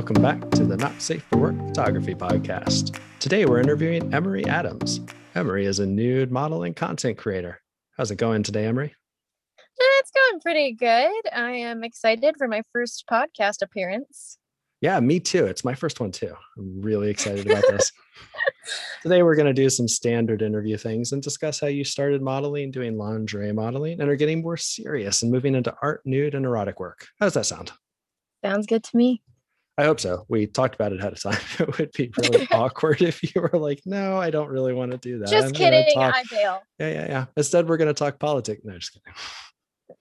welcome 0.00 0.22
back 0.22 0.50
to 0.50 0.64
the 0.64 0.78
Not 0.78 0.98
Safe 0.98 1.22
for 1.24 1.36
Work 1.36 1.58
Photography 1.68 2.14
Podcast. 2.14 2.98
Today 3.18 3.44
we're 3.44 3.60
interviewing 3.60 4.14
Emery 4.14 4.46
Addams. 4.46 4.98
Emery 5.34 5.66
is 5.66 5.78
a 5.78 5.84
nude 5.84 6.32
model 6.32 6.62
and 6.62 6.74
content 6.74 7.18
creator. 7.18 7.60
How's 7.98 8.10
it 8.10 8.16
going 8.16 8.42
today, 8.42 8.64
Emery? 8.64 8.94
Uh, 9.58 9.98
it's 9.98 10.10
going 10.10 10.40
pretty 10.40 10.72
good. 10.72 11.20
I 11.34 11.50
am 11.50 11.84
excited 11.84 12.36
for 12.38 12.48
my 12.48 12.62
first 12.72 13.04
podcast 13.12 13.60
appearance. 13.60 14.38
Yeah, 14.80 14.98
me 15.00 15.20
too. 15.20 15.44
It's 15.44 15.66
my 15.66 15.74
first 15.74 16.00
one 16.00 16.12
too. 16.12 16.32
I'm 16.56 16.80
really 16.80 17.10
excited 17.10 17.44
about 17.44 17.64
this. 17.68 17.92
Today, 19.02 19.22
we're 19.22 19.36
going 19.36 19.48
to 19.48 19.52
do 19.52 19.68
some 19.68 19.86
standard 19.86 20.40
interview 20.40 20.78
things 20.78 21.12
and 21.12 21.22
discuss 21.22 21.60
how 21.60 21.66
you 21.66 21.84
started 21.84 22.22
modeling, 22.22 22.70
doing 22.70 22.96
lingerie 22.96 23.52
modeling, 23.52 24.00
and 24.00 24.08
are 24.08 24.16
getting 24.16 24.40
more 24.40 24.56
serious 24.56 25.20
and 25.20 25.30
moving 25.30 25.54
into 25.54 25.74
art, 25.82 26.00
nude, 26.06 26.34
and 26.34 26.46
erotic 26.46 26.80
work. 26.80 27.06
How 27.18 27.26
does 27.26 27.34
that 27.34 27.44
sound? 27.44 27.72
Sounds 28.42 28.66
good 28.66 28.82
to 28.84 28.96
me. 28.96 29.20
I 29.80 29.84
hope 29.84 29.98
so. 29.98 30.26
We 30.28 30.46
talked 30.46 30.74
about 30.74 30.92
it 30.92 30.98
ahead 30.98 31.14
of 31.14 31.22
time. 31.22 31.40
It 31.58 31.78
would 31.78 31.92
be 31.92 32.12
really 32.18 32.46
awkward 32.52 33.00
if 33.00 33.22
you 33.22 33.40
were 33.40 33.58
like, 33.58 33.80
"No, 33.86 34.18
I 34.18 34.28
don't 34.28 34.50
really 34.50 34.74
want 34.74 34.92
to 34.92 34.98
do 34.98 35.18
that." 35.20 35.28
Just 35.30 35.46
I'm 35.46 35.52
kidding. 35.54 35.96
I 35.96 36.22
fail. 36.24 36.60
Yeah, 36.78 36.88
yeah, 36.88 37.06
yeah. 37.08 37.24
Instead, 37.34 37.66
we're 37.66 37.78
going 37.78 37.88
to 37.88 37.94
talk 37.94 38.18
politics. 38.18 38.60
No, 38.62 38.76
just 38.78 38.92
kidding. 38.92 39.98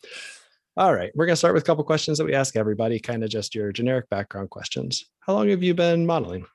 All 0.76 0.94
right, 0.94 1.12
we're 1.16 1.26
going 1.28 1.34
to 1.34 1.38
start 1.38 1.54
with 1.54 1.64
a 1.64 1.66
couple 1.66 1.86
questions 1.86 2.18
that 2.18 2.26
we 2.26 2.34
ask 2.34 2.58
everybody, 2.58 3.00
kind 3.00 3.24
of 3.24 3.30
just 3.30 3.56
your 3.56 3.72
generic 3.72 4.10
background 4.10 4.50
questions. 4.50 5.06
How 5.22 5.34
long 5.34 5.48
have 5.48 5.64
you 5.64 5.74
been 5.74 6.06
modeling? 6.06 6.46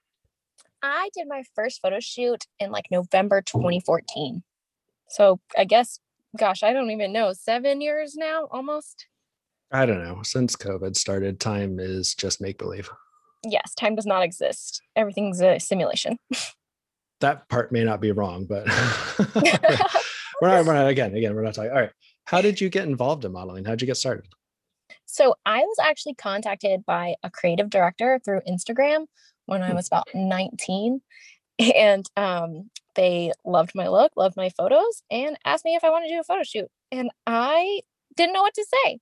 I 0.82 1.08
did 1.14 1.26
my 1.26 1.44
first 1.54 1.80
photo 1.80 2.00
shoot 2.00 2.44
in 2.58 2.70
like 2.70 2.90
November 2.90 3.40
2014. 3.40 4.42
So 5.08 5.40
I 5.56 5.64
guess, 5.64 5.98
gosh, 6.38 6.62
I 6.62 6.74
don't 6.74 6.90
even 6.90 7.10
know, 7.14 7.32
seven 7.32 7.80
years 7.80 8.16
now 8.16 8.48
almost. 8.50 9.06
I 9.72 9.86
don't 9.86 10.04
know. 10.04 10.20
Since 10.22 10.56
COVID 10.56 10.94
started, 10.94 11.40
time 11.40 11.80
is 11.80 12.14
just 12.14 12.42
make 12.42 12.58
believe. 12.58 12.90
Yes, 13.44 13.74
time 13.74 13.94
does 13.94 14.06
not 14.06 14.22
exist. 14.22 14.82
Everything's 14.96 15.40
a 15.40 15.58
simulation. 15.58 16.18
That 17.20 17.48
part 17.48 17.72
may 17.72 17.84
not 17.84 18.00
be 18.02 18.12
wrong, 18.12 18.44
but 18.44 18.66
we're 20.40 20.48
not, 20.48 20.66
we're 20.66 20.74
not 20.74 20.88
again, 20.88 21.14
again, 21.14 21.34
we're 21.34 21.42
not 21.42 21.54
talking. 21.54 21.70
All 21.70 21.78
right. 21.78 21.92
How 22.26 22.42
did 22.42 22.60
you 22.60 22.68
get 22.68 22.86
involved 22.86 23.24
in 23.24 23.32
modeling? 23.32 23.64
How 23.64 23.70
did 23.70 23.80
you 23.80 23.86
get 23.86 23.96
started? 23.96 24.26
So 25.06 25.34
I 25.46 25.60
was 25.60 25.76
actually 25.80 26.14
contacted 26.14 26.84
by 26.84 27.14
a 27.22 27.30
creative 27.30 27.70
director 27.70 28.20
through 28.24 28.40
Instagram 28.48 29.06
when 29.46 29.62
I 29.62 29.70
Hmm. 29.70 29.76
was 29.76 29.86
about 29.86 30.08
19. 30.12 31.00
And 31.58 32.04
um, 32.16 32.68
they 32.94 33.32
loved 33.46 33.72
my 33.74 33.88
look, 33.88 34.12
loved 34.16 34.36
my 34.36 34.50
photos, 34.50 35.02
and 35.10 35.38
asked 35.46 35.64
me 35.64 35.76
if 35.76 35.84
I 35.84 35.90
wanted 35.90 36.08
to 36.08 36.14
do 36.14 36.20
a 36.20 36.24
photo 36.24 36.42
shoot. 36.42 36.68
And 36.90 37.10
I 37.26 37.80
didn't 38.16 38.34
know 38.34 38.42
what 38.42 38.54
to 38.54 38.66
say. 38.84 38.98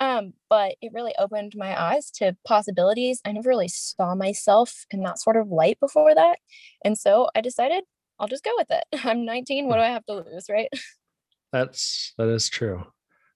Um, 0.00 0.34
but 0.48 0.76
it 0.80 0.92
really 0.94 1.14
opened 1.18 1.54
my 1.56 1.80
eyes 1.80 2.10
to 2.12 2.36
possibilities. 2.46 3.20
I 3.24 3.32
never 3.32 3.48
really 3.48 3.68
saw 3.68 4.14
myself 4.14 4.84
in 4.90 5.02
that 5.02 5.18
sort 5.18 5.36
of 5.36 5.48
light 5.48 5.80
before 5.80 6.14
that. 6.14 6.38
And 6.84 6.96
so 6.96 7.28
I 7.34 7.40
decided 7.40 7.84
I'll 8.18 8.28
just 8.28 8.44
go 8.44 8.52
with 8.56 8.70
it. 8.70 8.84
I'm 9.04 9.24
19. 9.24 9.66
What 9.66 9.76
do 9.76 9.82
I 9.82 9.88
have 9.88 10.06
to 10.06 10.14
lose, 10.14 10.46
right? 10.50 10.68
That's 11.52 12.12
that 12.18 12.28
is 12.28 12.48
true. 12.48 12.84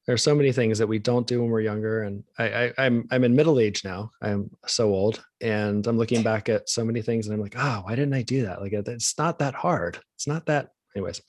There's 0.06 0.22
so 0.22 0.34
many 0.34 0.50
things 0.50 0.78
that 0.78 0.88
we 0.88 0.98
don't 0.98 1.26
do 1.28 1.40
when 1.40 1.50
we're 1.50 1.60
younger, 1.60 2.02
and 2.02 2.24
I, 2.36 2.44
I 2.44 2.72
I'm 2.76 3.06
I'm 3.10 3.22
in 3.24 3.36
middle 3.36 3.60
age 3.60 3.84
now. 3.84 4.10
I'm 4.20 4.50
so 4.66 4.92
old, 4.92 5.24
and 5.40 5.86
I'm 5.86 5.96
looking 5.96 6.22
back 6.22 6.48
at 6.48 6.68
so 6.68 6.84
many 6.84 7.02
things, 7.02 7.26
and 7.26 7.34
I'm 7.34 7.40
like, 7.40 7.54
oh, 7.56 7.82
why 7.84 7.94
didn't 7.94 8.12
I 8.12 8.22
do 8.22 8.42
that? 8.42 8.60
Like, 8.60 8.72
it's 8.72 9.16
not 9.16 9.38
that 9.38 9.54
hard. 9.54 9.98
It's 10.16 10.26
not 10.26 10.46
that. 10.46 10.70
Anyways, 10.96 11.22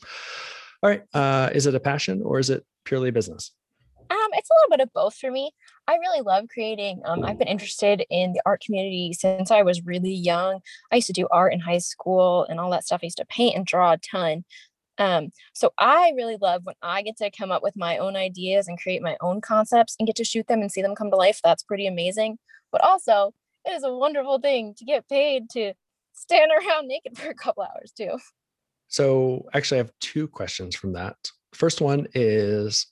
all 0.82 0.90
right. 0.90 1.04
Uh, 1.14 1.52
is 1.54 1.68
it 1.68 1.76
a 1.76 1.80
passion 1.80 2.22
or 2.26 2.40
is 2.40 2.50
it 2.50 2.66
purely 2.84 3.12
business? 3.12 3.52
Um, 4.14 4.30
it's 4.34 4.50
a 4.50 4.54
little 4.54 4.78
bit 4.78 4.84
of 4.84 4.94
both 4.94 5.16
for 5.16 5.32
me. 5.32 5.52
I 5.88 5.96
really 5.96 6.22
love 6.22 6.46
creating. 6.48 7.02
Um, 7.04 7.24
I've 7.24 7.40
been 7.40 7.48
interested 7.48 8.06
in 8.12 8.34
the 8.34 8.42
art 8.46 8.62
community 8.62 9.12
since 9.14 9.50
I 9.50 9.64
was 9.64 9.86
really 9.86 10.14
young. 10.14 10.60
I 10.92 10.98
used 10.98 11.08
to 11.08 11.14
do 11.14 11.28
art 11.32 11.52
in 11.52 11.60
high 11.60 11.80
school 11.80 12.46
and 12.48 12.60
all 12.60 12.70
that 12.72 12.86
stuff. 12.86 13.00
I 13.02 13.08
used 13.08 13.18
to 13.18 13.26
paint 13.26 13.56
and 13.56 13.66
draw 13.66 13.94
a 13.94 13.98
ton. 13.98 14.46
Um, 15.00 15.32
so 15.54 15.74
I 15.80 16.14
really 16.16 16.38
love 16.40 16.62
when 16.64 16.76
I 16.84 17.02
get 17.02 17.18
to 17.18 17.32
come 17.32 17.52
up 17.52 17.64
with 17.64 17.76
my 17.76 17.98
own 17.98 18.16
ideas 18.16 18.68
and 18.68 18.80
create 18.80 19.02
my 19.02 19.18
own 19.20 19.42
concepts 19.42 19.96
and 19.98 20.06
get 20.06 20.16
to 20.18 20.24
shoot 20.24 20.46
them 20.48 20.62
and 20.62 20.72
see 20.72 20.84
them 20.84 20.94
come 20.94 21.10
to 21.10 21.18
life. 21.18 21.40
That's 21.44 21.64
pretty 21.64 21.88
amazing. 21.88 22.38
But 22.72 22.84
also, 22.84 23.34
it 23.66 23.72
is 23.72 23.84
a 23.84 23.92
wonderful 23.92 24.38
thing 24.38 24.76
to 24.78 24.86
get 24.86 25.10
paid 25.10 25.50
to 25.52 25.74
stand 26.14 26.52
around 26.68 26.88
naked 26.88 27.18
for 27.18 27.30
a 27.30 27.36
couple 27.36 27.64
hours 27.64 27.92
too. 27.98 28.20
So 28.90 29.48
actually, 29.56 29.80
I 29.80 29.84
have 29.86 29.94
two 30.02 30.28
questions 30.28 30.76
from 30.76 30.94
that. 30.94 31.16
First 31.54 31.82
one 31.82 32.06
is 32.14 32.86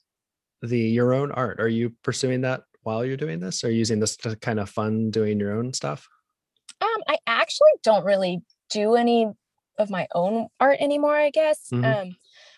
the 0.62 0.78
your 0.78 1.12
own 1.12 1.32
art. 1.32 1.60
Are 1.60 1.68
you 1.68 1.90
pursuing 2.02 2.42
that 2.42 2.62
while 2.82 3.04
you're 3.04 3.16
doing 3.16 3.40
this? 3.40 3.64
Or 3.64 3.70
using 3.70 4.00
this 4.00 4.16
to 4.18 4.36
kind 4.36 4.60
of 4.60 4.70
fun 4.70 5.10
doing 5.10 5.38
your 5.40 5.52
own 5.56 5.72
stuff? 5.72 6.08
Um, 6.80 7.02
I 7.08 7.18
actually 7.26 7.72
don't 7.82 8.04
really 8.04 8.40
do 8.70 8.94
any 8.96 9.28
of 9.78 9.90
my 9.90 10.06
own 10.14 10.48
art 10.60 10.78
anymore, 10.80 11.16
I 11.16 11.30
guess. 11.30 11.68
Mhm. 11.72 11.84
Um, 11.84 12.16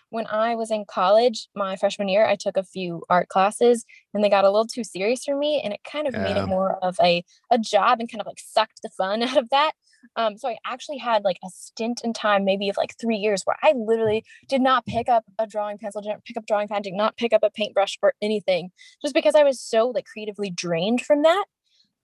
when 0.09 0.27
I 0.27 0.55
was 0.55 0.71
in 0.71 0.85
college, 0.85 1.49
my 1.55 1.75
freshman 1.75 2.07
year, 2.07 2.25
I 2.25 2.35
took 2.35 2.57
a 2.57 2.63
few 2.63 3.03
art 3.09 3.27
classes 3.27 3.85
and 4.13 4.23
they 4.23 4.29
got 4.29 4.45
a 4.45 4.49
little 4.49 4.67
too 4.67 4.83
serious 4.83 5.23
for 5.25 5.35
me. 5.35 5.61
And 5.61 5.73
it 5.73 5.81
kind 5.83 6.07
of 6.07 6.15
made 6.15 6.37
it 6.37 6.45
more 6.47 6.77
of 6.83 6.97
a, 7.01 7.23
a 7.51 7.57
job 7.57 7.99
and 7.99 8.09
kind 8.09 8.21
of 8.21 8.27
like 8.27 8.39
sucked 8.39 8.81
the 8.81 8.89
fun 8.89 9.21
out 9.23 9.37
of 9.37 9.49
that. 9.49 9.73
Um, 10.15 10.37
so 10.37 10.49
I 10.49 10.57
actually 10.65 10.97
had 10.97 11.23
like 11.23 11.37
a 11.43 11.49
stint 11.49 12.01
in 12.03 12.13
time, 12.13 12.45
maybe 12.45 12.69
of 12.69 12.77
like 12.77 12.95
three 12.99 13.17
years, 13.17 13.43
where 13.45 13.57
I 13.63 13.73
literally 13.75 14.23
did 14.47 14.61
not 14.61 14.85
pick 14.85 15.09
up 15.09 15.23
a 15.39 15.47
drawing 15.47 15.77
pencil, 15.77 16.01
didn't 16.01 16.25
pick 16.25 16.37
up 16.37 16.45
drawing 16.45 16.67
pad, 16.67 16.83
did 16.83 16.93
not 16.93 17.17
pick 17.17 17.33
up 17.33 17.43
a 17.43 17.49
paintbrush 17.49 17.97
or 18.01 18.13
anything, 18.21 18.71
just 19.01 19.13
because 19.13 19.35
I 19.35 19.43
was 19.43 19.59
so 19.59 19.89
like 19.89 20.05
creatively 20.05 20.49
drained 20.49 21.01
from 21.01 21.23
that. 21.23 21.45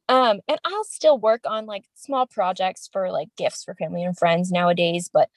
Um, 0.10 0.42
and 0.48 0.60
I'll 0.66 0.84
still 0.84 1.18
work 1.18 1.42
on 1.46 1.66
like 1.66 1.86
small 1.96 2.28
projects 2.28 2.90
for 2.92 3.12
like 3.12 3.30
gifts 3.38 3.64
for 3.64 3.76
family 3.76 4.04
and 4.04 4.18
friends 4.18 4.52
nowadays, 4.52 5.10
but 5.12 5.30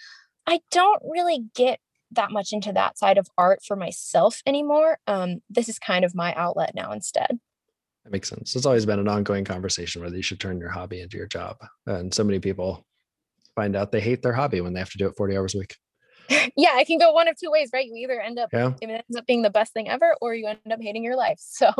I 0.46 0.60
don't 0.70 1.02
really 1.08 1.44
get 1.54 1.78
that 2.10 2.30
much 2.30 2.52
into 2.52 2.72
that 2.72 2.98
side 2.98 3.18
of 3.18 3.28
art 3.38 3.60
for 3.66 3.76
myself 3.76 4.42
anymore. 4.46 4.98
Um, 5.06 5.42
this 5.48 5.68
is 5.68 5.78
kind 5.78 6.04
of 6.04 6.14
my 6.14 6.34
outlet 6.34 6.74
now 6.74 6.92
instead. 6.92 7.38
That 8.04 8.12
makes 8.12 8.28
sense. 8.28 8.54
It's 8.54 8.66
always 8.66 8.84
been 8.86 8.98
an 8.98 9.08
ongoing 9.08 9.44
conversation 9.44 10.02
whether 10.02 10.16
you 10.16 10.22
should 10.22 10.40
turn 10.40 10.58
your 10.60 10.70
hobby 10.70 11.00
into 11.00 11.16
your 11.16 11.26
job. 11.26 11.56
And 11.86 12.12
so 12.12 12.22
many 12.22 12.38
people 12.38 12.84
find 13.56 13.74
out 13.76 13.92
they 13.92 14.00
hate 14.00 14.22
their 14.22 14.32
hobby 14.34 14.60
when 14.60 14.74
they 14.74 14.80
have 14.80 14.90
to 14.90 14.98
do 14.98 15.06
it 15.06 15.16
40 15.16 15.36
hours 15.36 15.54
a 15.54 15.58
week. 15.58 15.76
yeah, 16.56 16.78
it 16.80 16.86
can 16.86 16.98
go 16.98 17.12
one 17.12 17.28
of 17.28 17.36
two 17.38 17.50
ways, 17.50 17.70
right? 17.72 17.86
You 17.86 17.94
either 17.96 18.20
end 18.20 18.38
up 18.38 18.50
Yeah. 18.52 18.72
it 18.80 18.88
ends 18.90 19.16
up 19.16 19.26
being 19.26 19.42
the 19.42 19.50
best 19.50 19.72
thing 19.72 19.88
ever, 19.88 20.14
or 20.20 20.34
you 20.34 20.46
end 20.46 20.58
up 20.70 20.80
hating 20.80 21.04
your 21.04 21.16
life. 21.16 21.38
So 21.38 21.70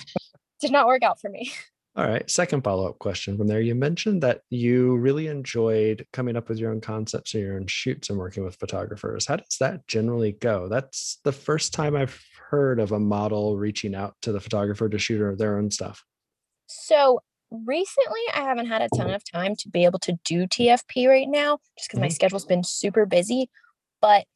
did 0.60 0.70
not 0.70 0.86
work 0.86 1.02
out 1.02 1.20
for 1.20 1.28
me. 1.28 1.52
All 1.96 2.08
right. 2.08 2.28
Second 2.28 2.64
follow 2.64 2.88
up 2.88 2.98
question 2.98 3.38
from 3.38 3.46
there. 3.46 3.60
You 3.60 3.76
mentioned 3.76 4.20
that 4.24 4.42
you 4.50 4.96
really 4.96 5.28
enjoyed 5.28 6.04
coming 6.12 6.34
up 6.36 6.48
with 6.48 6.58
your 6.58 6.72
own 6.72 6.80
concepts 6.80 7.34
or 7.34 7.38
your 7.38 7.54
own 7.56 7.68
shoots 7.68 8.10
and 8.10 8.18
working 8.18 8.44
with 8.44 8.56
photographers. 8.56 9.26
How 9.26 9.36
does 9.36 9.58
that 9.60 9.86
generally 9.86 10.32
go? 10.32 10.68
That's 10.68 11.20
the 11.22 11.30
first 11.30 11.72
time 11.72 11.94
I've 11.94 12.20
heard 12.50 12.80
of 12.80 12.90
a 12.90 12.98
model 12.98 13.56
reaching 13.56 13.94
out 13.94 14.16
to 14.22 14.32
the 14.32 14.40
photographer 14.40 14.88
to 14.88 14.98
shoot 14.98 15.36
their 15.38 15.56
own 15.56 15.70
stuff. 15.70 16.04
So 16.66 17.20
recently, 17.50 18.20
I 18.34 18.40
haven't 18.40 18.66
had 18.66 18.82
a 18.82 18.88
ton 18.88 19.10
of 19.10 19.22
time 19.30 19.54
to 19.56 19.68
be 19.68 19.84
able 19.84 19.98
to 20.00 20.18
do 20.24 20.46
TFP 20.46 21.08
right 21.08 21.28
now, 21.28 21.58
just 21.78 21.88
because 21.88 22.00
my 22.00 22.08
Mhm. 22.08 22.14
schedule's 22.14 22.44
been 22.46 22.64
super 22.64 23.06
busy. 23.06 23.50
But 24.00 24.26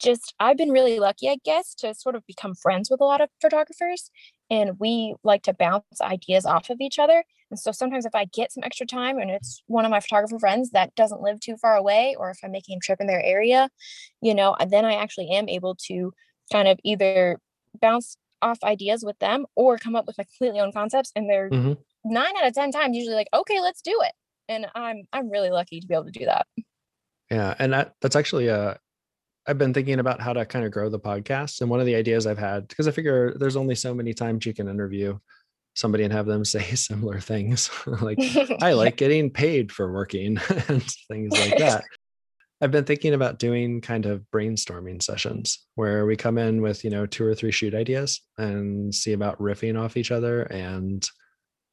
just 0.00 0.34
I've 0.40 0.58
been 0.58 0.70
really 0.72 1.00
lucky, 1.00 1.30
I 1.30 1.38
guess, 1.44 1.74
to 1.76 1.94
sort 1.94 2.16
of 2.16 2.26
become 2.26 2.54
friends 2.54 2.90
with 2.90 3.00
a 3.00 3.04
lot 3.06 3.22
of 3.22 3.30
photographers. 3.42 4.10
And 4.52 4.78
we 4.78 5.16
like 5.24 5.42
to 5.44 5.54
bounce 5.54 6.00
ideas 6.02 6.46
off 6.46 6.70
of 6.70 6.80
each 6.80 7.00
other. 7.00 7.24
And 7.50 7.58
so 7.58 7.72
sometimes 7.72 8.06
if 8.06 8.14
I 8.14 8.26
get 8.26 8.52
some 8.52 8.64
extra 8.64 8.86
time 8.86 9.18
and 9.18 9.30
it's 9.32 9.62
one 9.66 9.86
of 9.86 9.90
my 9.90 10.00
photographer 10.00 10.38
friends 10.38 10.72
that 10.72 10.94
doesn't 10.94 11.22
live 11.22 11.40
too 11.40 11.56
far 11.56 11.76
away, 11.76 12.14
or 12.18 12.30
if 12.30 12.38
I'm 12.44 12.52
making 12.52 12.78
a 12.78 12.80
trip 12.80 13.00
in 13.00 13.08
their 13.08 13.24
area, 13.24 13.70
you 14.20 14.34
know, 14.34 14.56
then 14.68 14.84
I 14.84 14.94
actually 14.94 15.30
am 15.30 15.48
able 15.48 15.76
to 15.88 16.12
kind 16.52 16.68
of 16.68 16.78
either 16.84 17.40
bounce 17.80 18.16
off 18.42 18.58
ideas 18.64 19.04
with 19.04 19.18
them 19.20 19.46
or 19.56 19.78
come 19.78 19.96
up 19.96 20.06
with 20.06 20.18
my 20.18 20.24
completely 20.24 20.60
own 20.60 20.72
concepts 20.72 21.12
and 21.16 21.30
they're 21.30 21.50
Mhm. 21.50 21.84
nine 22.04 22.36
out 22.38 22.46
of 22.46 22.54
ten 22.54 22.72
times 22.72 22.96
usually 22.96 23.16
like 23.16 23.28
okay 23.34 23.60
let's 23.60 23.82
do 23.82 23.96
it 24.02 24.12
and 24.48 24.66
i'm 24.74 25.04
i'm 25.12 25.30
really 25.30 25.50
lucky 25.50 25.80
to 25.80 25.86
be 25.86 25.94
able 25.94 26.04
to 26.04 26.10
do 26.12 26.24
that 26.24 26.46
Yeah, 27.30 27.54
and 27.58 27.72
that, 27.72 27.94
that's 28.00 28.16
actually 28.16 28.50
uh 28.50 28.74
I've 29.46 29.58
been 29.58 29.74
thinking 29.74 29.98
about 29.98 30.20
how 30.20 30.32
to 30.32 30.46
kind 30.46 30.64
of 30.64 30.70
grow 30.70 30.88
the 30.88 31.00
podcast, 31.00 31.60
and 31.60 31.70
one 31.70 31.80
of 31.80 31.86
the 31.86 31.96
ideas 31.96 32.26
I've 32.26 32.38
had 32.38 32.68
because 32.68 32.86
I 32.86 32.92
figure 32.92 33.34
there's 33.36 33.56
only 33.56 33.74
so 33.74 33.94
many 33.94 34.14
times 34.14 34.46
you 34.46 34.54
can 34.54 34.68
interview 34.68 35.18
somebody 35.74 36.04
and 36.04 36.12
have 36.12 36.26
them 36.26 36.44
say 36.44 36.62
similar 36.74 37.18
things 37.20 37.70
like 38.02 38.18
I 38.62 38.72
like 38.72 38.96
getting 38.96 39.30
paid 39.30 39.72
for 39.72 39.92
working 39.92 40.38
and 40.68 40.82
things 41.08 41.32
like 41.32 41.58
that. 41.58 41.84
I've 42.60 42.70
been 42.70 42.84
thinking 42.84 43.12
about 43.12 43.40
doing 43.40 43.80
kind 43.80 44.06
of 44.06 44.24
brainstorming 44.32 45.02
sessions 45.02 45.66
where 45.74 46.06
we 46.06 46.16
come 46.16 46.38
in 46.38 46.62
with, 46.62 46.84
you 46.84 46.90
know, 46.90 47.06
two 47.06 47.24
or 47.24 47.34
three 47.34 47.50
shoot 47.50 47.74
ideas 47.74 48.20
and 48.38 48.94
see 48.94 49.14
about 49.14 49.40
riffing 49.40 49.76
off 49.76 49.96
each 49.96 50.12
other 50.12 50.42
and 50.42 51.04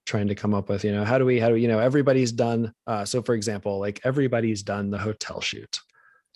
trying 0.07 0.29
to 0.29 0.33
come 0.33 0.55
up 0.55 0.67
with, 0.67 0.83
you 0.83 0.91
know, 0.91 1.05
how 1.05 1.19
do 1.19 1.25
we, 1.25 1.39
how 1.39 1.49
do 1.49 1.53
we, 1.53 1.61
you 1.61 1.67
know, 1.67 1.77
everybody's 1.77 2.31
done. 2.31 2.73
Uh, 2.87 3.05
so 3.05 3.21
for 3.21 3.35
example, 3.35 3.79
like 3.79 4.01
everybody's 4.03 4.63
done 4.63 4.89
the 4.89 4.97
hotel 4.97 5.39
shoot. 5.41 5.79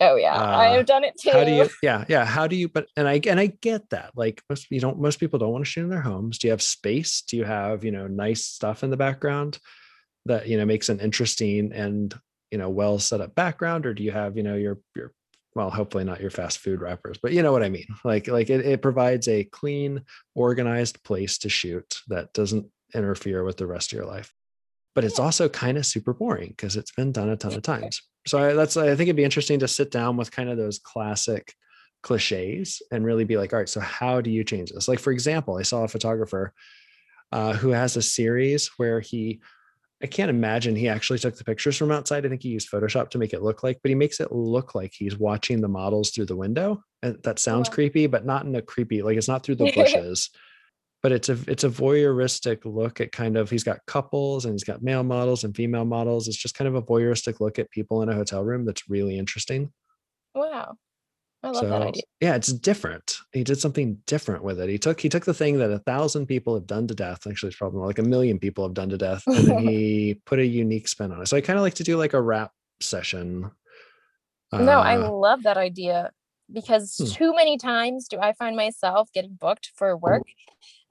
Oh 0.00 0.16
yeah 0.16 0.34
Uh, 0.34 0.56
i've 0.56 0.86
done 0.86 1.04
it 1.04 1.14
too 1.20 1.30
How 1.30 1.44
do 1.44 1.52
you, 1.52 1.68
yeah, 1.82 2.04
yeah. 2.08 2.24
How 2.24 2.46
do 2.46 2.56
you, 2.56 2.68
but, 2.68 2.86
and 2.96 3.08
I, 3.08 3.20
and 3.26 3.38
I 3.38 3.46
get 3.46 3.90
that. 3.90 4.10
Like 4.14 4.42
most, 4.50 4.66
you 4.70 4.80
don't, 4.80 5.00
most 5.00 5.20
people 5.20 5.38
don't 5.38 5.52
want 5.52 5.64
to 5.64 5.70
shoot 5.70 5.84
in 5.84 5.90
their 5.90 6.00
homes. 6.00 6.38
Do 6.38 6.48
you 6.48 6.50
have 6.50 6.62
space? 6.62 7.22
Do 7.22 7.36
you 7.36 7.44
have, 7.44 7.84
you 7.84 7.92
know, 7.92 8.06
nice 8.06 8.44
stuff 8.44 8.82
in 8.82 8.90
the 8.90 8.96
background? 8.96 9.58
that 10.26 10.48
you 10.48 10.56
know 10.56 10.64
makes 10.64 10.88
an 10.88 11.00
interesting 11.00 11.72
and 11.72 12.14
you 12.50 12.58
know 12.58 12.68
well 12.68 12.98
set 12.98 13.20
up 13.20 13.34
background 13.34 13.86
or 13.86 13.94
do 13.94 14.02
you 14.02 14.10
have 14.10 14.36
you 14.36 14.42
know 14.42 14.56
your 14.56 14.78
your 14.96 15.12
well 15.54 15.70
hopefully 15.70 16.04
not 16.04 16.20
your 16.20 16.30
fast 16.30 16.58
food 16.58 16.80
wrappers 16.80 17.18
but 17.22 17.32
you 17.32 17.42
know 17.42 17.52
what 17.52 17.62
i 17.62 17.68
mean 17.68 17.86
like 18.04 18.28
like 18.28 18.50
it, 18.50 18.64
it 18.64 18.82
provides 18.82 19.28
a 19.28 19.44
clean 19.44 20.02
organized 20.34 21.02
place 21.04 21.38
to 21.38 21.48
shoot 21.48 22.00
that 22.08 22.32
doesn't 22.32 22.66
interfere 22.94 23.44
with 23.44 23.56
the 23.56 23.66
rest 23.66 23.92
of 23.92 23.96
your 23.96 24.06
life 24.06 24.32
but 24.94 25.04
it's 25.04 25.18
also 25.18 25.48
kind 25.48 25.76
of 25.76 25.84
super 25.84 26.12
boring 26.12 26.50
because 26.50 26.76
it's 26.76 26.92
been 26.92 27.12
done 27.12 27.28
a 27.28 27.36
ton 27.36 27.54
of 27.54 27.62
times 27.62 28.02
so 28.26 28.38
I, 28.38 28.52
that's 28.54 28.76
i 28.76 28.88
think 28.88 29.02
it'd 29.02 29.16
be 29.16 29.24
interesting 29.24 29.60
to 29.60 29.68
sit 29.68 29.90
down 29.90 30.16
with 30.16 30.30
kind 30.30 30.48
of 30.48 30.56
those 30.56 30.78
classic 30.78 31.54
cliches 32.02 32.82
and 32.92 33.04
really 33.04 33.24
be 33.24 33.36
like 33.36 33.52
all 33.52 33.58
right 33.58 33.68
so 33.68 33.80
how 33.80 34.20
do 34.20 34.30
you 34.30 34.44
change 34.44 34.70
this 34.72 34.88
like 34.88 34.98
for 34.98 35.12
example 35.12 35.56
i 35.56 35.62
saw 35.62 35.84
a 35.84 35.88
photographer 35.88 36.52
uh, 37.32 37.52
who 37.52 37.70
has 37.70 37.96
a 37.96 38.02
series 38.02 38.68
where 38.76 39.00
he 39.00 39.40
I 40.02 40.06
can't 40.06 40.28
imagine 40.28 40.76
he 40.76 40.88
actually 40.88 41.18
took 41.18 41.36
the 41.36 41.44
pictures 41.44 41.78
from 41.78 41.90
outside. 41.90 42.26
I 42.26 42.28
think 42.28 42.42
he 42.42 42.50
used 42.50 42.70
Photoshop 42.70 43.08
to 43.10 43.18
make 43.18 43.32
it 43.32 43.42
look 43.42 43.62
like, 43.62 43.80
but 43.82 43.88
he 43.88 43.94
makes 43.94 44.20
it 44.20 44.32
look 44.32 44.74
like 44.74 44.92
he's 44.92 45.18
watching 45.18 45.62
the 45.62 45.68
models 45.68 46.10
through 46.10 46.26
the 46.26 46.36
window. 46.36 46.84
And 47.02 47.18
that 47.22 47.38
sounds 47.38 47.70
creepy, 47.70 48.06
but 48.06 48.26
not 48.26 48.44
in 48.44 48.54
a 48.54 48.60
creepy, 48.60 49.00
like 49.00 49.16
it's 49.16 49.28
not 49.28 49.42
through 49.42 49.54
the 49.54 49.72
bushes. 49.74 50.28
But 51.04 51.12
it's 51.12 51.28
a 51.28 51.36
it's 51.46 51.64
a 51.64 51.68
voyeuristic 51.68 52.60
look 52.64 52.98
at 52.98 53.12
kind 53.12 53.36
of 53.36 53.50
he's 53.50 53.62
got 53.62 53.84
couples 53.86 54.46
and 54.46 54.54
he's 54.54 54.64
got 54.64 54.82
male 54.82 55.02
models 55.02 55.44
and 55.44 55.54
female 55.54 55.84
models. 55.84 56.28
It's 56.28 56.36
just 56.38 56.54
kind 56.54 56.66
of 56.66 56.76
a 56.76 56.82
voyeuristic 56.82 57.40
look 57.40 57.58
at 57.58 57.70
people 57.70 58.00
in 58.00 58.08
a 58.08 58.14
hotel 58.14 58.42
room 58.42 58.64
that's 58.64 58.88
really 58.88 59.18
interesting. 59.18 59.70
Wow. 60.34 60.76
I 61.42 61.48
love 61.48 61.56
so, 61.56 61.68
that 61.68 61.82
idea. 61.82 62.02
Yeah, 62.22 62.36
it's 62.36 62.54
different. 62.54 63.18
He 63.32 63.44
did 63.44 63.60
something 63.60 63.98
different 64.06 64.44
with 64.44 64.58
it. 64.58 64.70
He 64.70 64.78
took 64.78 64.98
he 64.98 65.10
took 65.10 65.26
the 65.26 65.34
thing 65.34 65.58
that 65.58 65.70
a 65.70 65.80
thousand 65.80 66.24
people 66.24 66.54
have 66.54 66.66
done 66.66 66.86
to 66.86 66.94
death. 66.94 67.26
Actually, 67.26 67.50
it's 67.50 67.58
probably 67.58 67.80
more 67.80 67.86
like 67.86 67.98
a 67.98 68.02
million 68.02 68.38
people 68.38 68.64
have 68.64 68.72
done 68.72 68.88
to 68.88 68.96
death, 68.96 69.24
and 69.26 69.46
then 69.46 69.58
he 69.58 70.22
put 70.24 70.38
a 70.38 70.46
unique 70.46 70.88
spin 70.88 71.12
on 71.12 71.20
it. 71.20 71.28
So 71.28 71.36
I 71.36 71.42
kind 71.42 71.58
of 71.58 71.62
like 71.62 71.74
to 71.74 71.84
do 71.84 71.98
like 71.98 72.14
a 72.14 72.22
wrap 72.22 72.52
session. 72.80 73.50
No, 74.54 74.78
uh, 74.78 74.82
I 74.82 74.96
love 74.96 75.42
that 75.42 75.58
idea 75.58 76.12
because 76.52 76.96
hmm. 76.96 77.06
too 77.06 77.34
many 77.34 77.58
times 77.58 78.08
do 78.08 78.18
I 78.18 78.32
find 78.32 78.56
myself 78.56 79.10
getting 79.12 79.36
booked 79.38 79.72
for 79.76 79.96
work, 79.96 80.22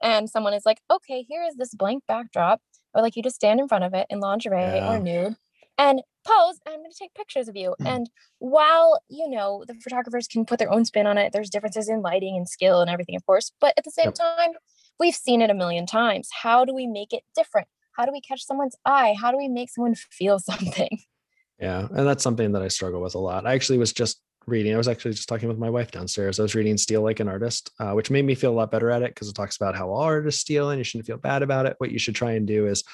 and 0.04 0.30
someone 0.30 0.54
is 0.54 0.64
like, 0.64 0.80
"Okay, 0.88 1.22
here 1.22 1.42
is 1.42 1.56
this 1.56 1.74
blank 1.74 2.04
backdrop." 2.06 2.60
Or 2.94 3.02
like 3.02 3.16
you 3.16 3.24
just 3.24 3.34
stand 3.34 3.58
in 3.58 3.66
front 3.66 3.82
of 3.82 3.92
it 3.92 4.06
in 4.08 4.20
lingerie 4.20 4.60
yeah. 4.60 4.94
or 4.94 5.00
nude 5.00 5.34
and 5.78 6.02
pose 6.26 6.60
and 6.64 6.74
i'm 6.74 6.80
going 6.80 6.90
to 6.90 6.96
take 6.98 7.14
pictures 7.14 7.48
of 7.48 7.56
you 7.56 7.74
mm. 7.80 7.86
and 7.86 8.08
while 8.38 9.00
you 9.08 9.28
know 9.28 9.64
the 9.66 9.74
photographers 9.74 10.26
can 10.26 10.44
put 10.44 10.58
their 10.58 10.72
own 10.72 10.84
spin 10.84 11.06
on 11.06 11.18
it 11.18 11.32
there's 11.32 11.50
differences 11.50 11.88
in 11.88 12.00
lighting 12.00 12.36
and 12.36 12.48
skill 12.48 12.80
and 12.80 12.90
everything 12.90 13.16
of 13.16 13.24
course 13.26 13.52
but 13.60 13.74
at 13.76 13.84
the 13.84 13.90
same 13.90 14.06
yep. 14.06 14.14
time 14.14 14.50
we've 14.98 15.14
seen 15.14 15.42
it 15.42 15.50
a 15.50 15.54
million 15.54 15.86
times 15.86 16.28
how 16.42 16.64
do 16.64 16.74
we 16.74 16.86
make 16.86 17.12
it 17.12 17.22
different 17.36 17.68
how 17.96 18.04
do 18.04 18.12
we 18.12 18.20
catch 18.20 18.44
someone's 18.44 18.76
eye 18.84 19.14
how 19.20 19.30
do 19.30 19.36
we 19.36 19.48
make 19.48 19.70
someone 19.70 19.94
feel 19.94 20.38
something 20.38 20.98
yeah 21.58 21.86
and 21.90 22.06
that's 22.06 22.22
something 22.22 22.52
that 22.52 22.62
i 22.62 22.68
struggle 22.68 23.00
with 23.00 23.14
a 23.14 23.18
lot 23.18 23.46
i 23.46 23.54
actually 23.54 23.78
was 23.78 23.92
just 23.92 24.20
reading 24.46 24.74
i 24.74 24.76
was 24.76 24.88
actually 24.88 25.12
just 25.12 25.28
talking 25.28 25.48
with 25.48 25.58
my 25.58 25.70
wife 25.70 25.90
downstairs 25.90 26.38
i 26.38 26.42
was 26.42 26.54
reading 26.54 26.76
steal 26.76 27.02
like 27.02 27.20
an 27.20 27.28
artist 27.28 27.70
uh, 27.80 27.92
which 27.92 28.10
made 28.10 28.24
me 28.24 28.34
feel 28.34 28.50
a 28.50 28.54
lot 28.54 28.70
better 28.70 28.90
at 28.90 29.02
it 29.02 29.14
because 29.14 29.28
it 29.28 29.34
talks 29.34 29.56
about 29.56 29.76
how 29.76 29.90
all 29.90 30.02
artists 30.02 30.40
steal 30.40 30.70
and 30.70 30.78
you 30.78 30.84
shouldn't 30.84 31.06
feel 31.06 31.16
bad 31.16 31.42
about 31.42 31.66
it 31.66 31.74
what 31.78 31.90
you 31.90 31.98
should 31.98 32.14
try 32.14 32.32
and 32.32 32.46
do 32.46 32.66
is 32.66 32.84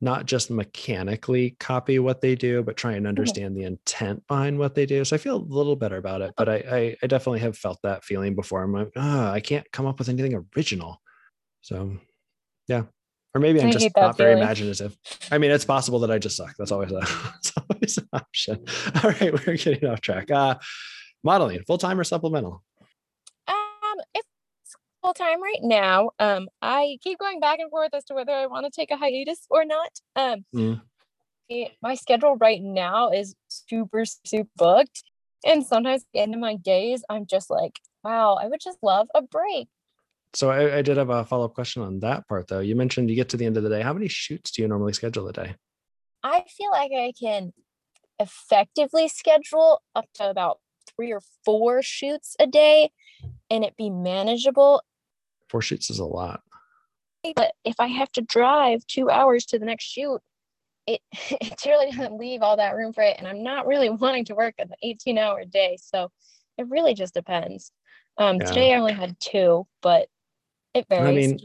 not 0.00 0.26
just 0.26 0.50
mechanically 0.50 1.56
copy 1.58 1.98
what 1.98 2.20
they 2.20 2.34
do, 2.34 2.62
but 2.62 2.76
try 2.76 2.92
and 2.92 3.00
mm-hmm. 3.00 3.08
understand 3.08 3.54
mm-hmm. 3.54 3.60
the 3.60 3.66
intent 3.66 4.26
behind 4.26 4.58
what 4.58 4.74
they 4.74 4.84
do. 4.84 5.04
So 5.04 5.16
I 5.16 5.18
feel 5.18 5.36
a 5.36 5.38
little 5.38 5.76
better 5.76 5.96
about 5.96 6.20
it, 6.20 6.34
but 6.36 6.48
I, 6.48 6.54
I, 6.56 6.96
I 7.02 7.06
definitely 7.06 7.40
have 7.40 7.56
felt 7.56 7.80
that 7.82 8.04
feeling 8.04 8.34
before. 8.34 8.62
I'm 8.62 8.72
like, 8.72 8.92
oh, 8.96 9.30
I 9.30 9.40
can't 9.40 9.70
come 9.72 9.86
up 9.86 9.98
with 9.98 10.08
anything 10.08 10.44
original. 10.56 11.00
So 11.62 11.96
yeah. 12.68 12.82
Or 13.36 13.38
maybe 13.38 13.60
I'm 13.60 13.70
just 13.70 13.94
not 13.94 14.16
feeling. 14.16 14.32
very 14.32 14.40
imaginative. 14.40 14.96
I 15.30 15.36
mean, 15.36 15.50
it's 15.50 15.66
possible 15.66 15.98
that 15.98 16.10
I 16.10 16.16
just 16.16 16.38
suck. 16.38 16.54
That's 16.58 16.72
always 16.72 16.90
a, 16.90 17.00
that's 17.00 17.52
always 17.70 17.98
an 17.98 18.08
option. 18.14 18.64
All 19.04 19.10
right, 19.10 19.46
we're 19.46 19.58
getting 19.58 19.86
off 19.86 20.00
track. 20.00 20.30
Uh, 20.30 20.54
modeling, 21.22 21.62
full 21.66 21.76
time 21.76 22.00
or 22.00 22.04
supplemental? 22.04 22.64
Um, 23.46 23.98
if 24.14 24.24
full 25.02 25.12
time 25.12 25.42
right 25.42 25.58
now. 25.60 26.12
Um, 26.18 26.48
I 26.62 26.96
keep 27.02 27.18
going 27.18 27.38
back 27.38 27.58
and 27.58 27.68
forth 27.68 27.90
as 27.92 28.06
to 28.06 28.14
whether 28.14 28.32
I 28.32 28.46
want 28.46 28.64
to 28.64 28.70
take 28.74 28.90
a 28.90 28.96
hiatus 28.96 29.46
or 29.50 29.66
not. 29.66 29.90
Um, 30.16 30.46
mm. 30.54 30.80
it, 31.50 31.72
my 31.82 31.94
schedule 31.94 32.36
right 32.36 32.62
now 32.62 33.10
is 33.10 33.34
super, 33.48 34.06
super 34.06 34.48
booked. 34.56 35.02
And 35.44 35.66
sometimes 35.66 36.04
at 36.04 36.08
the 36.14 36.20
end 36.20 36.32
of 36.32 36.40
my 36.40 36.56
days, 36.56 37.04
I'm 37.10 37.26
just 37.26 37.50
like, 37.50 37.80
wow, 38.02 38.38
I 38.40 38.46
would 38.46 38.60
just 38.62 38.78
love 38.82 39.08
a 39.14 39.20
break. 39.20 39.68
So 40.36 40.50
I, 40.50 40.78
I 40.78 40.82
did 40.82 40.98
have 40.98 41.08
a 41.08 41.24
follow 41.24 41.46
up 41.46 41.54
question 41.54 41.82
on 41.82 42.00
that 42.00 42.28
part, 42.28 42.48
though. 42.48 42.60
You 42.60 42.76
mentioned 42.76 43.08
you 43.08 43.16
get 43.16 43.30
to 43.30 43.36
the 43.36 43.46
end 43.46 43.56
of 43.56 43.62
the 43.62 43.70
day. 43.70 43.80
How 43.80 43.94
many 43.94 44.08
shoots 44.08 44.50
do 44.50 44.60
you 44.62 44.68
normally 44.68 44.92
schedule 44.92 45.26
a 45.28 45.32
day? 45.32 45.54
I 46.22 46.44
feel 46.48 46.70
like 46.70 46.92
I 46.92 47.12
can 47.18 47.52
effectively 48.18 49.08
schedule 49.08 49.80
up 49.94 50.06
to 50.14 50.28
about 50.28 50.58
three 50.94 51.12
or 51.12 51.20
four 51.44 51.82
shoots 51.82 52.36
a 52.38 52.46
day 52.46 52.90
and 53.50 53.64
it 53.64 53.76
be 53.76 53.90
manageable 53.90 54.82
Four 55.48 55.62
shoots 55.62 55.90
is 55.90 55.98
a 55.98 56.04
lot. 56.04 56.42
But 57.34 57.52
if 57.64 57.76
I 57.78 57.86
have 57.86 58.10
to 58.12 58.20
drive 58.20 58.86
two 58.86 59.10
hours 59.10 59.46
to 59.46 59.58
the 59.58 59.64
next 59.64 59.84
shoot, 59.84 60.20
it 60.86 61.00
it 61.30 61.64
really 61.64 61.90
doesn't 61.90 62.18
leave 62.18 62.42
all 62.42 62.56
that 62.56 62.76
room 62.76 62.92
for 62.92 63.02
it. 63.02 63.16
And 63.18 63.26
I'm 63.26 63.42
not 63.42 63.66
really 63.66 63.90
wanting 63.90 64.26
to 64.26 64.34
work 64.34 64.54
an 64.58 64.70
18 64.82 65.18
hour 65.18 65.44
day. 65.44 65.78
So 65.80 66.10
it 66.58 66.66
really 66.68 66.94
just 66.94 67.14
depends. 67.14 67.72
Um, 68.18 68.36
yeah. 68.36 68.46
Today 68.46 68.74
I 68.74 68.78
only 68.78 68.92
had 68.92 69.16
two, 69.20 69.66
but 69.82 70.08
it 70.76 70.86
varies. 70.88 71.06
I 71.06 71.12
mean, 71.12 71.38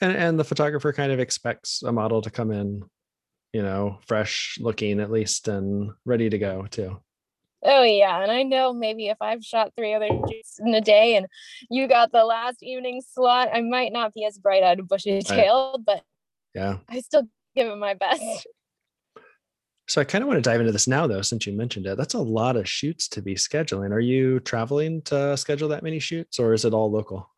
and, 0.00 0.12
and 0.16 0.38
the 0.38 0.44
photographer 0.44 0.92
kind 0.92 1.12
of 1.12 1.20
expects 1.20 1.82
a 1.82 1.92
model 1.92 2.22
to 2.22 2.30
come 2.30 2.50
in, 2.50 2.82
you 3.52 3.62
know, 3.62 3.98
fresh 4.06 4.58
looking 4.60 5.00
at 5.00 5.10
least 5.10 5.48
and 5.48 5.92
ready 6.04 6.28
to 6.30 6.38
go 6.38 6.66
too. 6.70 7.00
Oh 7.64 7.84
yeah, 7.84 8.20
and 8.20 8.32
I 8.32 8.42
know 8.42 8.72
maybe 8.72 9.08
if 9.08 9.18
I've 9.20 9.44
shot 9.44 9.72
three 9.76 9.94
other 9.94 10.08
shoots 10.08 10.58
in 10.58 10.74
a 10.74 10.80
day 10.80 11.14
and 11.14 11.26
you 11.70 11.86
got 11.86 12.10
the 12.10 12.24
last 12.24 12.60
evening 12.60 13.00
slot, 13.08 13.50
I 13.52 13.60
might 13.60 13.92
not 13.92 14.12
be 14.12 14.24
as 14.24 14.36
bright-eyed 14.36 14.80
and 14.80 14.88
bushy-tailed, 14.88 15.84
but 15.84 16.02
yeah, 16.56 16.78
I 16.88 17.00
still 17.00 17.28
give 17.54 17.68
it 17.68 17.76
my 17.76 17.94
best. 17.94 18.48
So 19.88 20.00
I 20.00 20.04
kind 20.04 20.22
of 20.22 20.28
want 20.28 20.38
to 20.38 20.48
dive 20.48 20.60
into 20.60 20.72
this 20.72 20.88
now, 20.88 21.06
though, 21.06 21.22
since 21.22 21.46
you 21.46 21.52
mentioned 21.52 21.86
it. 21.86 21.96
That's 21.96 22.14
a 22.14 22.20
lot 22.20 22.56
of 22.56 22.68
shoots 22.68 23.08
to 23.08 23.22
be 23.22 23.34
scheduling. 23.34 23.90
Are 23.90 24.00
you 24.00 24.40
traveling 24.40 25.02
to 25.02 25.36
schedule 25.36 25.68
that 25.68 25.82
many 25.82 25.98
shoots, 25.98 26.38
or 26.38 26.54
is 26.54 26.64
it 26.64 26.72
all 26.72 26.90
local? 26.90 27.30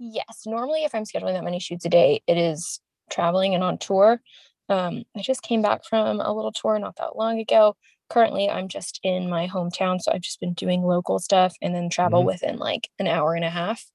Yes, 0.00 0.42
normally 0.46 0.82
if 0.84 0.94
I'm 0.94 1.04
scheduling 1.04 1.34
that 1.34 1.44
many 1.44 1.60
shoots 1.60 1.84
a 1.84 1.88
day, 1.88 2.22
it 2.26 2.36
is 2.36 2.80
traveling 3.10 3.54
and 3.54 3.62
on 3.62 3.78
tour. 3.78 4.20
Um, 4.68 5.04
I 5.16 5.22
just 5.22 5.42
came 5.42 5.62
back 5.62 5.84
from 5.84 6.20
a 6.20 6.32
little 6.32 6.52
tour 6.52 6.78
not 6.78 6.96
that 6.96 7.16
long 7.16 7.38
ago 7.38 7.76
currently 8.10 8.50
I'm 8.50 8.68
just 8.68 9.00
in 9.02 9.30
my 9.30 9.46
hometown, 9.46 10.00
so 10.00 10.12
I've 10.12 10.20
just 10.20 10.40
been 10.40 10.52
doing 10.52 10.82
local 10.82 11.18
stuff 11.18 11.54
and 11.62 11.74
then 11.74 11.88
travel 11.88 12.20
mm-hmm. 12.20 12.26
within 12.26 12.58
like 12.58 12.90
an 12.98 13.06
hour 13.06 13.34
and 13.34 13.44
a 13.44 13.50
half. 13.50 13.86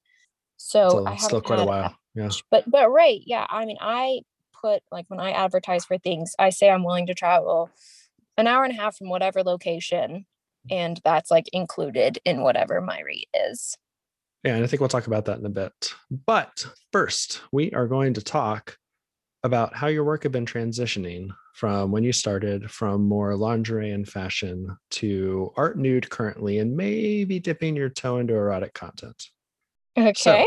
So, 0.56 0.88
so 0.88 1.06
I 1.06 1.10
have 1.10 1.20
still 1.20 1.42
quite 1.42 1.60
a 1.60 1.64
while. 1.64 1.94
Yeah. 2.14 2.30
But 2.50 2.68
but 2.68 2.90
right, 2.90 3.20
yeah. 3.24 3.46
I 3.48 3.66
mean, 3.66 3.76
I 3.80 4.22
put 4.60 4.82
like 4.90 5.04
when 5.08 5.20
I 5.20 5.32
advertise 5.32 5.84
for 5.84 5.98
things, 5.98 6.34
I 6.38 6.50
say 6.50 6.70
I'm 6.70 6.82
willing 6.82 7.06
to 7.06 7.14
travel 7.14 7.70
an 8.38 8.46
hour 8.46 8.64
and 8.64 8.72
a 8.72 8.80
half 8.80 8.96
from 8.96 9.10
whatever 9.10 9.42
location, 9.42 10.24
and 10.70 10.98
that's 11.04 11.30
like 11.30 11.46
included 11.52 12.18
in 12.24 12.42
whatever 12.42 12.80
my 12.80 13.00
rate 13.02 13.28
is. 13.34 13.76
Yeah, 14.46 14.54
and 14.54 14.62
I 14.62 14.68
think 14.68 14.78
we'll 14.78 14.88
talk 14.88 15.08
about 15.08 15.24
that 15.24 15.40
in 15.40 15.44
a 15.44 15.50
bit. 15.50 15.92
But 16.08 16.64
first, 16.92 17.42
we 17.50 17.72
are 17.72 17.88
going 17.88 18.14
to 18.14 18.22
talk 18.22 18.78
about 19.42 19.74
how 19.74 19.88
your 19.88 20.04
work 20.04 20.22
had 20.22 20.30
been 20.30 20.46
transitioning 20.46 21.30
from 21.52 21.90
when 21.90 22.04
you 22.04 22.12
started 22.12 22.70
from 22.70 23.08
more 23.08 23.34
lingerie 23.34 23.90
and 23.90 24.08
fashion 24.08 24.76
to 24.92 25.52
art 25.56 25.76
nude 25.76 26.08
currently 26.10 26.58
and 26.58 26.76
maybe 26.76 27.40
dipping 27.40 27.74
your 27.74 27.88
toe 27.88 28.18
into 28.18 28.34
erotic 28.34 28.72
content. 28.72 29.30
Okay. 29.98 30.12
So, 30.14 30.46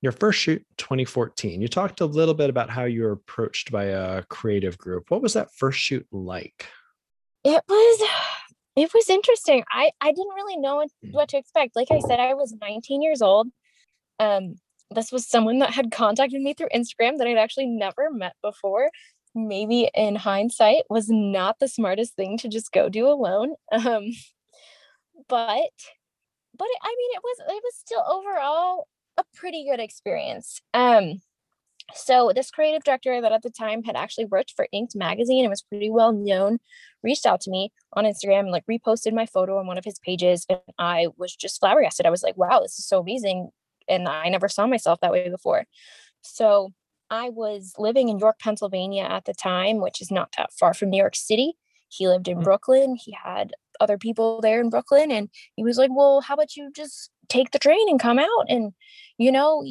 your 0.00 0.12
first 0.12 0.38
shoot 0.38 0.64
2014 0.78 1.60
you 1.60 1.68
talked 1.68 2.00
a 2.00 2.06
little 2.06 2.32
bit 2.32 2.48
about 2.48 2.70
how 2.70 2.84
you 2.84 3.02
were 3.02 3.12
approached 3.12 3.70
by 3.70 3.84
a 3.84 4.22
creative 4.22 4.78
group 4.78 5.10
what 5.10 5.20
was 5.20 5.34
that 5.34 5.52
first 5.54 5.78
shoot 5.78 6.06
like 6.10 6.66
it 7.44 7.62
was 7.68 8.08
it 8.80 8.94
was 8.94 9.08
interesting. 9.08 9.64
I 9.70 9.90
i 10.00 10.10
didn't 10.10 10.34
really 10.34 10.56
know 10.56 10.84
what 11.12 11.28
to 11.30 11.38
expect. 11.38 11.76
Like 11.76 11.90
i 11.90 12.00
said 12.00 12.20
i 12.20 12.34
was 12.34 12.54
19 12.60 13.02
years 13.02 13.22
old. 13.22 13.48
Um 14.18 14.56
this 14.92 15.12
was 15.12 15.28
someone 15.28 15.60
that 15.60 15.72
had 15.72 15.92
contacted 15.92 16.40
me 16.42 16.52
through 16.52 16.68
instagram 16.74 17.18
that 17.18 17.28
i'd 17.28 17.38
actually 17.38 17.66
never 17.66 18.10
met 18.10 18.34
before. 18.42 18.90
Maybe 19.34 19.88
in 19.94 20.16
hindsight 20.16 20.82
was 20.90 21.08
not 21.08 21.58
the 21.60 21.68
smartest 21.68 22.16
thing 22.16 22.36
to 22.38 22.48
just 22.48 22.72
go 22.72 22.88
do 22.88 23.06
alone. 23.08 23.54
Um, 23.72 24.10
but 25.28 25.70
but 26.58 26.68
it, 26.68 26.78
I 26.82 26.94
mean 26.98 27.10
it 27.14 27.22
was 27.22 27.36
it 27.48 27.62
was 27.62 27.74
still 27.74 28.02
overall 28.08 28.88
a 29.16 29.24
pretty 29.34 29.64
good 29.70 29.80
experience. 29.80 30.60
Um, 30.74 31.20
so 31.94 32.32
this 32.34 32.50
creative 32.50 32.84
director 32.84 33.20
that 33.20 33.32
at 33.32 33.42
the 33.42 33.50
time 33.50 33.82
had 33.82 33.96
actually 33.96 34.24
worked 34.26 34.52
for 34.56 34.66
Inked 34.72 34.94
magazine 34.96 35.44
and 35.44 35.50
was 35.50 35.62
pretty 35.62 35.90
well 35.90 36.12
known 36.12 36.58
reached 37.02 37.26
out 37.26 37.40
to 37.42 37.50
me 37.50 37.72
on 37.94 38.04
Instagram 38.04 38.40
and 38.40 38.50
like 38.50 38.64
reposted 38.66 39.12
my 39.12 39.26
photo 39.26 39.58
on 39.58 39.66
one 39.66 39.78
of 39.78 39.84
his 39.84 39.98
pages 39.98 40.46
and 40.48 40.60
I 40.78 41.08
was 41.16 41.34
just 41.34 41.60
flabbergasted. 41.60 42.06
I 42.06 42.10
was 42.10 42.22
like, 42.22 42.36
wow, 42.36 42.60
this 42.60 42.78
is 42.78 42.86
so 42.86 43.00
amazing 43.00 43.50
and 43.88 44.08
I 44.08 44.28
never 44.28 44.48
saw 44.48 44.66
myself 44.66 45.00
that 45.00 45.12
way 45.12 45.28
before. 45.28 45.64
So 46.22 46.72
I 47.10 47.30
was 47.30 47.74
living 47.78 48.08
in 48.08 48.18
York, 48.18 48.38
Pennsylvania 48.38 49.02
at 49.04 49.24
the 49.24 49.34
time, 49.34 49.80
which 49.80 50.00
is 50.00 50.10
not 50.10 50.32
that 50.36 50.52
far 50.52 50.74
from 50.74 50.90
New 50.90 50.98
York 50.98 51.16
City. 51.16 51.54
He 51.88 52.06
lived 52.06 52.28
in 52.28 52.38
Mm. 52.38 52.44
Brooklyn. 52.44 52.96
He 52.96 53.12
had 53.12 53.52
other 53.80 53.98
people 53.98 54.40
there 54.40 54.60
in 54.60 54.70
Brooklyn. 54.70 55.10
And 55.10 55.28
he 55.56 55.64
was 55.64 55.76
like, 55.78 55.90
Well, 55.92 56.20
how 56.20 56.34
about 56.34 56.54
you 56.54 56.70
just 56.74 57.10
take 57.28 57.50
the 57.50 57.58
train 57.58 57.88
and 57.88 57.98
come 57.98 58.18
out 58.18 58.46
and, 58.48 58.72
you 59.18 59.32
know, 59.32 59.64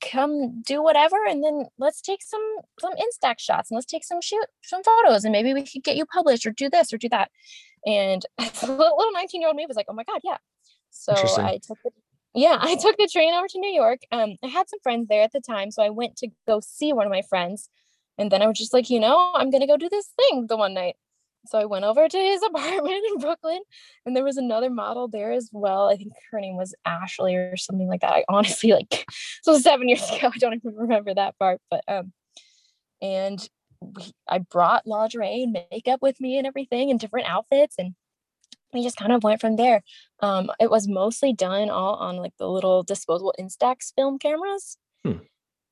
come 0.00 0.62
do 0.62 0.82
whatever 0.82 1.16
and 1.26 1.42
then 1.42 1.66
let's 1.78 2.00
take 2.00 2.22
some 2.22 2.42
some 2.80 2.92
instax 2.92 3.40
shots 3.40 3.70
and 3.70 3.76
let's 3.76 3.86
take 3.86 4.04
some 4.04 4.20
shoot 4.20 4.44
some 4.62 4.82
photos 4.82 5.24
and 5.24 5.32
maybe 5.32 5.54
we 5.54 5.64
could 5.64 5.82
get 5.82 5.96
you 5.96 6.04
published 6.06 6.46
or 6.46 6.50
do 6.50 6.68
this 6.68 6.92
or 6.92 6.98
do 6.98 7.08
that. 7.08 7.30
And 7.86 8.24
little 8.62 9.12
19 9.12 9.40
year 9.40 9.48
old 9.48 9.56
me 9.56 9.66
was 9.66 9.76
like 9.76 9.86
oh 9.88 9.94
my 9.94 10.04
god 10.04 10.20
yeah. 10.24 10.38
So 10.90 11.12
i 11.12 11.58
took 11.62 11.78
the 11.84 11.90
yeah 12.34 12.58
i 12.60 12.74
took 12.76 12.96
the 12.96 13.08
train 13.10 13.32
over 13.32 13.46
to 13.48 13.60
new 13.60 13.70
york 13.70 14.00
um 14.10 14.34
i 14.42 14.48
had 14.48 14.68
some 14.68 14.80
friends 14.80 15.06
there 15.08 15.22
at 15.22 15.32
the 15.32 15.40
time 15.40 15.70
so 15.70 15.82
i 15.82 15.88
went 15.88 16.16
to 16.16 16.28
go 16.46 16.60
see 16.60 16.92
one 16.92 17.06
of 17.06 17.10
my 17.10 17.22
friends 17.22 17.68
and 18.18 18.30
then 18.30 18.42
i 18.42 18.46
was 18.46 18.58
just 18.58 18.72
like 18.72 18.90
you 18.90 18.98
know 18.98 19.32
i'm 19.34 19.50
gonna 19.50 19.66
go 19.66 19.76
do 19.76 19.88
this 19.88 20.08
thing 20.18 20.46
the 20.48 20.56
one 20.56 20.74
night 20.74 20.96
so 21.46 21.58
i 21.58 21.64
went 21.64 21.84
over 21.84 22.08
to 22.08 22.18
his 22.18 22.42
apartment 22.48 23.04
in 23.10 23.18
brooklyn 23.18 23.60
and 24.04 24.16
there 24.16 24.24
was 24.24 24.36
another 24.36 24.70
model 24.70 25.08
there 25.08 25.32
as 25.32 25.50
well. 25.52 25.88
I 25.88 25.96
think 25.96 26.12
her 26.30 26.40
name 26.40 26.56
was 26.56 26.74
ashley 26.84 27.34
or 27.34 27.56
something 27.56 27.88
like 27.88 28.00
that. 28.02 28.12
I 28.12 28.24
honestly 28.28 28.72
like 28.72 29.06
so 29.42 29.58
seven 29.58 29.88
years 29.88 30.08
ago 30.10 30.30
i 30.34 30.38
don't 30.38 30.54
even 30.54 30.74
remember 30.74 31.14
that 31.14 31.38
part 31.38 31.60
but 31.70 31.82
um 31.88 32.12
and 33.02 33.48
we, 33.80 34.12
i 34.28 34.38
brought 34.38 34.86
lingerie 34.86 35.42
and 35.42 35.58
makeup 35.70 36.00
with 36.02 36.20
me 36.20 36.38
and 36.38 36.46
everything 36.46 36.90
and 36.90 37.00
different 37.00 37.28
outfits 37.28 37.76
and 37.78 37.94
we 38.72 38.82
just 38.82 38.96
kind 38.96 39.12
of 39.12 39.22
went 39.22 39.40
from 39.40 39.54
there. 39.54 39.82
Um 40.20 40.50
it 40.58 40.68
was 40.68 40.88
mostly 40.88 41.32
done 41.32 41.70
all 41.70 41.94
on 41.94 42.16
like 42.16 42.32
the 42.38 42.48
little 42.48 42.82
disposable 42.82 43.32
instax 43.40 43.94
film 43.94 44.18
cameras. 44.18 44.78
Hmm. 45.04 45.18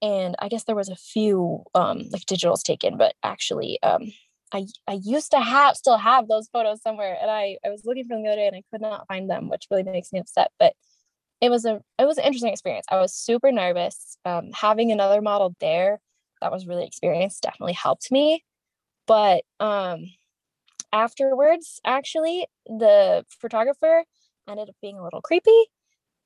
and 0.02 0.36
i 0.40 0.48
guess 0.48 0.64
there 0.64 0.76
was 0.76 0.90
a 0.90 0.96
few 0.96 1.64
um 1.74 2.02
like 2.10 2.22
digitals 2.22 2.62
taken 2.62 2.98
but 2.98 3.14
actually 3.22 3.82
um 3.82 4.12
I, 4.52 4.66
I 4.86 4.94
used 5.02 5.30
to 5.32 5.40
have 5.40 5.76
still 5.76 5.96
have 5.98 6.28
those 6.28 6.48
photos 6.48 6.82
somewhere 6.82 7.16
and 7.20 7.30
I, 7.30 7.58
I 7.64 7.70
was 7.70 7.84
looking 7.84 8.04
for 8.06 8.14
them 8.16 8.22
the 8.22 8.28
other 8.30 8.36
day 8.36 8.46
and 8.48 8.56
I 8.56 8.62
could 8.70 8.80
not 8.82 9.06
find 9.08 9.28
them, 9.30 9.48
which 9.48 9.66
really 9.70 9.82
makes 9.84 10.12
me 10.12 10.20
upset. 10.20 10.50
But 10.58 10.74
it 11.40 11.50
was 11.50 11.64
a 11.64 11.80
it 11.98 12.06
was 12.06 12.18
an 12.18 12.24
interesting 12.24 12.52
experience. 12.52 12.86
I 12.90 13.00
was 13.00 13.14
super 13.14 13.52
nervous. 13.52 14.18
Um, 14.24 14.50
having 14.54 14.92
another 14.92 15.22
model 15.22 15.54
there 15.60 16.00
that 16.40 16.52
was 16.52 16.66
really 16.66 16.86
experienced 16.86 17.42
definitely 17.42 17.74
helped 17.74 18.12
me. 18.12 18.44
But 19.06 19.44
um, 19.60 20.06
afterwards, 20.92 21.80
actually, 21.84 22.46
the 22.66 23.24
photographer 23.40 24.04
ended 24.48 24.68
up 24.68 24.76
being 24.82 24.98
a 24.98 25.04
little 25.04 25.22
creepy 25.22 25.66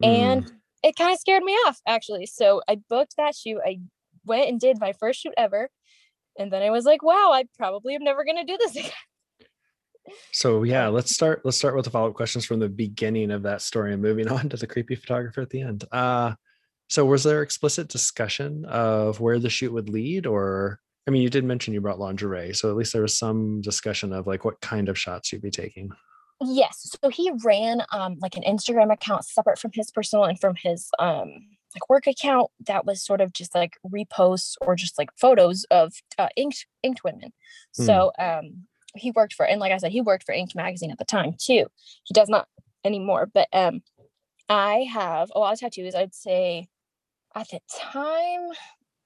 and 0.03 0.45
Mm. 0.45 0.61
it 0.83 0.97
kind 0.97 1.13
of 1.13 1.19
scared 1.21 1.45
me 1.45 1.53
off 1.67 1.81
actually. 1.87 2.27
So 2.27 2.63
I 2.69 2.77
booked 2.77 3.17
that 3.17 3.35
shoot. 3.37 3.61
I 3.65 3.81
went 4.25 4.49
and 4.49 4.61
did 4.61 4.81
my 4.81 4.93
first 4.93 5.21
shoot 5.21 5.35
ever. 5.37 5.71
And 6.39 6.53
then 6.53 6.63
I 6.63 6.71
was 6.71 6.85
like, 6.85 7.03
wow, 7.03 7.31
I 7.33 7.45
probably 7.57 7.95
am 7.95 8.05
never 8.05 8.25
gonna 8.25 8.45
do 8.45 8.59
this 8.59 8.77
again. 8.77 8.93
So 10.33 10.63
yeah, 10.63 10.89
let's 10.89 11.15
start. 11.15 11.43
Let's 11.45 11.57
start 11.57 11.75
with 11.75 11.85
the 11.85 11.91
follow 11.91 12.09
up 12.09 12.15
questions 12.15 12.45
from 12.45 12.61
the 12.61 12.69
beginning 12.69 13.31
of 13.31 13.43
that 13.43 13.63
story 13.63 13.93
and 13.93 14.03
moving 14.03 14.29
on 14.33 14.49
to 14.51 14.57
the 14.57 14.67
creepy 14.67 14.95
photographer 14.95 15.41
at 15.41 15.51
the 15.51 15.63
end. 15.63 15.85
Uh, 15.91 16.35
so 16.89 17.05
was 17.05 17.25
there 17.25 17.43
explicit 17.43 17.89
discussion 17.89 18.65
of 18.67 19.21
where 19.21 19.39
the 19.41 19.51
shoot 19.51 19.73
would 19.73 19.89
lead, 19.89 20.27
or 20.27 20.79
I 21.07 21.11
mean, 21.11 21.23
you 21.23 21.31
did 21.31 21.45
mention 21.45 21.75
you 21.75 21.81
brought 21.81 21.99
lingerie, 21.99 22.55
so 22.55 22.71
at 22.71 22.77
least 22.77 22.93
there 22.93 23.03
was 23.03 23.19
some 23.19 23.61
discussion 23.61 24.13
of 24.13 24.27
like 24.27 24.45
what 24.45 24.61
kind 24.61 24.89
of 24.89 24.99
shots 24.99 25.33
you'd 25.33 25.43
be 25.43 25.51
taking. 25.51 25.91
Yes. 26.41 26.95
So 27.03 27.09
he 27.09 27.33
ran 27.45 27.83
um 27.93 28.19
like 28.21 28.37
an 28.37 28.43
Instagram 28.43 28.93
account 28.93 29.25
separate 29.25 29.59
from 29.59 29.73
his 29.75 29.91
personal 29.91 30.25
and 30.25 30.39
from 30.39 30.55
his 30.55 30.91
um 30.99 31.33
like 31.77 31.89
work 31.91 32.07
account 32.07 32.51
that 32.67 32.87
was 32.87 33.05
sort 33.05 33.21
of 33.21 33.33
just 33.33 33.55
like 33.55 33.75
reposts 33.87 34.55
or 34.63 34.77
just 34.77 34.99
like 34.99 35.11
photos 35.19 35.65
of 35.71 35.95
uh, 36.19 36.29
inked 36.37 36.67
inked 36.83 37.05
women. 37.05 37.33
Hmm. 37.77 37.85
So 37.85 38.13
um 38.19 38.67
he 38.97 39.11
worked 39.11 39.35
for 39.35 39.47
and 39.47 39.61
like 39.61 39.73
I 39.73 39.79
said, 39.79 39.93
he 39.93 40.01
worked 40.01 40.25
for 40.25 40.33
Inked 40.35 40.57
magazine 40.57 40.91
at 40.91 40.99
the 40.99 41.05
time 41.05 41.35
too. 41.39 41.67
He 42.05 42.15
does 42.15 42.29
not 42.29 42.49
anymore, 42.85 43.27
but 43.33 43.49
um 43.53 43.83
I 44.49 44.87
have 44.93 45.31
a 45.35 45.39
lot 45.41 45.55
of 45.55 45.61
tattoos. 45.61 45.95
I'd 45.95 46.15
say 46.15 46.69
at 47.35 47.49
the 47.51 47.61
time 47.73 48.49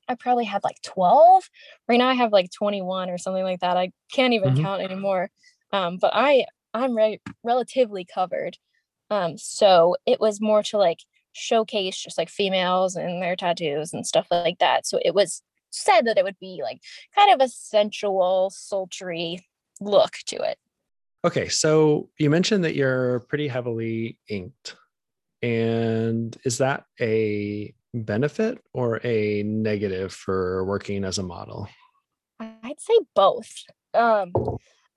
I 0.09 0.15
probably 0.17 0.45
had 0.45 0.65
like 0.65 0.81
12. 0.83 1.49
Right 1.89 1.99
now 1.99 2.09
I 2.09 2.15
have 2.15 2.33
like 2.33 2.51
21 2.53 3.11
or 3.11 3.19
something 3.19 3.45
like 3.45 3.61
that. 3.61 3.77
I 3.77 3.93
can't 4.13 4.35
even 4.35 4.55
Mhm. 4.55 4.63
count 4.63 4.83
anymore. 4.83 5.31
Um, 5.73 5.99
but 5.99 6.13
I 6.15 6.47
I'm 6.75 6.97
re- 6.97 7.21
relatively 7.45 8.05
covered. 8.05 8.59
Um, 9.11 9.39
so 9.39 9.97
it 10.07 10.21
was 10.21 10.41
more 10.41 10.63
to 10.65 10.79
like 10.79 11.01
showcase 11.33 11.97
just 11.97 12.19
like 12.19 12.29
females 12.29 12.97
and 12.97 13.23
their 13.23 13.37
tattoos 13.37 13.93
and 13.93 14.07
stuff 14.07 14.27
like 14.31 14.59
that. 14.59 14.87
So 14.87 14.99
it 15.05 15.15
was 15.15 15.43
said 15.71 16.03
that 16.03 16.19
it 16.19 16.25
would 16.25 16.39
be 16.41 16.61
like 16.63 16.81
kind 17.15 17.33
of 17.33 17.45
a 17.45 17.49
sensual, 17.49 18.51
sultry 18.51 19.47
look 19.81 20.13
to 20.27 20.37
it. 20.37 20.59
Okay, 21.25 21.49
so 21.49 22.09
you 22.19 22.31
mentioned 22.31 22.65
that 22.65 22.75
you're 22.75 23.21
pretty 23.21 23.47
heavily 23.47 24.19
inked, 24.29 24.77
and 25.43 26.37
is 26.45 26.59
that 26.59 26.85
a 26.99 27.75
benefit 27.93 28.59
or 28.73 29.01
a 29.05 29.43
negative 29.43 30.15
for 30.15 30.65
working 30.65 31.05
as 31.05 31.19
a 31.19 31.23
model? 31.23 31.69
I'd 32.41 32.81
say 32.81 32.95
both. 33.15 33.53
Um, 33.93 34.33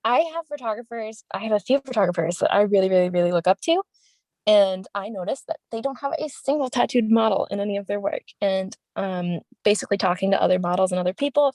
I 0.06 0.20
have 0.34 0.48
photographers, 0.48 1.24
I 1.34 1.40
have 1.40 1.52
a 1.52 1.60
few 1.60 1.80
photographers 1.80 2.38
that 2.38 2.54
I 2.54 2.62
really, 2.62 2.90
really, 2.90 3.10
really 3.10 3.32
look 3.32 3.48
up 3.48 3.60
to. 3.62 3.82
And 4.46 4.86
I 4.94 5.10
noticed 5.10 5.48
that 5.48 5.60
they 5.72 5.82
don't 5.82 6.00
have 6.00 6.14
a 6.20 6.28
single 6.28 6.70
tattooed 6.70 7.10
model 7.10 7.48
in 7.50 7.60
any 7.60 7.78
of 7.78 7.88
their 7.88 8.00
work. 8.00 8.24
And 8.42 8.76
um, 8.96 9.40
basically, 9.64 9.98
talking 9.98 10.32
to 10.32 10.42
other 10.42 10.60
models 10.60 10.92
and 10.92 11.00
other 11.00 11.14
people, 11.14 11.54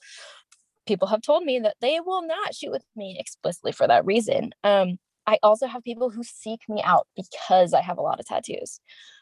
people 0.86 1.08
have 1.08 1.22
told 1.22 1.44
me 1.44 1.58
that 1.60 1.76
they 1.80 2.00
will 2.00 2.26
not 2.26 2.54
shoot 2.54 2.70
with 2.70 2.84
me 2.96 3.16
explicitly 3.20 3.72
for 3.72 3.86
that 3.86 4.06
reason. 4.06 4.52
Um, 4.64 4.98
I 5.26 5.38
also 5.42 5.66
have 5.66 5.84
people 5.84 6.08
who 6.10 6.22
seek 6.24 6.60
me 6.68 6.82
out 6.82 7.06
because 7.14 7.74
I 7.74 7.82
have 7.82 7.98
a 7.98 8.02
lot 8.02 8.18
of 8.18 8.26
tattoos. 8.26 8.80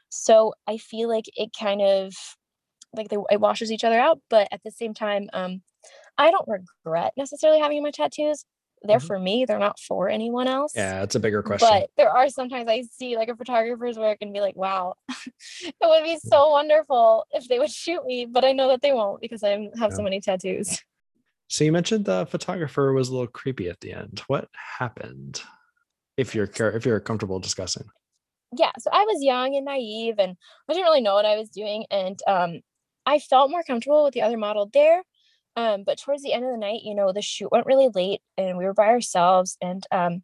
So 0.08 0.54
I 0.68 0.76
feel 0.78 1.08
like 1.08 1.24
it 1.34 1.50
kind 1.58 1.82
of 1.82 2.14
like 2.94 3.08
they, 3.08 3.16
it 3.30 3.40
washes 3.40 3.72
each 3.72 3.84
other 3.84 3.98
out. 3.98 4.20
But 4.30 4.48
at 4.52 4.62
the 4.64 4.70
same 4.70 4.94
time, 4.94 5.28
um, 5.32 5.62
I 6.18 6.30
don't 6.30 6.48
regret 6.48 7.12
necessarily 7.16 7.60
having 7.60 7.82
my 7.82 7.90
tattoos. 7.90 8.44
They're 8.82 8.98
Mhm. 8.98 9.06
for 9.06 9.18
me. 9.18 9.44
They're 9.44 9.58
not 9.58 9.80
for 9.80 10.08
anyone 10.08 10.48
else. 10.48 10.72
Yeah, 10.74 11.02
it's 11.02 11.14
a 11.14 11.20
bigger 11.20 11.42
question. 11.42 11.68
But 11.68 11.90
there 11.96 12.10
are 12.10 12.28
sometimes 12.28 12.68
I 12.68 12.82
see 12.82 13.16
like 13.16 13.28
a 13.28 13.36
photographer's 13.36 13.98
work 13.98 14.18
and 14.20 14.32
be 14.32 14.40
like, 14.40 14.56
wow, 14.56 14.94
it 15.62 15.74
would 15.82 16.04
be 16.04 16.18
so 16.18 16.50
wonderful 16.50 17.26
if 17.32 17.48
they 17.48 17.58
would 17.58 17.70
shoot 17.70 18.04
me, 18.04 18.26
but 18.26 18.44
I 18.44 18.52
know 18.52 18.68
that 18.68 18.82
they 18.82 18.92
won't 18.92 19.20
because 19.20 19.42
I 19.42 19.68
have 19.78 19.92
so 19.92 20.02
many 20.02 20.20
tattoos. 20.20 20.82
So 21.48 21.64
you 21.64 21.72
mentioned 21.72 22.04
the 22.04 22.26
photographer 22.26 22.92
was 22.92 23.08
a 23.08 23.12
little 23.12 23.28
creepy 23.28 23.68
at 23.68 23.80
the 23.80 23.92
end. 23.92 24.22
What 24.26 24.48
happened? 24.78 25.42
If 26.16 26.34
you're 26.34 26.50
if 26.74 26.84
you're 26.84 27.00
comfortable 27.00 27.38
discussing. 27.38 27.84
Yeah, 28.52 28.72
so 28.78 28.90
I 28.92 29.04
was 29.04 29.22
young 29.22 29.54
and 29.54 29.64
naive 29.64 30.16
and 30.18 30.36
I 30.68 30.72
didn't 30.72 30.86
really 30.86 31.02
know 31.02 31.14
what 31.14 31.26
I 31.26 31.36
was 31.36 31.48
doing. 31.50 31.84
And 31.90 32.18
um, 32.26 32.60
I 33.04 33.18
felt 33.18 33.50
more 33.50 33.62
comfortable 33.62 34.04
with 34.04 34.14
the 34.14 34.22
other 34.22 34.36
model 34.36 34.70
there. 34.72 35.02
Um, 35.56 35.84
but 35.84 35.98
towards 35.98 36.22
the 36.22 36.32
end 36.32 36.44
of 36.44 36.50
the 36.50 36.58
night, 36.58 36.82
you 36.84 36.94
know, 36.94 37.12
the 37.12 37.22
shoot 37.22 37.50
went 37.50 37.66
really 37.66 37.88
late 37.94 38.20
and 38.36 38.58
we 38.58 38.64
were 38.64 38.74
by 38.74 38.88
ourselves. 38.88 39.56
And 39.62 39.84
um, 39.90 40.22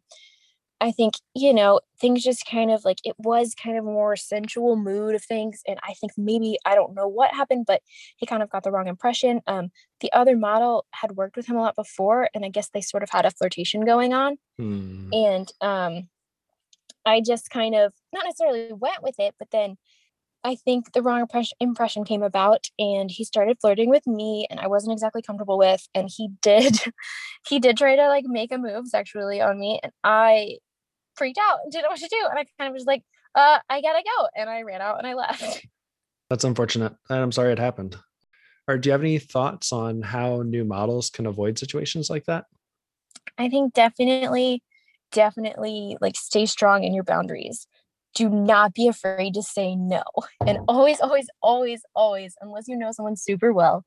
I 0.79 0.91
think, 0.91 1.15
you 1.33 1.53
know, 1.53 1.79
things 1.99 2.23
just 2.23 2.45
kind 2.45 2.69
of 2.69 2.85
like 2.85 2.99
it 3.03 3.15
was 3.17 3.55
kind 3.55 3.77
of 3.77 3.85
a 3.85 3.91
more 3.91 4.15
sensual 4.15 4.75
mood 4.75 5.15
of 5.15 5.23
things. 5.23 5.61
And 5.67 5.79
I 5.81 5.93
think 5.93 6.11
maybe 6.17 6.57
I 6.65 6.75
don't 6.75 6.93
know 6.93 7.07
what 7.07 7.33
happened, 7.33 7.65
but 7.65 7.81
he 8.17 8.25
kind 8.25 8.43
of 8.43 8.49
got 8.49 8.63
the 8.63 8.71
wrong 8.71 8.87
impression. 8.87 9.41
Um, 9.47 9.71
the 10.01 10.11
other 10.11 10.35
model 10.35 10.85
had 10.91 11.13
worked 11.13 11.37
with 11.37 11.47
him 11.47 11.55
a 11.55 11.61
lot 11.61 11.75
before, 11.75 12.29
and 12.35 12.43
I 12.45 12.49
guess 12.49 12.69
they 12.69 12.81
sort 12.81 13.01
of 13.01 13.09
had 13.09 13.25
a 13.25 13.31
flirtation 13.31 13.85
going 13.85 14.13
on. 14.13 14.37
Hmm. 14.57 15.09
And 15.13 15.51
um, 15.61 16.09
I 17.05 17.21
just 17.21 17.49
kind 17.49 17.75
of 17.75 17.93
not 18.11 18.25
necessarily 18.25 18.71
went 18.73 19.01
with 19.01 19.15
it, 19.19 19.35
but 19.39 19.51
then 19.51 19.77
I 20.43 20.55
think 20.55 20.91
the 20.91 21.01
wrong 21.01 21.25
impression 21.59 22.03
came 22.03 22.21
about 22.21 22.67
and 22.77 23.09
he 23.09 23.23
started 23.23 23.57
flirting 23.61 23.89
with 23.89 24.05
me 24.05 24.45
and 24.49 24.59
I 24.59 24.67
wasn't 24.67 24.93
exactly 24.93 25.21
comfortable 25.21 25.57
with 25.57 25.87
and 25.95 26.09
he 26.13 26.29
did 26.41 26.79
he 27.47 27.59
did 27.59 27.77
try 27.77 27.95
to 27.95 28.07
like 28.07 28.25
make 28.25 28.51
a 28.51 28.57
move 28.57 28.87
sexually 28.87 29.41
on 29.41 29.59
me 29.59 29.79
and 29.81 29.93
I 30.03 30.57
freaked 31.15 31.39
out 31.49 31.59
and 31.63 31.71
didn't 31.71 31.83
know 31.83 31.89
what 31.89 31.99
to 31.99 32.07
do 32.07 32.27
and 32.29 32.39
I 32.39 32.45
kind 32.59 32.67
of 32.67 32.73
was 32.73 32.85
like 32.85 33.03
uh 33.35 33.59
I 33.69 33.81
gotta 33.81 34.03
go 34.03 34.27
and 34.35 34.49
I 34.49 34.63
ran 34.63 34.81
out 34.81 34.97
and 34.97 35.07
I 35.07 35.13
left. 35.13 35.65
That's 36.29 36.43
unfortunate. 36.43 36.93
And 37.09 37.19
I'm 37.19 37.31
sorry 37.31 37.51
it 37.51 37.59
happened. 37.59 37.97
Or 38.67 38.77
do 38.77 38.87
you 38.87 38.91
have 38.91 39.01
any 39.01 39.19
thoughts 39.19 39.71
on 39.71 40.01
how 40.01 40.41
new 40.41 40.63
models 40.63 41.09
can 41.09 41.25
avoid 41.25 41.59
situations 41.59 42.09
like 42.09 42.25
that? 42.25 42.45
I 43.37 43.49
think 43.49 43.73
definitely 43.73 44.63
definitely 45.11 45.95
like 46.01 46.15
stay 46.17 46.45
strong 46.45 46.83
in 46.83 46.93
your 46.93 47.03
boundaries. 47.03 47.67
Do 48.15 48.29
not 48.29 48.73
be 48.73 48.87
afraid 48.87 49.33
to 49.35 49.43
say 49.43 49.75
no. 49.75 50.03
And 50.45 50.59
always, 50.67 50.99
always, 51.01 51.27
always, 51.41 51.81
always, 51.95 52.35
unless 52.41 52.67
you 52.67 52.77
know 52.77 52.91
someone 52.91 53.15
super 53.15 53.51
well, 53.53 53.85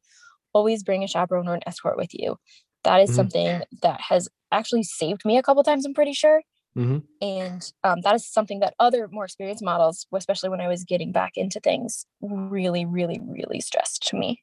always 0.54 0.82
bring 0.84 1.04
a 1.04 1.08
chaperone 1.08 1.48
or 1.48 1.54
an 1.54 1.62
escort 1.66 1.96
with 1.96 2.10
you. 2.14 2.36
That 2.84 3.00
is 3.02 3.10
Mhm. 3.10 3.14
something 3.14 3.62
that 3.82 4.00
has 4.00 4.28
actually 4.52 4.84
saved 4.84 5.24
me 5.24 5.38
a 5.38 5.42
couple 5.42 5.62
times, 5.64 5.86
I'm 5.86 5.94
pretty 5.94 6.12
sure. 6.14 6.42
Mhm. 6.74 7.06
And 7.20 7.62
um, 7.84 8.02
that 8.02 8.14
is 8.14 8.26
something 8.30 8.60
that 8.60 8.74
other 8.78 9.08
more 9.10 9.24
experienced 9.24 9.64
models, 9.64 10.06
especially 10.14 10.50
when 10.50 10.60
I 10.60 10.68
was 10.68 10.84
getting 10.84 11.12
back 11.12 11.32
into 11.36 11.60
things, 11.60 12.06
really, 12.20 12.84
really, 12.84 13.20
really 13.22 13.60
stressed 13.60 14.06
to 14.08 14.16
me. 14.18 14.42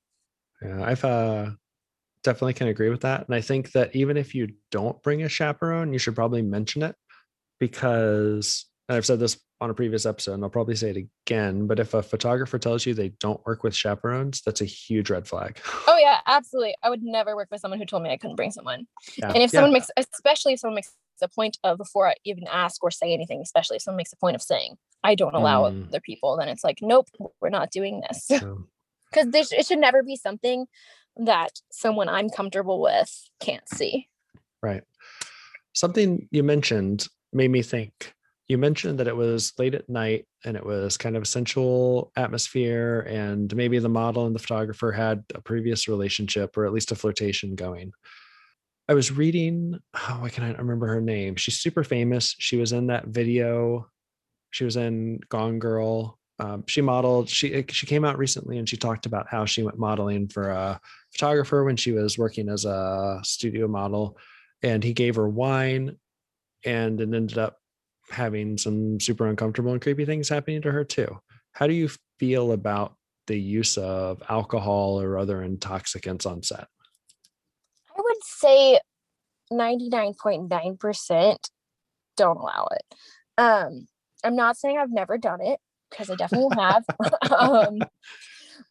Yeah, 0.62 0.84
I've 0.84 1.04
uh, 1.04 1.52
definitely 2.24 2.54
can 2.54 2.68
agree 2.68 2.90
with 2.90 3.02
that. 3.02 3.28
And 3.28 3.36
I 3.36 3.42
think 3.42 3.72
that 3.74 3.96
even 3.96 4.18
if 4.18 4.36
you 4.36 4.50
don't 4.72 5.02
bring 5.04 5.24
a 5.24 5.30
chaperone, 5.30 5.94
you 5.94 6.00
should 6.00 6.16
probably 6.16 6.42
mention 6.42 6.84
it 6.84 6.96
because 7.60 8.66
I've 8.90 9.06
said 9.06 9.20
this 9.20 9.40
on 9.62 9.70
a 9.70 9.74
previous 9.74 10.06
episode 10.06 10.34
and 10.34 10.44
I'll 10.44 10.50
probably 10.50 10.76
say 10.76 10.90
it 10.90 11.08
again, 11.26 11.68
but 11.68 11.80
if 11.80 11.94
a 11.94 12.04
photographer 12.04 12.60
tells 12.60 12.86
you 12.86 12.94
they 12.94 13.14
don't 13.20 13.44
work 13.46 13.64
with 13.64 13.76
chaperones, 13.76 14.42
that's 14.42 14.60
a 14.60 14.66
huge 14.66 15.10
red 15.10 15.28
flag. 15.28 15.60
Oh 15.88 15.98
yeah, 15.98 16.22
absolutely. 16.26 16.76
I 16.82 16.90
would 16.90 17.04
never 17.04 17.36
work 17.36 17.50
with 17.52 17.62
someone 17.62 17.80
who 17.80 17.86
told 17.86 18.04
me 18.04 18.10
I 18.10 18.18
couldn't 18.18 18.36
bring 18.36 18.52
someone. 18.52 18.88
Yeah. 19.16 19.28
And 19.28 19.38
if 19.44 19.52
someone 19.52 19.72
yeah. 19.72 19.76
makes 19.76 19.92
especially 19.96 20.54
if 20.54 20.60
someone 20.60 20.76
makes 20.76 20.92
a 21.22 21.28
point 21.28 21.58
of 21.64 21.78
before 21.78 22.08
I 22.10 22.16
even 22.26 22.46
ask 22.48 22.84
or 22.84 22.92
say 22.92 23.14
anything, 23.14 23.42
especially 23.42 23.78
if 23.78 23.84
someone 23.84 23.98
makes 23.98 24.12
a 24.12 24.18
point 24.18 24.36
of 24.36 24.42
saying 24.42 24.76
I 25.04 25.16
don't 25.16 25.36
allow 25.36 25.70
mm. 25.70 25.88
other 25.88 26.00
people, 26.00 26.36
then 26.38 26.50
it's 26.50 26.64
like, 26.64 26.80
nope, 26.82 27.08
we're 27.42 27.50
not 27.50 27.72
doing 27.72 28.02
this. 28.02 28.26
Because 28.28 29.52
yeah. 29.52 29.58
it 29.60 29.66
should 29.66 29.80
never 29.80 30.04
be 30.04 30.16
something 30.16 30.66
that 31.18 31.52
someone 31.72 32.10
I'm 32.10 32.30
comfortable 32.30 32.82
with 32.82 33.30
can't 33.40 33.68
see. 33.70 34.08
Right. 34.62 34.84
Something 35.74 36.28
you 36.32 36.44
mentioned 36.44 37.08
made 37.32 37.52
me 37.52 37.62
think 37.62 38.14
you 38.48 38.58
mentioned 38.58 39.00
that 39.00 39.08
it 39.08 39.16
was 39.16 39.54
late 39.58 39.74
at 39.74 39.90
night 39.90 40.26
and 40.44 40.58
it 40.58 40.66
was 40.66 40.98
kind 40.98 41.16
of 41.16 41.24
a 41.24 41.28
sensual 41.28 42.12
atmosphere 42.16 43.02
and 43.10 43.56
maybe 43.56 43.80
the 43.80 43.90
model 43.90 44.26
and 44.26 44.36
the 44.36 44.40
photographer 44.40 44.92
had 44.92 45.24
a 45.34 45.42
previous 45.42 45.88
relationship 45.88 46.58
or 46.58 46.66
at 46.66 46.74
least 46.74 46.92
a 46.92 46.96
flirtation 46.96 47.56
going. 47.56 47.94
I 48.90 48.96
was 48.96 49.12
reading 49.12 49.80
oh 49.96 50.18
why 50.20 50.30
can 50.30 50.44
i 50.44 50.52
remember 50.52 50.88
her 50.88 51.02
name? 51.02 51.36
She's 51.36 51.60
super 51.60 51.84
famous. 51.84 52.36
She 52.38 52.58
was 52.58 52.74
in 52.74 52.88
that 52.88 53.08
video. 53.08 53.88
She 54.52 54.66
was 54.66 54.76
in 54.76 55.20
gone 55.30 55.60
girl. 55.60 56.20
Um, 56.40 56.66
she 56.68 56.82
modeled 56.82 57.30
she 57.30 57.64
she 57.70 57.86
came 57.86 58.04
out 58.04 58.18
recently 58.18 58.58
and 58.58 58.68
she 58.68 58.76
talked 58.76 59.06
about 59.06 59.28
how 59.30 59.46
she 59.46 59.64
went 59.64 59.80
modeling 59.80 60.28
for 60.28 60.50
a 60.50 60.82
photographer 61.14 61.64
when 61.64 61.78
she 61.78 61.92
was 61.94 62.18
working 62.18 62.50
as 62.50 62.66
a 62.66 63.22
studio 63.24 63.68
model 63.68 64.18
and 64.64 64.84
he 64.84 64.94
gave 64.94 65.16
her 65.16 65.30
wine 65.30 65.96
and 66.66 67.00
it 67.00 67.14
ended 67.14 67.38
up 67.38 67.58
having 68.14 68.58
some 68.58 69.00
super 69.00 69.28
uncomfortable 69.28 69.72
and 69.72 69.82
creepy 69.82 70.06
things 70.06 70.30
happening 70.30 70.62
to 70.62 70.72
her 70.72 70.84
too. 70.84 71.20
How 71.54 71.68
do 71.68 71.74
you 71.74 71.90
feel 72.20 72.52
about 72.52 72.96
the 73.28 73.40
use 73.40 73.78
of 73.78 74.22
alcohol 74.30 75.02
or 75.02 75.18
other 75.18 75.42
intoxicants 75.42 76.26
on 76.26 76.44
set? 76.44 76.68
I 77.96 78.02
would 78.02 78.24
say 78.24 78.80
99.9% 79.52 81.38
don't 82.16 82.38
allow 82.38 82.68
it. 82.72 82.96
Um, 83.38 83.88
I'm 84.24 84.36
not 84.36 84.58
saying 84.58 84.78
I've 84.78 84.92
never 84.92 85.18
done 85.18 85.42
it 85.42 85.60
because 85.90 86.10
I 86.10 86.16
definitely 86.16 86.56
have. 86.58 86.86
um, 87.38 87.80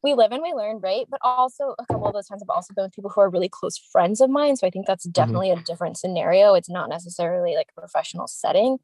we 0.03 0.15
live 0.15 0.33
and 0.33 0.43
we 0.43 0.53
learn, 0.53 0.81
right? 0.81 1.07
But 1.09 1.21
also 1.23 1.75
a 1.79 1.87
couple 1.87 2.07
of 2.07 2.15
those 2.15 2.27
times 2.27 2.43
I've 2.43 2.51
also 2.51 2.75
been 2.75 2.85
with 2.85 2.95
people 2.95 3.11
who 3.11 3.21
are 3.21 3.31
really 3.31 3.49
close 3.49 3.79
friends 3.79 4.21
of 4.21 4.31
mine. 4.31 4.57
So 4.57 4.67
I 4.67 4.71
think 4.71 4.87
that's 4.87 5.07
mm-hmm. 5.07 5.13
definitely 5.13 5.49
mm-hmm. 5.49 5.61
a 5.61 5.65
different 5.65 5.97
scenario. 5.97 6.55
It's 6.55 6.71
not 6.71 6.89
necessarily 6.89 7.55
like 7.55 7.69
a 7.77 7.81
professional 7.81 8.27
setting. 8.27 8.79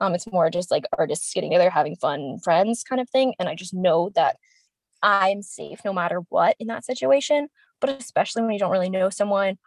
Um, 0.00 0.14
it's 0.14 0.30
more 0.30 0.50
just 0.50 0.70
like 0.70 0.84
artists 0.96 1.32
getting 1.32 1.50
together, 1.50 1.70
having 1.70 1.96
fun, 1.96 2.38
friends 2.42 2.82
kind 2.82 3.00
of 3.00 3.08
thing. 3.10 3.34
And 3.38 3.48
I 3.48 3.54
just 3.54 3.74
know 3.74 4.10
that 4.14 4.36
I'm 5.02 5.42
safe 5.42 5.80
no 5.84 5.92
matter 5.92 6.20
what 6.28 6.56
in 6.58 6.68
that 6.68 6.84
situation. 6.84 7.48
But 7.80 7.90
especially 7.90 8.42
when 8.42 8.52
you 8.52 8.58
don't 8.58 8.70
really 8.70 8.90
know 8.90 9.10
someone, 9.10 9.58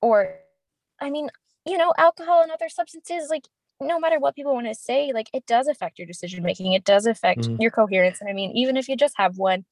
or 0.00 0.36
I 1.00 1.10
mean, 1.10 1.28
you 1.66 1.76
know, 1.76 1.92
alcohol 1.98 2.42
and 2.42 2.52
other 2.52 2.68
substances, 2.68 3.28
like 3.30 3.46
no 3.80 3.98
matter 3.98 4.18
what 4.18 4.36
people 4.36 4.54
want 4.54 4.66
to 4.66 4.74
say, 4.74 5.12
like 5.12 5.28
it 5.32 5.46
does 5.46 5.66
affect 5.66 5.98
your 5.98 6.06
decision 6.06 6.42
making. 6.42 6.72
It 6.72 6.84
does 6.84 7.06
affect 7.06 7.40
mm-hmm. 7.40 7.60
your 7.60 7.70
coherence. 7.70 8.20
And 8.20 8.30
I 8.30 8.32
mean, 8.32 8.52
even 8.52 8.76
if 8.76 8.88
you 8.88 8.96
just 8.96 9.14
have 9.16 9.36
one, 9.38 9.64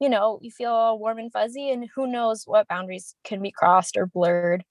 you 0.00 0.08
know, 0.08 0.38
you 0.42 0.50
feel 0.50 0.70
all 0.70 0.98
warm 0.98 1.18
and 1.18 1.32
fuzzy, 1.32 1.70
and 1.70 1.88
who 1.94 2.06
knows 2.06 2.44
what 2.46 2.68
boundaries 2.68 3.16
can 3.24 3.42
be 3.42 3.50
crossed 3.50 3.96
or 3.96 4.06
blurred. 4.06 4.64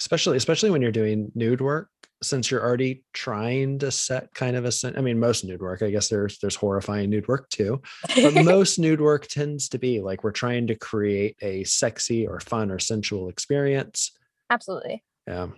Especially, 0.00 0.36
especially 0.36 0.70
when 0.70 0.82
you're 0.82 0.90
doing 0.90 1.30
nude 1.34 1.60
work, 1.60 1.88
since 2.26 2.50
you're 2.50 2.62
already 2.62 3.04
trying 3.12 3.78
to 3.78 3.90
set 3.90 4.32
kind 4.34 4.56
of 4.56 4.64
a 4.64 4.72
i 4.96 5.00
mean 5.00 5.18
most 5.18 5.44
nude 5.44 5.60
work 5.60 5.82
i 5.82 5.90
guess 5.90 6.08
there's 6.08 6.38
there's 6.38 6.56
horrifying 6.56 7.10
nude 7.10 7.28
work 7.28 7.48
too 7.50 7.80
but 8.14 8.34
most 8.44 8.78
nude 8.78 9.00
work 9.00 9.26
tends 9.26 9.68
to 9.68 9.78
be 9.78 10.00
like 10.00 10.24
we're 10.24 10.30
trying 10.30 10.66
to 10.66 10.74
create 10.74 11.36
a 11.42 11.64
sexy 11.64 12.26
or 12.26 12.40
fun 12.40 12.70
or 12.70 12.78
sensual 12.78 13.28
experience. 13.28 14.12
Absolutely. 14.50 15.02
Yeah, 15.26 15.48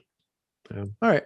yeah. 0.75 0.85
all 1.03 1.11
right. 1.11 1.25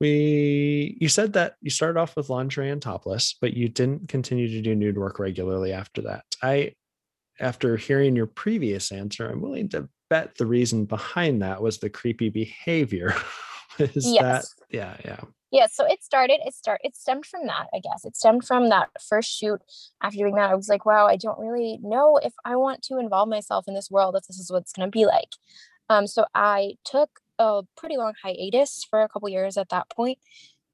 We 0.00 0.98
you 1.00 1.08
said 1.08 1.32
that 1.34 1.54
you 1.62 1.70
started 1.70 1.98
off 1.98 2.16
with 2.16 2.28
lingerie 2.28 2.70
and 2.70 2.82
topless 2.82 3.34
but 3.40 3.54
you 3.54 3.68
didn't 3.68 4.08
continue 4.08 4.48
to 4.48 4.60
do 4.60 4.74
nude 4.74 4.98
work 4.98 5.18
regularly 5.18 5.72
after 5.72 6.02
that. 6.02 6.24
I 6.42 6.72
after 7.38 7.76
hearing 7.76 8.16
your 8.16 8.26
previous 8.26 8.90
answer 8.90 9.28
i'm 9.28 9.42
willing 9.42 9.68
to 9.68 9.86
bet 10.08 10.34
the 10.38 10.46
reason 10.46 10.86
behind 10.86 11.42
that 11.42 11.60
was 11.60 11.76
the 11.76 11.90
creepy 11.90 12.30
behavior 12.30 13.14
is 13.96 14.06
yes. 14.06 14.22
that 14.22 14.44
yeah 14.70 14.96
yeah 15.04 15.20
yeah 15.50 15.66
so 15.70 15.86
it 15.86 16.02
started 16.02 16.40
it 16.44 16.54
start 16.54 16.80
it 16.82 16.96
stemmed 16.96 17.26
from 17.26 17.46
that 17.46 17.66
i 17.74 17.78
guess 17.78 18.04
it 18.04 18.16
stemmed 18.16 18.44
from 18.44 18.68
that 18.68 18.88
first 19.08 19.30
shoot 19.30 19.60
after 20.02 20.18
doing 20.18 20.34
that 20.34 20.50
i 20.50 20.54
was 20.54 20.68
like 20.68 20.84
wow 20.84 21.06
i 21.06 21.16
don't 21.16 21.38
really 21.38 21.78
know 21.82 22.18
if 22.22 22.34
i 22.44 22.56
want 22.56 22.82
to 22.82 22.98
involve 22.98 23.28
myself 23.28 23.66
in 23.68 23.74
this 23.74 23.90
world 23.90 24.16
if 24.16 24.26
this 24.26 24.38
is 24.38 24.50
what 24.50 24.62
it's 24.62 24.72
going 24.72 24.86
to 24.86 24.90
be 24.90 25.06
like 25.06 25.30
um 25.88 26.06
so 26.06 26.24
i 26.34 26.72
took 26.84 27.10
a 27.38 27.62
pretty 27.76 27.96
long 27.96 28.14
hiatus 28.22 28.84
for 28.88 29.02
a 29.02 29.08
couple 29.08 29.28
years 29.28 29.56
at 29.56 29.68
that 29.68 29.88
point 29.90 30.18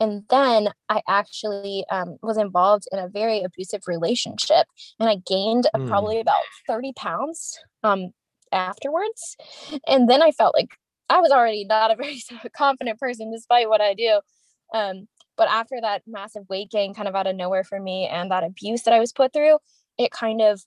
and 0.03 0.25
then 0.31 0.69
I 0.89 1.01
actually 1.09 1.85
um, 1.89 2.19
was 2.23 2.37
involved 2.37 2.89
in 2.91 2.99
a 2.99 3.07
very 3.07 3.43
abusive 3.43 3.83
relationship, 3.87 4.67
and 4.99 5.09
I 5.09 5.23
gained 5.25 5.69
mm. 5.73 5.87
probably 5.87 6.19
about 6.19 6.43
thirty 6.67 6.93
pounds 6.93 7.57
um, 7.85 8.13
afterwards. 8.51 9.37
And 9.87 10.11
then 10.11 10.21
I 10.21 10.33
felt 10.33 10.57
like 10.57 10.77
I 11.13 11.21
was 11.21 11.31
already 11.31 11.65
not 11.65 11.91
a 11.91 11.97
very 11.97 12.23
confident 12.57 12.99
person 12.99 13.31
despite 13.31 13.69
what 13.69 13.81
I 13.81 13.95
do. 13.95 14.21
Um, 14.75 15.09
but 15.37 15.49
after 15.49 15.77
that 15.81 16.03
massive 16.07 16.49
weight 16.49 16.71
gain 16.71 16.95
kind 16.95 17.09
of 17.09 17.15
out 17.15 17.27
of 17.27 17.37
nowhere 17.37 17.65
for 17.65 17.79
me 17.79 18.07
and 18.07 18.31
that 18.31 18.45
abuse 18.45 18.83
that 18.83 18.95
I 18.95 19.01
was 19.01 19.13
put 19.13 19.33
through, 19.33 19.59
it 19.99 20.11
kind 20.11 20.41
of 20.41 20.63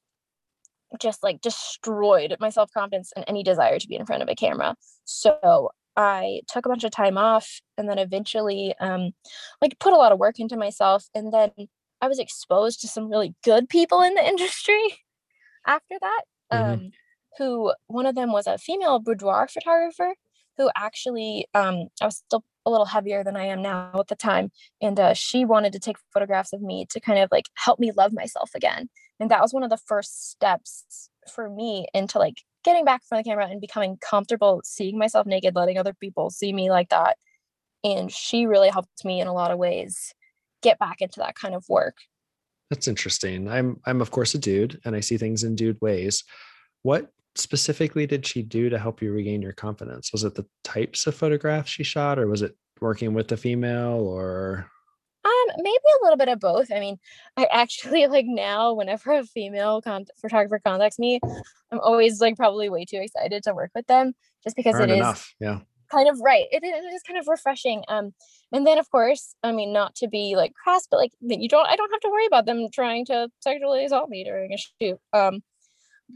just 0.99 1.23
like 1.23 1.41
destroyed 1.41 2.35
my 2.39 2.49
self-confidence 2.49 3.11
and 3.15 3.25
any 3.27 3.43
desire 3.43 3.79
to 3.79 3.87
be 3.87 3.95
in 3.95 4.05
front 4.05 4.21
of 4.21 4.29
a 4.29 4.35
camera. 4.35 4.75
So 5.05 5.71
I 5.95 6.41
took 6.47 6.65
a 6.65 6.69
bunch 6.69 6.83
of 6.83 6.91
time 6.91 7.17
off 7.17 7.61
and 7.77 7.89
then 7.89 7.97
eventually 7.97 8.75
um 8.79 9.11
like 9.61 9.79
put 9.79 9.93
a 9.93 9.97
lot 9.97 10.11
of 10.11 10.19
work 10.19 10.39
into 10.39 10.57
myself 10.57 11.05
and 11.15 11.33
then 11.33 11.51
I 12.01 12.07
was 12.07 12.19
exposed 12.19 12.81
to 12.81 12.87
some 12.87 13.09
really 13.09 13.33
good 13.43 13.67
people 13.67 14.01
in 14.01 14.13
the 14.13 14.27
industry 14.27 14.83
after 15.65 15.95
that. 15.99 16.21
Mm-hmm. 16.53 16.73
Um 16.73 16.91
who 17.37 17.73
one 17.87 18.05
of 18.05 18.15
them 18.15 18.31
was 18.31 18.47
a 18.47 18.57
female 18.57 18.99
boudoir 18.99 19.47
photographer 19.47 20.13
who 20.57 20.69
actually 20.75 21.47
um, 21.53 21.87
I 22.01 22.05
was 22.05 22.17
still 22.17 22.43
a 22.65 22.71
little 22.71 22.85
heavier 22.85 23.23
than 23.23 23.37
I 23.37 23.45
am 23.45 23.61
now 23.61 23.91
at 23.99 24.07
the 24.07 24.15
time, 24.15 24.51
and 24.81 24.99
uh, 24.99 25.13
she 25.13 25.45
wanted 25.45 25.73
to 25.73 25.79
take 25.79 25.97
photographs 26.13 26.53
of 26.53 26.61
me 26.61 26.85
to 26.89 26.99
kind 26.99 27.19
of 27.19 27.29
like 27.31 27.49
help 27.55 27.79
me 27.79 27.91
love 27.91 28.13
myself 28.13 28.51
again, 28.55 28.89
and 29.19 29.31
that 29.31 29.41
was 29.41 29.53
one 29.53 29.63
of 29.63 29.69
the 29.69 29.77
first 29.77 30.31
steps 30.31 31.09
for 31.33 31.49
me 31.49 31.87
into 31.93 32.19
like 32.19 32.37
getting 32.63 32.85
back 32.85 33.03
from 33.07 33.17
the 33.17 33.23
camera 33.23 33.47
and 33.47 33.61
becoming 33.61 33.97
comfortable 33.97 34.61
seeing 34.63 34.97
myself 34.97 35.27
naked, 35.27 35.55
letting 35.55 35.77
other 35.77 35.93
people 35.93 36.29
see 36.29 36.51
me 36.51 36.69
like 36.69 36.89
that, 36.89 37.17
and 37.83 38.11
she 38.11 38.45
really 38.45 38.69
helped 38.69 39.05
me 39.05 39.21
in 39.21 39.27
a 39.27 39.33
lot 39.33 39.51
of 39.51 39.57
ways 39.57 40.13
get 40.63 40.79
back 40.79 41.01
into 41.01 41.19
that 41.19 41.35
kind 41.35 41.53
of 41.53 41.63
work. 41.69 41.97
That's 42.69 42.87
interesting. 42.87 43.47
I'm 43.47 43.79
I'm 43.85 44.01
of 44.01 44.11
course 44.11 44.33
a 44.33 44.39
dude, 44.39 44.79
and 44.85 44.95
I 44.95 44.99
see 44.99 45.17
things 45.17 45.43
in 45.43 45.55
dude 45.55 45.79
ways. 45.81 46.23
What 46.81 47.11
specifically 47.35 48.05
did 48.05 48.25
she 48.25 48.41
do 48.41 48.69
to 48.69 48.79
help 48.79 49.01
you 49.01 49.11
regain 49.11 49.41
your 49.41 49.53
confidence? 49.53 50.11
Was 50.11 50.23
it 50.23 50.35
the 50.35 50.45
types 50.63 51.07
of 51.07 51.15
photographs 51.15 51.69
she 51.69 51.83
shot, 51.83 52.19
or 52.19 52.27
was 52.27 52.41
it 52.41 52.55
working 52.81 53.13
with 53.13 53.27
the 53.27 53.37
female, 53.37 53.99
or? 54.07 54.69
Um, 55.23 55.55
maybe 55.57 55.75
a 55.75 56.03
little 56.03 56.17
bit 56.17 56.29
of 56.29 56.39
both. 56.39 56.71
I 56.71 56.79
mean, 56.79 56.97
I 57.35 57.47
actually 57.51 58.07
like 58.07 58.25
now, 58.25 58.73
whenever 58.73 59.13
a 59.13 59.23
female 59.23 59.81
con- 59.81 60.05
photographer 60.19 60.59
contacts 60.63 60.99
me, 60.99 61.19
I'm 61.71 61.79
always 61.79 62.21
like 62.21 62.37
probably 62.37 62.69
way 62.69 62.85
too 62.85 62.97
excited 63.01 63.43
to 63.43 63.53
work 63.53 63.71
with 63.75 63.87
them, 63.87 64.13
just 64.43 64.55
because 64.55 64.75
Earned 64.75 64.91
it 64.91 64.97
enough. 64.97 65.27
is 65.27 65.35
yeah 65.39 65.59
kind 65.91 66.09
of 66.09 66.19
right. 66.21 66.45
It, 66.51 66.63
it 66.63 66.93
is 66.93 67.01
kind 67.03 67.19
of 67.19 67.27
refreshing. 67.27 67.83
Um, 67.87 68.13
and 68.51 68.65
then 68.65 68.77
of 68.77 68.89
course, 68.89 69.35
I 69.43 69.51
mean, 69.51 69.73
not 69.73 69.95
to 69.95 70.07
be 70.07 70.35
like 70.35 70.53
crass, 70.53 70.87
but 70.89 70.97
like 70.97 71.11
you 71.21 71.49
don't, 71.49 71.67
I 71.67 71.75
don't 71.75 71.91
have 71.91 72.01
to 72.01 72.09
worry 72.09 72.25
about 72.25 72.45
them 72.45 72.67
trying 72.71 73.05
to 73.05 73.29
sexually 73.41 73.85
assault 73.85 74.09
me 74.09 74.23
during 74.23 74.53
a 74.53 74.57
shoot. 74.57 74.99
Um, 75.13 75.43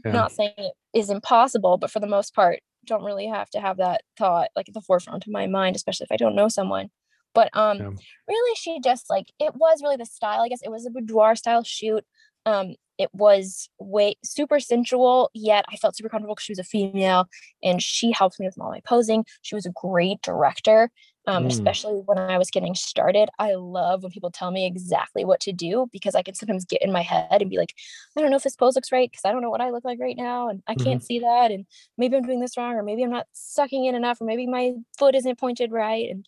yeah. 0.04 0.12
not 0.12 0.32
saying 0.32 0.52
it 0.56 0.72
is 0.94 1.10
impossible 1.10 1.76
but 1.76 1.90
for 1.90 2.00
the 2.00 2.06
most 2.06 2.34
part 2.34 2.60
don't 2.86 3.04
really 3.04 3.26
have 3.26 3.50
to 3.50 3.60
have 3.60 3.76
that 3.76 4.02
thought 4.16 4.48
like 4.56 4.68
at 4.68 4.74
the 4.74 4.80
forefront 4.80 5.26
of 5.26 5.32
my 5.32 5.46
mind 5.46 5.76
especially 5.76 6.04
if 6.04 6.12
i 6.12 6.16
don't 6.16 6.34
know 6.34 6.48
someone 6.48 6.88
but 7.34 7.50
um 7.54 7.78
yeah. 7.78 7.90
really 8.28 8.56
she 8.56 8.80
just 8.80 9.10
like 9.10 9.26
it 9.38 9.54
was 9.54 9.80
really 9.82 9.96
the 9.96 10.06
style 10.06 10.40
i 10.40 10.48
guess 10.48 10.62
it 10.62 10.70
was 10.70 10.86
a 10.86 10.90
boudoir 10.90 11.36
style 11.36 11.62
shoot 11.62 12.04
um 12.46 12.74
it 12.98 13.10
was 13.14 13.68
way 13.78 14.14
super 14.24 14.60
sensual 14.60 15.30
yet 15.34 15.64
i 15.70 15.76
felt 15.76 15.96
super 15.96 16.08
comfortable 16.08 16.34
because 16.34 16.44
she 16.44 16.52
was 16.52 16.58
a 16.58 16.64
female 16.64 17.26
and 17.62 17.82
she 17.82 18.12
helped 18.12 18.40
me 18.40 18.46
with 18.46 18.58
all 18.58 18.70
my 18.70 18.80
posing 18.86 19.24
she 19.42 19.54
was 19.54 19.66
a 19.66 19.72
great 19.74 20.20
director 20.22 20.90
um, 21.26 21.44
mm. 21.44 21.46
especially 21.48 22.02
when 22.06 22.18
I 22.18 22.38
was 22.38 22.50
getting 22.50 22.74
started. 22.74 23.28
I 23.38 23.54
love 23.54 24.02
when 24.02 24.12
people 24.12 24.30
tell 24.30 24.50
me 24.50 24.66
exactly 24.66 25.24
what 25.24 25.40
to 25.40 25.52
do 25.52 25.88
because 25.92 26.14
I 26.14 26.22
can 26.22 26.34
sometimes 26.34 26.64
get 26.64 26.82
in 26.82 26.92
my 26.92 27.02
head 27.02 27.40
and 27.40 27.50
be 27.50 27.58
like, 27.58 27.74
I 28.16 28.20
don't 28.20 28.30
know 28.30 28.36
if 28.36 28.42
this 28.42 28.56
pose 28.56 28.74
looks 28.74 28.92
right 28.92 29.10
because 29.10 29.24
I 29.24 29.32
don't 29.32 29.42
know 29.42 29.50
what 29.50 29.60
I 29.60 29.70
look 29.70 29.84
like 29.84 30.00
right 30.00 30.16
now 30.16 30.48
and 30.48 30.62
I 30.66 30.74
can't 30.74 31.00
mm-hmm. 31.00 31.04
see 31.04 31.18
that. 31.20 31.50
And 31.50 31.66
maybe 31.98 32.16
I'm 32.16 32.22
doing 32.22 32.40
this 32.40 32.56
wrong 32.56 32.74
or 32.74 32.82
maybe 32.82 33.02
I'm 33.02 33.10
not 33.10 33.26
sucking 33.32 33.84
in 33.84 33.94
enough 33.94 34.20
or 34.20 34.24
maybe 34.24 34.46
my 34.46 34.72
foot 34.98 35.14
isn't 35.14 35.38
pointed 35.38 35.72
right. 35.72 36.08
And 36.10 36.26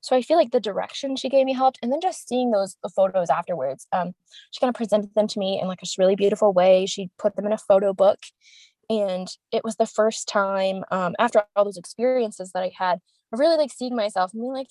so 0.00 0.16
I 0.16 0.22
feel 0.22 0.36
like 0.36 0.50
the 0.50 0.60
direction 0.60 1.14
she 1.14 1.28
gave 1.28 1.46
me 1.46 1.52
helped. 1.52 1.78
And 1.82 1.92
then 1.92 2.00
just 2.00 2.28
seeing 2.28 2.50
those 2.50 2.76
photos 2.96 3.30
afterwards, 3.30 3.86
um, 3.92 4.12
she 4.50 4.60
kind 4.60 4.70
of 4.70 4.74
presented 4.74 5.14
them 5.14 5.28
to 5.28 5.38
me 5.38 5.60
in 5.60 5.68
like 5.68 5.82
a 5.82 5.86
really 5.96 6.16
beautiful 6.16 6.52
way. 6.52 6.86
She 6.86 7.10
put 7.18 7.36
them 7.36 7.46
in 7.46 7.52
a 7.52 7.58
photo 7.58 7.92
book. 7.92 8.18
And 8.90 9.28
it 9.52 9.62
was 9.62 9.76
the 9.76 9.86
first 9.86 10.28
time 10.28 10.84
um, 10.90 11.14
after 11.18 11.44
all 11.54 11.64
those 11.64 11.76
experiences 11.76 12.50
that 12.52 12.64
I 12.64 12.72
had 12.76 12.98
really 13.32 13.56
like 13.56 13.72
seeing 13.72 13.96
myself 13.96 14.32
and 14.32 14.42
being 14.42 14.52
like, 14.52 14.68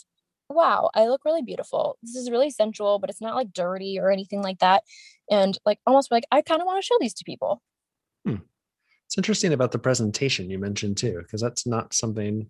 wow, 0.49 0.89
I 0.93 1.07
look 1.07 1.23
really 1.25 1.41
beautiful. 1.41 1.97
This 2.01 2.15
is 2.15 2.29
really 2.29 2.49
sensual, 2.49 2.99
but 2.99 3.09
it's 3.09 3.21
not 3.21 3.35
like 3.35 3.53
dirty 3.53 3.99
or 3.99 4.11
anything 4.11 4.41
like 4.41 4.59
that. 4.59 4.83
And 5.29 5.57
like 5.65 5.79
almost 5.85 6.11
like, 6.11 6.25
I 6.31 6.41
kind 6.41 6.61
of 6.61 6.65
want 6.65 6.81
to 6.81 6.85
show 6.85 6.95
these 6.99 7.13
to 7.15 7.23
people. 7.23 7.61
Hmm. 8.25 8.35
It's 9.07 9.17
interesting 9.17 9.53
about 9.53 9.71
the 9.71 9.79
presentation 9.79 10.49
you 10.49 10.59
mentioned 10.59 10.97
too, 10.97 11.19
because 11.19 11.41
that's 11.41 11.65
not 11.65 11.93
something. 11.93 12.47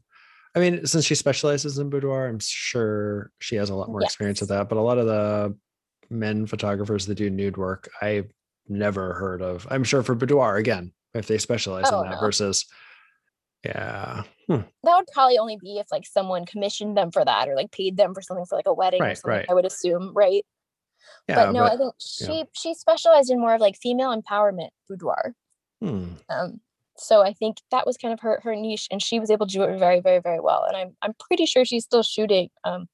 I 0.55 0.59
mean, 0.59 0.85
since 0.85 1.05
she 1.05 1.15
specializes 1.15 1.77
in 1.77 1.89
boudoir, 1.89 2.27
I'm 2.27 2.39
sure 2.39 3.31
she 3.39 3.55
has 3.55 3.69
a 3.69 3.75
lot 3.75 3.89
more 3.89 4.01
yes. 4.01 4.11
experience 4.11 4.41
with 4.41 4.49
that. 4.49 4.67
But 4.67 4.77
a 4.77 4.81
lot 4.81 4.97
of 4.97 5.05
the 5.05 5.55
men 6.09 6.45
photographers 6.45 7.05
that 7.05 7.15
do 7.15 7.29
nude 7.29 7.57
work, 7.57 7.89
I've 8.01 8.31
never 8.67 9.13
heard 9.13 9.41
of. 9.41 9.65
I'm 9.71 9.83
sure 9.83 10.03
for 10.03 10.15
boudoir 10.15 10.57
again, 10.57 10.91
if 11.13 11.27
they 11.27 11.37
specialize 11.37 11.85
oh, 11.87 12.01
in 12.01 12.09
that 12.09 12.15
no. 12.15 12.19
versus 12.19 12.65
yeah. 13.63 14.23
Hmm. 14.47 14.61
That 14.83 14.95
would 14.97 15.07
probably 15.13 15.37
only 15.37 15.57
be 15.61 15.77
if 15.77 15.87
like 15.91 16.05
someone 16.05 16.45
commissioned 16.45 16.97
them 16.97 17.11
for 17.11 17.23
that 17.23 17.47
or 17.47 17.55
like 17.55 17.71
paid 17.71 17.97
them 17.97 18.13
for 18.13 18.21
something 18.21 18.45
for 18.45 18.55
like 18.55 18.67
a 18.67 18.73
wedding 18.73 19.01
right, 19.01 19.11
or 19.11 19.15
something, 19.15 19.37
right. 19.37 19.45
I 19.49 19.53
would 19.53 19.65
assume, 19.65 20.11
right? 20.15 20.45
Yeah, 21.27 21.45
but 21.45 21.51
no, 21.51 21.61
but, 21.61 21.73
I 21.73 21.77
think 21.77 21.93
she 21.99 22.37
yeah. 22.37 22.43
she 22.53 22.73
specialized 22.73 23.31
in 23.31 23.39
more 23.39 23.55
of 23.55 23.61
like 23.61 23.75
female 23.81 24.15
empowerment 24.15 24.69
boudoir. 24.89 25.33
Hmm. 25.81 26.13
Um, 26.29 26.59
so 26.97 27.21
I 27.21 27.33
think 27.33 27.57
that 27.71 27.87
was 27.87 27.97
kind 27.97 28.13
of 28.13 28.19
her 28.21 28.39
her 28.43 28.55
niche, 28.55 28.87
and 28.91 29.01
she 29.01 29.19
was 29.19 29.31
able 29.31 29.47
to 29.47 29.53
do 29.53 29.63
it 29.63 29.79
very, 29.79 29.99
very, 29.99 30.19
very 30.19 30.39
well. 30.39 30.63
And 30.67 30.75
I'm 30.75 30.95
I'm 31.01 31.13
pretty 31.19 31.45
sure 31.45 31.65
she's 31.65 31.83
still 31.83 32.03
shooting. 32.03 32.49
Um, 32.63 32.87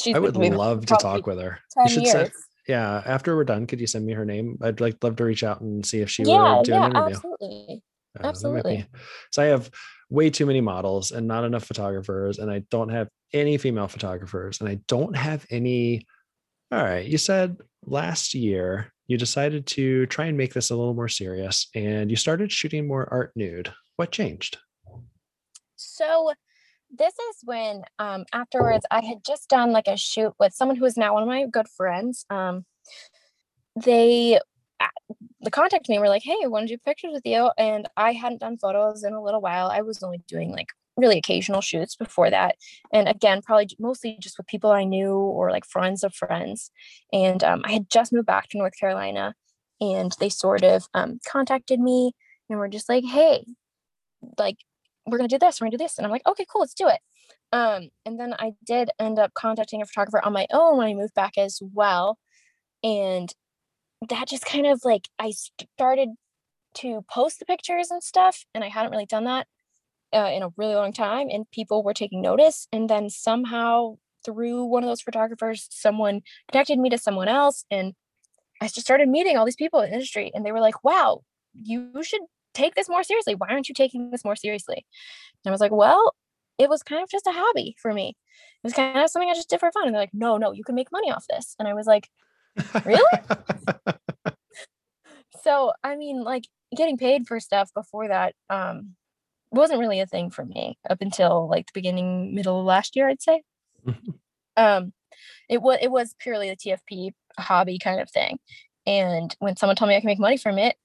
she's 0.00 0.14
I 0.14 0.18
would 0.18 0.36
love 0.36 0.86
to 0.86 0.96
talk 0.96 1.26
with 1.26 1.38
her. 1.38 1.58
You 1.84 1.88
should 1.88 2.06
send, 2.06 2.32
yeah. 2.66 3.02
After 3.04 3.36
we're 3.36 3.44
done, 3.44 3.66
could 3.66 3.80
you 3.80 3.86
send 3.86 4.06
me 4.06 4.12
her 4.12 4.24
name? 4.24 4.58
I'd 4.62 4.80
like 4.80 5.02
love 5.02 5.16
to 5.16 5.24
reach 5.24 5.44
out 5.44 5.60
and 5.60 5.84
see 5.84 6.00
if 6.00 6.10
she 6.10 6.24
yeah, 6.24 6.56
would 6.56 6.64
do 6.64 6.72
yeah, 6.72 6.86
an 6.86 6.90
interview. 6.90 7.16
Absolutely. 7.16 7.82
Uh, 8.18 8.26
absolutely. 8.26 8.86
So 9.30 9.42
I 9.42 9.46
have 9.46 9.70
way 10.10 10.30
too 10.30 10.46
many 10.46 10.60
models 10.60 11.12
and 11.12 11.26
not 11.26 11.44
enough 11.44 11.64
photographers 11.64 12.38
and 12.38 12.50
i 12.50 12.60
don't 12.70 12.88
have 12.88 13.08
any 13.32 13.58
female 13.58 13.88
photographers 13.88 14.60
and 14.60 14.68
i 14.68 14.78
don't 14.88 15.16
have 15.16 15.46
any 15.50 16.06
all 16.72 16.82
right 16.82 17.06
you 17.06 17.18
said 17.18 17.56
last 17.84 18.34
year 18.34 18.92
you 19.08 19.16
decided 19.16 19.66
to 19.66 20.06
try 20.06 20.26
and 20.26 20.36
make 20.36 20.52
this 20.52 20.70
a 20.70 20.76
little 20.76 20.94
more 20.94 21.08
serious 21.08 21.68
and 21.74 22.10
you 22.10 22.16
started 22.16 22.52
shooting 22.52 22.86
more 22.86 23.08
art 23.10 23.32
nude. 23.34 23.72
What 23.96 24.12
changed? 24.12 24.58
So 25.76 26.32
this 26.90 27.14
is 27.14 27.36
when 27.44 27.82
um, 27.98 28.24
afterwards 28.32 28.86
i 28.90 29.04
had 29.04 29.18
just 29.26 29.46
done 29.50 29.72
like 29.72 29.88
a 29.88 29.96
shoot 29.96 30.32
with 30.40 30.54
someone 30.54 30.74
who 30.74 30.86
is 30.86 30.96
now 30.96 31.12
one 31.12 31.22
of 31.22 31.28
my 31.28 31.44
good 31.44 31.68
friends 31.76 32.24
um, 32.30 32.64
they 33.76 34.40
the 35.40 35.50
contact 35.50 35.88
me 35.88 35.98
were 35.98 36.08
like, 36.08 36.22
hey, 36.22 36.36
I 36.42 36.48
want 36.48 36.68
to 36.68 36.74
do 36.74 36.78
pictures 36.84 37.12
with 37.12 37.24
you. 37.24 37.50
And 37.56 37.88
I 37.96 38.12
hadn't 38.12 38.40
done 38.40 38.58
photos 38.58 39.04
in 39.04 39.12
a 39.12 39.22
little 39.22 39.40
while. 39.40 39.70
I 39.70 39.82
was 39.82 40.02
only 40.02 40.22
doing 40.26 40.50
like 40.50 40.68
really 40.96 41.18
occasional 41.18 41.60
shoots 41.60 41.94
before 41.94 42.28
that. 42.28 42.56
And 42.92 43.08
again, 43.08 43.40
probably 43.42 43.68
mostly 43.78 44.18
just 44.20 44.36
with 44.36 44.48
people 44.48 44.70
I 44.70 44.84
knew 44.84 45.12
or 45.12 45.50
like 45.50 45.64
friends 45.64 46.02
of 46.02 46.14
friends. 46.14 46.70
And 47.12 47.42
um, 47.44 47.62
I 47.64 47.72
had 47.72 47.88
just 47.88 48.12
moved 48.12 48.26
back 48.26 48.48
to 48.48 48.58
North 48.58 48.76
Carolina 48.78 49.34
and 49.80 50.14
they 50.18 50.28
sort 50.28 50.64
of 50.64 50.86
um, 50.94 51.20
contacted 51.26 51.78
me 51.78 52.12
and 52.50 52.58
were 52.58 52.68
just 52.68 52.88
like, 52.88 53.04
hey, 53.04 53.44
like, 54.38 54.56
we're 55.06 55.18
going 55.18 55.28
to 55.28 55.34
do 55.34 55.38
this, 55.38 55.60
we're 55.60 55.66
going 55.66 55.72
to 55.72 55.78
do 55.78 55.84
this. 55.84 55.96
And 55.96 56.06
I'm 56.06 56.10
like, 56.10 56.26
okay, 56.26 56.44
cool, 56.50 56.60
let's 56.60 56.74
do 56.74 56.88
it. 56.88 57.00
Um, 57.52 57.88
and 58.04 58.20
then 58.20 58.34
I 58.38 58.52
did 58.66 58.90
end 58.98 59.18
up 59.18 59.32
contacting 59.34 59.80
a 59.80 59.86
photographer 59.86 60.22
on 60.22 60.32
my 60.32 60.46
own 60.52 60.76
when 60.76 60.88
I 60.88 60.94
moved 60.94 61.14
back 61.14 61.38
as 61.38 61.60
well. 61.72 62.18
And 62.82 63.32
that 64.08 64.28
just 64.28 64.46
kind 64.46 64.66
of 64.66 64.84
like 64.84 65.08
I 65.18 65.32
started 65.32 66.10
to 66.76 67.04
post 67.10 67.38
the 67.38 67.46
pictures 67.46 67.90
and 67.90 68.02
stuff, 68.02 68.44
and 68.54 68.64
I 68.64 68.68
hadn't 68.68 68.92
really 68.92 69.06
done 69.06 69.24
that 69.24 69.46
uh, 70.14 70.30
in 70.34 70.42
a 70.42 70.50
really 70.56 70.74
long 70.74 70.92
time, 70.92 71.28
and 71.30 71.50
people 71.50 71.82
were 71.82 71.94
taking 71.94 72.22
notice. 72.22 72.68
And 72.72 72.88
then 72.90 73.10
somehow 73.10 73.96
through 74.24 74.64
one 74.64 74.82
of 74.84 74.88
those 74.88 75.00
photographers, 75.02 75.66
someone 75.70 76.22
connected 76.52 76.78
me 76.78 76.90
to 76.90 76.98
someone 76.98 77.28
else, 77.28 77.64
and 77.70 77.94
I 78.60 78.66
just 78.66 78.82
started 78.82 79.08
meeting 79.08 79.36
all 79.36 79.44
these 79.46 79.56
people 79.56 79.80
in 79.80 79.90
the 79.90 79.94
industry, 79.94 80.30
and 80.34 80.44
they 80.46 80.52
were 80.52 80.60
like, 80.60 80.84
"Wow, 80.84 81.22
you 81.54 81.92
should 82.02 82.22
take 82.54 82.74
this 82.74 82.88
more 82.88 83.04
seriously. 83.04 83.34
Why 83.34 83.48
aren't 83.50 83.68
you 83.68 83.74
taking 83.74 84.10
this 84.10 84.24
more 84.24 84.36
seriously?" 84.36 84.86
And 85.44 85.50
I 85.50 85.52
was 85.52 85.60
like, 85.60 85.72
"Well." 85.72 86.14
It 86.58 86.68
was 86.68 86.82
kind 86.82 87.02
of 87.02 87.08
just 87.08 87.26
a 87.26 87.32
hobby 87.32 87.76
for 87.80 87.92
me. 87.94 88.10
It 88.10 88.66
was 88.66 88.72
kind 88.74 88.98
of 88.98 89.10
something 89.10 89.30
I 89.30 89.34
just 89.34 89.48
did 89.50 89.60
for 89.60 89.70
fun. 89.72 89.86
And 89.86 89.94
they're 89.94 90.02
like, 90.02 90.14
no, 90.14 90.36
no, 90.38 90.52
you 90.52 90.64
can 90.64 90.74
make 90.74 90.90
money 90.92 91.10
off 91.10 91.24
this. 91.30 91.54
And 91.58 91.68
I 91.68 91.74
was 91.74 91.86
like, 91.86 92.08
really? 92.84 93.02
so 95.42 95.72
I 95.82 95.96
mean, 95.96 96.22
like 96.22 96.44
getting 96.76 96.98
paid 96.98 97.26
for 97.26 97.40
stuff 97.40 97.70
before 97.74 98.08
that 98.08 98.34
um 98.50 98.94
wasn't 99.50 99.80
really 99.80 100.00
a 100.00 100.06
thing 100.06 100.30
for 100.30 100.44
me 100.44 100.78
up 100.88 100.98
until 101.00 101.48
like 101.48 101.66
the 101.66 101.72
beginning, 101.74 102.34
middle 102.34 102.60
of 102.60 102.66
last 102.66 102.96
year, 102.96 103.08
I'd 103.08 103.22
say. 103.22 103.42
um 104.56 104.92
it 105.48 105.62
was 105.62 105.78
it 105.80 105.90
was 105.90 106.14
purely 106.18 106.48
a 106.50 106.56
TFP 106.56 107.12
hobby 107.38 107.78
kind 107.78 108.00
of 108.00 108.10
thing. 108.10 108.38
And 108.86 109.34
when 109.38 109.56
someone 109.56 109.76
told 109.76 109.88
me 109.88 109.96
I 109.96 110.00
could 110.00 110.06
make 110.06 110.18
money 110.18 110.36
from 110.36 110.58
it, 110.58 110.76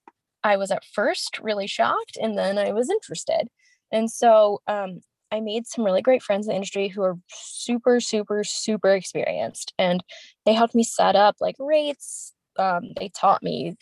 I 0.44 0.58
was 0.58 0.72
at 0.72 0.84
first 0.84 1.40
really 1.40 1.68
shocked 1.68 2.18
and 2.22 2.38
then 2.38 2.58
I 2.58 2.72
was 2.72 2.90
interested. 2.90 3.48
And 3.92 4.12
so 4.12 4.62
um, 4.68 5.02
I 5.34 5.40
made 5.40 5.66
some 5.66 5.84
really 5.84 6.04
great 6.04 6.22
friends 6.22 6.46
in 6.46 6.52
the 6.52 6.56
industry 6.56 6.90
who 6.90 7.02
are 7.02 7.18
super, 7.28 8.00
super, 8.00 8.44
super 8.44 8.92
experienced. 8.92 9.74
And 9.80 10.04
they 10.46 10.54
helped 10.54 10.76
me 10.76 10.84
set 10.84 11.16
up 11.16 11.38
like 11.42 11.56
rates. 11.58 12.34
Um, 12.60 12.92
they 13.00 13.10
taught 13.10 13.42
me 13.42 13.76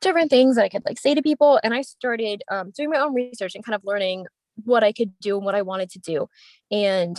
different 0.00 0.30
things 0.30 0.56
that 0.56 0.64
I 0.64 0.68
could 0.68 0.84
like 0.84 0.98
say 0.98 1.14
to 1.14 1.22
people. 1.22 1.60
And 1.62 1.72
I 1.72 1.82
started 1.82 2.42
um, 2.50 2.72
doing 2.72 2.90
my 2.90 2.98
own 2.98 3.14
research 3.14 3.54
and 3.54 3.64
kind 3.64 3.76
of 3.76 3.82
learning 3.84 4.26
what 4.64 4.82
I 4.82 4.92
could 4.92 5.12
do 5.20 5.36
and 5.36 5.44
what 5.44 5.54
I 5.54 5.62
wanted 5.62 5.90
to 5.90 6.00
do. 6.00 6.26
And 6.72 7.16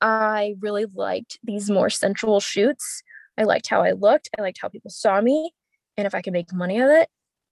I 0.00 0.54
really 0.60 0.86
liked 0.94 1.40
these 1.42 1.68
more 1.68 1.90
sensual 1.90 2.38
shoots. 2.38 3.02
I 3.36 3.42
liked 3.42 3.68
how 3.68 3.82
I 3.82 3.90
looked. 3.90 4.28
I 4.38 4.42
liked 4.42 4.60
how 4.62 4.68
people 4.68 4.90
saw 4.90 5.20
me. 5.20 5.52
And 5.96 6.06
if 6.06 6.14
I 6.14 6.22
could 6.22 6.32
make 6.32 6.52
money 6.52 6.78
of 6.78 6.88
it 6.90 7.08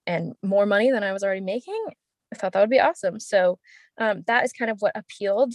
and 0.06 0.34
more 0.40 0.66
money 0.66 0.92
than 0.92 1.02
I 1.02 1.12
was 1.12 1.24
already 1.24 1.40
making, 1.40 1.84
I 2.32 2.36
thought 2.36 2.52
that 2.52 2.60
would 2.60 2.70
be 2.70 2.80
awesome. 2.80 3.20
So 3.20 3.58
um, 3.98 4.22
that 4.26 4.44
is 4.44 4.52
kind 4.52 4.70
of 4.70 4.80
what 4.80 4.96
appealed, 4.96 5.54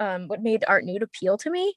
um, 0.00 0.28
what 0.28 0.42
made 0.42 0.64
art 0.66 0.84
nude 0.84 1.02
appeal 1.02 1.36
to 1.38 1.50
me. 1.50 1.74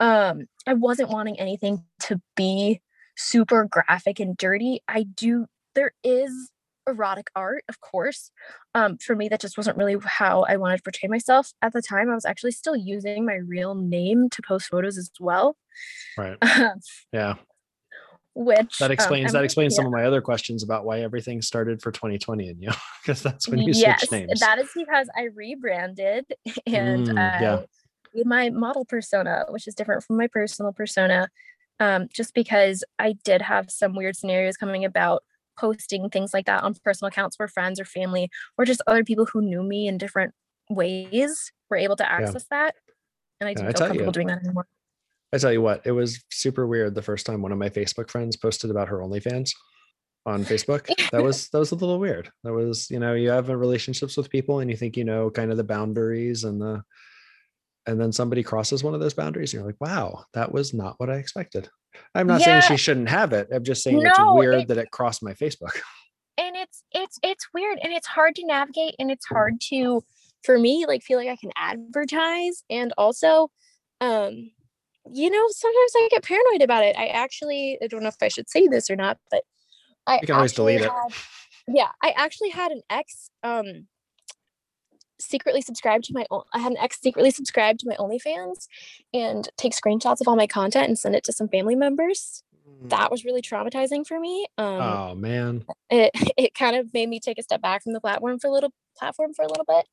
Um, 0.00 0.46
I 0.66 0.74
wasn't 0.74 1.10
wanting 1.10 1.40
anything 1.40 1.84
to 2.00 2.20
be 2.36 2.80
super 3.16 3.66
graphic 3.70 4.20
and 4.20 4.36
dirty. 4.36 4.80
I 4.88 5.04
do, 5.04 5.46
there 5.74 5.92
is 6.04 6.50
erotic 6.88 7.30
art, 7.34 7.64
of 7.68 7.80
course. 7.80 8.30
Um, 8.74 8.98
for 8.98 9.16
me, 9.16 9.28
that 9.28 9.40
just 9.40 9.56
wasn't 9.56 9.78
really 9.78 9.96
how 10.04 10.42
I 10.42 10.56
wanted 10.56 10.76
to 10.78 10.82
portray 10.82 11.08
myself. 11.08 11.52
At 11.62 11.72
the 11.72 11.82
time, 11.82 12.10
I 12.10 12.14
was 12.14 12.26
actually 12.26 12.52
still 12.52 12.76
using 12.76 13.24
my 13.24 13.36
real 13.36 13.74
name 13.74 14.28
to 14.30 14.42
post 14.46 14.68
photos 14.68 14.98
as 14.98 15.10
well. 15.18 15.56
Right. 16.18 16.38
yeah 17.12 17.34
which 18.36 18.78
that 18.78 18.86
um, 18.86 18.92
explains 18.92 19.30
um, 19.30 19.32
that 19.32 19.44
explains 19.44 19.72
yeah. 19.72 19.76
some 19.76 19.86
of 19.86 19.92
my 19.92 20.04
other 20.04 20.20
questions 20.20 20.62
about 20.62 20.84
why 20.84 21.00
everything 21.00 21.40
started 21.40 21.80
for 21.80 21.90
2020 21.90 22.48
and 22.50 22.62
you 22.62 22.70
because 23.02 23.22
that's 23.22 23.48
when 23.48 23.60
you 23.60 23.72
yes, 23.74 24.00
switch 24.00 24.12
names 24.12 24.40
that 24.40 24.58
is 24.58 24.68
because 24.74 25.08
i 25.16 25.28
rebranded 25.34 26.26
and 26.66 27.08
mm, 27.08 27.18
I 27.18 27.40
yeah. 27.40 27.62
made 28.14 28.26
my 28.26 28.50
model 28.50 28.84
persona 28.84 29.46
which 29.48 29.66
is 29.66 29.74
different 29.74 30.04
from 30.04 30.18
my 30.18 30.26
personal 30.26 30.72
persona 30.72 31.28
um, 31.80 32.08
just 32.12 32.34
because 32.34 32.84
i 32.98 33.14
did 33.24 33.40
have 33.40 33.70
some 33.70 33.96
weird 33.96 34.16
scenarios 34.16 34.58
coming 34.58 34.84
about 34.84 35.22
posting 35.58 36.10
things 36.10 36.34
like 36.34 36.44
that 36.44 36.62
on 36.62 36.74
personal 36.84 37.08
accounts 37.08 37.38
where 37.38 37.48
friends 37.48 37.80
or 37.80 37.86
family 37.86 38.28
or 38.58 38.66
just 38.66 38.82
other 38.86 39.02
people 39.02 39.24
who 39.24 39.40
knew 39.40 39.62
me 39.62 39.88
in 39.88 39.96
different 39.96 40.34
ways 40.68 41.52
were 41.70 41.78
able 41.78 41.96
to 41.96 42.10
access 42.10 42.44
yeah. 42.52 42.64
that 42.64 42.74
and 43.40 43.48
i 43.48 43.54
didn't 43.54 43.72
feel 43.72 43.86
comfortable 43.86 44.08
you. 44.08 44.12
doing 44.12 44.26
that 44.26 44.44
anymore 44.44 44.66
I 45.36 45.38
tell 45.38 45.52
you 45.52 45.60
what, 45.60 45.82
it 45.84 45.92
was 45.92 46.24
super 46.30 46.66
weird 46.66 46.94
the 46.94 47.02
first 47.02 47.26
time 47.26 47.42
one 47.42 47.52
of 47.52 47.58
my 47.58 47.68
Facebook 47.68 48.10
friends 48.10 48.36
posted 48.36 48.70
about 48.70 48.88
her 48.88 49.00
OnlyFans 49.00 49.50
on 50.24 50.46
Facebook. 50.46 50.86
That 51.10 51.22
was 51.22 51.50
that 51.50 51.58
was 51.58 51.72
a 51.72 51.74
little 51.74 51.98
weird. 51.98 52.30
That 52.42 52.54
was, 52.54 52.90
you 52.90 52.98
know, 52.98 53.12
you 53.12 53.28
have 53.28 53.50
relationships 53.50 54.16
with 54.16 54.30
people 54.30 54.60
and 54.60 54.70
you 54.70 54.78
think 54.78 54.96
you 54.96 55.04
know 55.04 55.28
kind 55.28 55.50
of 55.50 55.58
the 55.58 55.64
boundaries 55.64 56.44
and 56.44 56.58
the 56.58 56.82
and 57.86 58.00
then 58.00 58.12
somebody 58.12 58.42
crosses 58.42 58.82
one 58.82 58.94
of 58.94 59.00
those 59.00 59.12
boundaries 59.12 59.52
and 59.52 59.60
you're 59.60 59.68
like, 59.68 59.80
wow, 59.80 60.24
that 60.32 60.52
was 60.52 60.72
not 60.72 60.94
what 60.96 61.10
I 61.10 61.16
expected. 61.16 61.68
I'm 62.14 62.26
not 62.26 62.40
yeah. 62.40 62.60
saying 62.60 62.62
she 62.62 62.82
shouldn't 62.82 63.10
have 63.10 63.34
it. 63.34 63.48
I'm 63.52 63.62
just 63.62 63.82
saying 63.82 63.98
no, 63.98 64.08
it's 64.10 64.18
weird 64.18 64.54
it, 64.62 64.68
that 64.68 64.78
it 64.78 64.90
crossed 64.90 65.22
my 65.22 65.34
Facebook. 65.34 65.78
And 66.38 66.56
it's 66.56 66.82
it's 66.92 67.18
it's 67.22 67.46
weird 67.52 67.78
and 67.82 67.92
it's 67.92 68.06
hard 68.06 68.34
to 68.36 68.46
navigate 68.46 68.94
and 68.98 69.10
it's 69.10 69.26
hard 69.26 69.60
to 69.68 70.02
for 70.44 70.58
me 70.58 70.86
like 70.86 71.02
feel 71.02 71.18
like 71.18 71.28
I 71.28 71.36
can 71.36 71.52
advertise 71.56 72.64
and 72.70 72.92
also 72.98 73.50
um, 74.00 74.50
you 75.12 75.30
know, 75.30 75.46
sometimes 75.50 75.92
I 75.96 76.08
get 76.10 76.24
paranoid 76.24 76.62
about 76.62 76.84
it. 76.84 76.96
I 76.96 77.06
actually, 77.08 77.78
I 77.82 77.86
don't 77.86 78.02
know 78.02 78.08
if 78.08 78.16
I 78.22 78.28
should 78.28 78.48
say 78.48 78.66
this 78.66 78.90
or 78.90 78.96
not, 78.96 79.18
but 79.30 79.42
I 80.06 80.18
You 80.20 80.26
can 80.26 80.36
always 80.36 80.52
delete 80.52 80.80
it. 80.80 80.90
had, 80.90 81.08
yeah, 81.68 81.88
I 82.02 82.10
actually 82.16 82.50
had 82.50 82.72
an 82.72 82.82
ex 82.90 83.30
um 83.42 83.86
secretly 85.18 85.62
subscribed 85.62 86.04
to 86.04 86.12
my 86.12 86.26
own 86.30 86.42
I 86.52 86.58
had 86.58 86.72
an 86.72 86.78
ex 86.78 87.00
secretly 87.00 87.30
subscribed 87.30 87.80
to 87.80 87.88
my 87.88 87.96
OnlyFans 87.96 88.68
and 89.14 89.48
take 89.56 89.72
screenshots 89.72 90.20
of 90.20 90.28
all 90.28 90.36
my 90.36 90.46
content 90.46 90.88
and 90.88 90.98
send 90.98 91.14
it 91.14 91.24
to 91.24 91.32
some 91.32 91.48
family 91.48 91.74
members. 91.74 92.42
That 92.82 93.10
was 93.10 93.24
really 93.24 93.42
traumatizing 93.42 94.06
for 94.06 94.20
me. 94.20 94.46
Um 94.58 94.80
Oh 94.80 95.14
man. 95.14 95.64
it 95.90 96.10
it 96.36 96.54
kind 96.54 96.76
of 96.76 96.92
made 96.92 97.08
me 97.08 97.20
take 97.20 97.38
a 97.38 97.42
step 97.42 97.62
back 97.62 97.82
from 97.82 97.92
the 97.92 98.00
platform 98.00 98.38
for 98.38 98.48
a 98.48 98.52
little 98.52 98.72
platform 98.98 99.32
for 99.34 99.44
a 99.44 99.48
little 99.48 99.64
bit. 99.64 99.86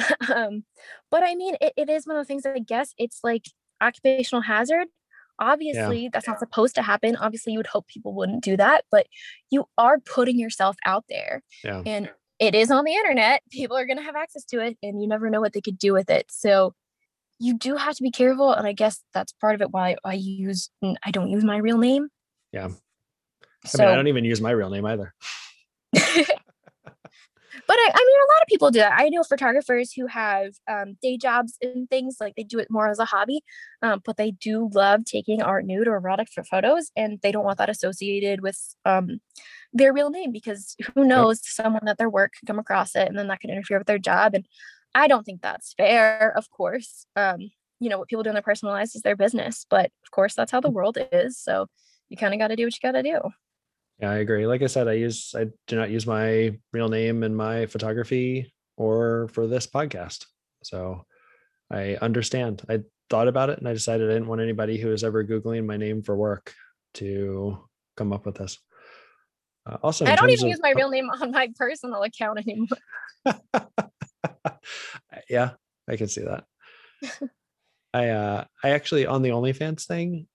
um, 0.34 0.64
but 1.10 1.24
I 1.24 1.34
mean, 1.34 1.56
it, 1.60 1.72
it 1.76 1.90
is 1.90 2.06
one 2.06 2.16
of 2.16 2.20
the 2.20 2.26
things 2.28 2.44
that 2.44 2.54
I 2.54 2.60
guess 2.60 2.94
it's 2.98 3.20
like 3.24 3.46
occupational 3.80 4.42
hazard. 4.42 4.88
Obviously, 5.40 6.08
that's 6.12 6.26
not 6.26 6.40
supposed 6.40 6.74
to 6.74 6.82
happen. 6.82 7.14
Obviously, 7.16 7.52
you 7.52 7.58
would 7.60 7.66
hope 7.68 7.86
people 7.86 8.12
wouldn't 8.12 8.42
do 8.42 8.56
that, 8.56 8.84
but 8.90 9.06
you 9.50 9.66
are 9.78 10.00
putting 10.00 10.38
yourself 10.38 10.76
out 10.84 11.04
there, 11.08 11.42
Yeah. 11.62 11.82
and 11.86 12.10
it 12.40 12.54
is 12.56 12.70
on 12.72 12.84
the 12.84 12.92
internet. 12.94 13.42
People 13.50 13.76
are 13.76 13.86
going 13.86 13.98
to 13.98 14.02
have 14.02 14.16
access 14.16 14.44
to 14.46 14.60
it, 14.60 14.76
and 14.82 15.00
you 15.00 15.06
never 15.08 15.30
know 15.30 15.40
what 15.40 15.52
they 15.52 15.60
could 15.60 15.78
do 15.78 15.92
with 15.92 16.10
it. 16.10 16.26
So 16.28 16.74
you 17.38 17.54
do 17.54 17.76
have 17.76 17.94
to 17.96 18.02
be 18.02 18.10
careful, 18.10 18.52
and 18.52 18.66
I 18.66 18.72
guess 18.72 19.00
that's 19.14 19.32
part 19.32 19.54
of 19.54 19.60
it. 19.60 19.70
Why 19.70 19.96
I 20.04 20.14
use 20.14 20.70
I 20.82 21.10
don't 21.12 21.30
use 21.30 21.44
my 21.44 21.58
real 21.58 21.78
name. 21.78 22.08
Yeah. 22.52 22.70
I 23.64 23.68
So 23.68 23.78
mean, 23.78 23.88
I 23.88 23.94
don't 23.94 24.08
even 24.08 24.24
use 24.24 24.40
my 24.40 24.50
real 24.50 24.70
name 24.70 24.86
either. 24.86 25.14
but 27.66 27.74
I, 27.74 27.90
I 27.94 28.04
mean 28.06 28.16
a 28.20 28.32
lot 28.34 28.42
of 28.42 28.48
people 28.48 28.70
do 28.70 28.78
that. 28.80 28.98
I 28.98 29.08
know 29.08 29.22
photographers 29.22 29.92
who 29.92 30.06
have 30.06 30.54
um, 30.68 30.96
day 31.02 31.16
jobs 31.16 31.56
and 31.62 31.88
things 31.88 32.16
like 32.20 32.34
they 32.36 32.42
do 32.42 32.58
it 32.58 32.70
more 32.70 32.88
as 32.88 32.98
a 32.98 33.04
hobby 33.04 33.42
um, 33.82 34.02
but 34.04 34.16
they 34.16 34.32
do 34.32 34.70
love 34.72 35.04
taking 35.04 35.42
art 35.42 35.64
nude 35.64 35.88
or 35.88 35.96
erotic 35.96 36.28
for 36.32 36.44
photos 36.44 36.90
and 36.96 37.18
they 37.22 37.32
don't 37.32 37.44
want 37.44 37.58
that 37.58 37.70
associated 37.70 38.40
with 38.40 38.58
um, 38.84 39.20
their 39.72 39.92
real 39.92 40.10
name 40.10 40.32
because 40.32 40.76
who 40.94 41.04
knows 41.04 41.40
someone 41.42 41.86
at 41.88 41.98
their 41.98 42.10
work 42.10 42.32
could 42.38 42.46
come 42.46 42.58
across 42.58 42.94
it 42.94 43.08
and 43.08 43.18
then 43.18 43.28
that 43.28 43.40
could 43.40 43.50
interfere 43.50 43.78
with 43.78 43.86
their 43.86 43.98
job 43.98 44.34
and 44.34 44.46
i 44.94 45.06
don't 45.06 45.24
think 45.24 45.42
that's 45.42 45.74
fair 45.74 46.32
of 46.36 46.50
course. 46.50 47.06
Um, 47.16 47.50
you 47.80 47.88
know 47.88 47.98
what 47.98 48.08
people 48.08 48.22
do 48.22 48.30
in 48.30 48.34
their 48.34 48.42
personal 48.42 48.74
lives 48.74 48.94
is 48.94 49.02
their 49.02 49.16
business 49.16 49.64
but 49.70 49.86
of 50.04 50.10
course 50.10 50.34
that's 50.34 50.50
how 50.50 50.60
the 50.60 50.70
world 50.70 50.98
is 51.12 51.38
so 51.38 51.66
you 52.08 52.16
kind 52.16 52.34
of 52.34 52.40
got 52.40 52.48
to 52.48 52.56
do 52.56 52.64
what 52.64 52.74
you 52.74 52.80
got 52.82 52.92
to 52.92 53.02
do 53.02 53.20
Yeah, 54.00 54.10
I 54.10 54.16
agree. 54.16 54.46
Like 54.46 54.62
I 54.62 54.66
said, 54.66 54.88
I 54.88 54.92
use 54.92 55.34
I 55.36 55.46
do 55.66 55.76
not 55.76 55.90
use 55.90 56.06
my 56.06 56.56
real 56.72 56.88
name 56.88 57.22
in 57.22 57.34
my 57.34 57.66
photography 57.66 58.52
or 58.76 59.28
for 59.28 59.46
this 59.46 59.66
podcast. 59.66 60.26
So 60.62 61.04
I 61.70 61.96
understand. 62.00 62.62
I 62.68 62.80
thought 63.10 63.28
about 63.28 63.50
it 63.50 63.58
and 63.58 63.68
I 63.68 63.72
decided 63.72 64.08
I 64.08 64.14
didn't 64.14 64.28
want 64.28 64.40
anybody 64.40 64.78
who 64.78 64.92
is 64.92 65.02
ever 65.02 65.24
Googling 65.24 65.66
my 65.66 65.76
name 65.76 66.02
for 66.02 66.16
work 66.16 66.54
to 66.94 67.58
come 67.96 68.12
up 68.12 68.26
with 68.26 68.36
this. 68.36 68.58
Uh, 69.68 69.76
also, 69.82 70.06
i 70.06 70.14
don't 70.14 70.30
even 70.30 70.46
of- 70.46 70.50
use 70.50 70.60
my 70.62 70.70
real 70.70 70.88
name 70.88 71.10
on 71.10 71.30
my 71.30 71.50
personal 71.58 72.02
account 72.02 72.38
anymore 72.38 72.68
yeah, 75.28 75.50
I 75.88 75.96
can 75.96 76.08
see 76.08 76.22
that. 76.22 76.44
I 77.94 78.08
uh 78.08 78.44
I 78.62 78.70
actually 78.70 79.06
on 79.06 79.22
the 79.22 79.30
OnlyFans 79.30 79.86
thing, 79.86 80.26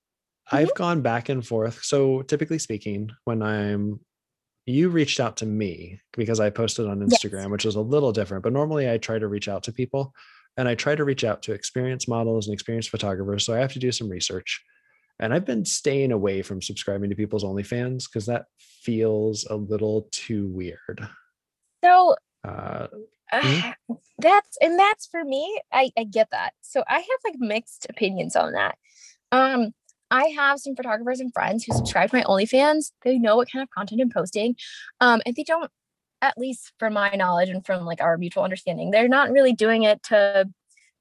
I've 0.51 0.73
gone 0.73 1.01
back 1.01 1.29
and 1.29 1.45
forth. 1.45 1.83
So 1.83 2.21
typically 2.23 2.59
speaking, 2.59 3.11
when 3.23 3.41
I'm 3.41 3.99
you 4.65 4.89
reached 4.89 5.19
out 5.19 5.37
to 5.37 5.45
me 5.45 5.99
because 6.13 6.39
I 6.39 6.49
posted 6.49 6.87
on 6.87 6.99
Yes. 6.99 7.23
Instagram, 7.23 7.51
which 7.51 7.65
is 7.65 7.75
a 7.75 7.81
little 7.81 8.11
different, 8.13 8.43
but 8.43 8.53
normally 8.53 8.89
I 8.89 8.97
try 8.97 9.19
to 9.19 9.27
reach 9.27 9.47
out 9.49 9.63
to 9.63 9.73
people 9.73 10.13
and 10.55 10.67
I 10.69 10.75
try 10.75 10.95
to 10.95 11.03
reach 11.03 11.23
out 11.23 11.41
to 11.43 11.53
experienced 11.53 12.07
models 12.07 12.47
and 12.47 12.53
experienced 12.53 12.89
photographers. 12.89 13.45
So 13.45 13.53
I 13.53 13.57
have 13.59 13.73
to 13.73 13.79
do 13.79 13.91
some 13.91 14.07
research. 14.09 14.63
And 15.19 15.33
I've 15.33 15.45
been 15.45 15.65
staying 15.65 16.11
away 16.11 16.41
from 16.41 16.61
subscribing 16.61 17.09
to 17.09 17.15
people's 17.15 17.43
OnlyFans 17.43 18.05
because 18.05 18.25
that 18.27 18.45
feels 18.57 19.45
a 19.49 19.55
little 19.55 20.07
too 20.11 20.47
weird. 20.47 21.07
so 21.83 22.15
Uh, 22.43 22.87
uh, 23.31 23.73
that's 24.19 24.57
and 24.61 24.77
that's 24.77 25.07
for 25.07 25.23
me 25.23 25.59
I, 25.71 25.91
I 25.97 26.03
get 26.03 26.29
that 26.31 26.53
so 26.61 26.83
i 26.87 26.95
have 26.99 27.19
like 27.23 27.35
mixed 27.39 27.87
opinions 27.89 28.35
on 28.35 28.53
that 28.53 28.77
um 29.31 29.73
i 30.21 30.23
have 30.41 30.59
some 30.59 30.75
photographers 30.75 31.19
and 31.19 31.33
friends 31.33 31.63
who 31.63 31.73
subscribe 31.73 32.09
to 32.11 32.15
my 32.17 32.23
onlyfans. 32.23 32.91
They 33.03 33.17
know 33.19 33.35
what 33.35 33.51
kind 33.51 33.63
of 33.63 33.69
content 33.77 34.01
i'm 34.01 34.09
posting 34.09 34.55
um 35.01 35.21
and 35.25 35.35
they 35.35 35.43
don't 35.43 35.69
at 36.21 36.37
least 36.37 36.71
from 36.79 36.93
my 36.93 37.09
knowledge 37.21 37.49
and 37.49 37.65
from 37.65 37.83
like 37.91 38.01
our 38.01 38.17
mutual 38.17 38.43
understanding 38.43 38.91
they're 38.91 39.09
not 39.19 39.31
really 39.31 39.53
doing 39.53 39.83
it 39.83 40.01
to 40.03 40.47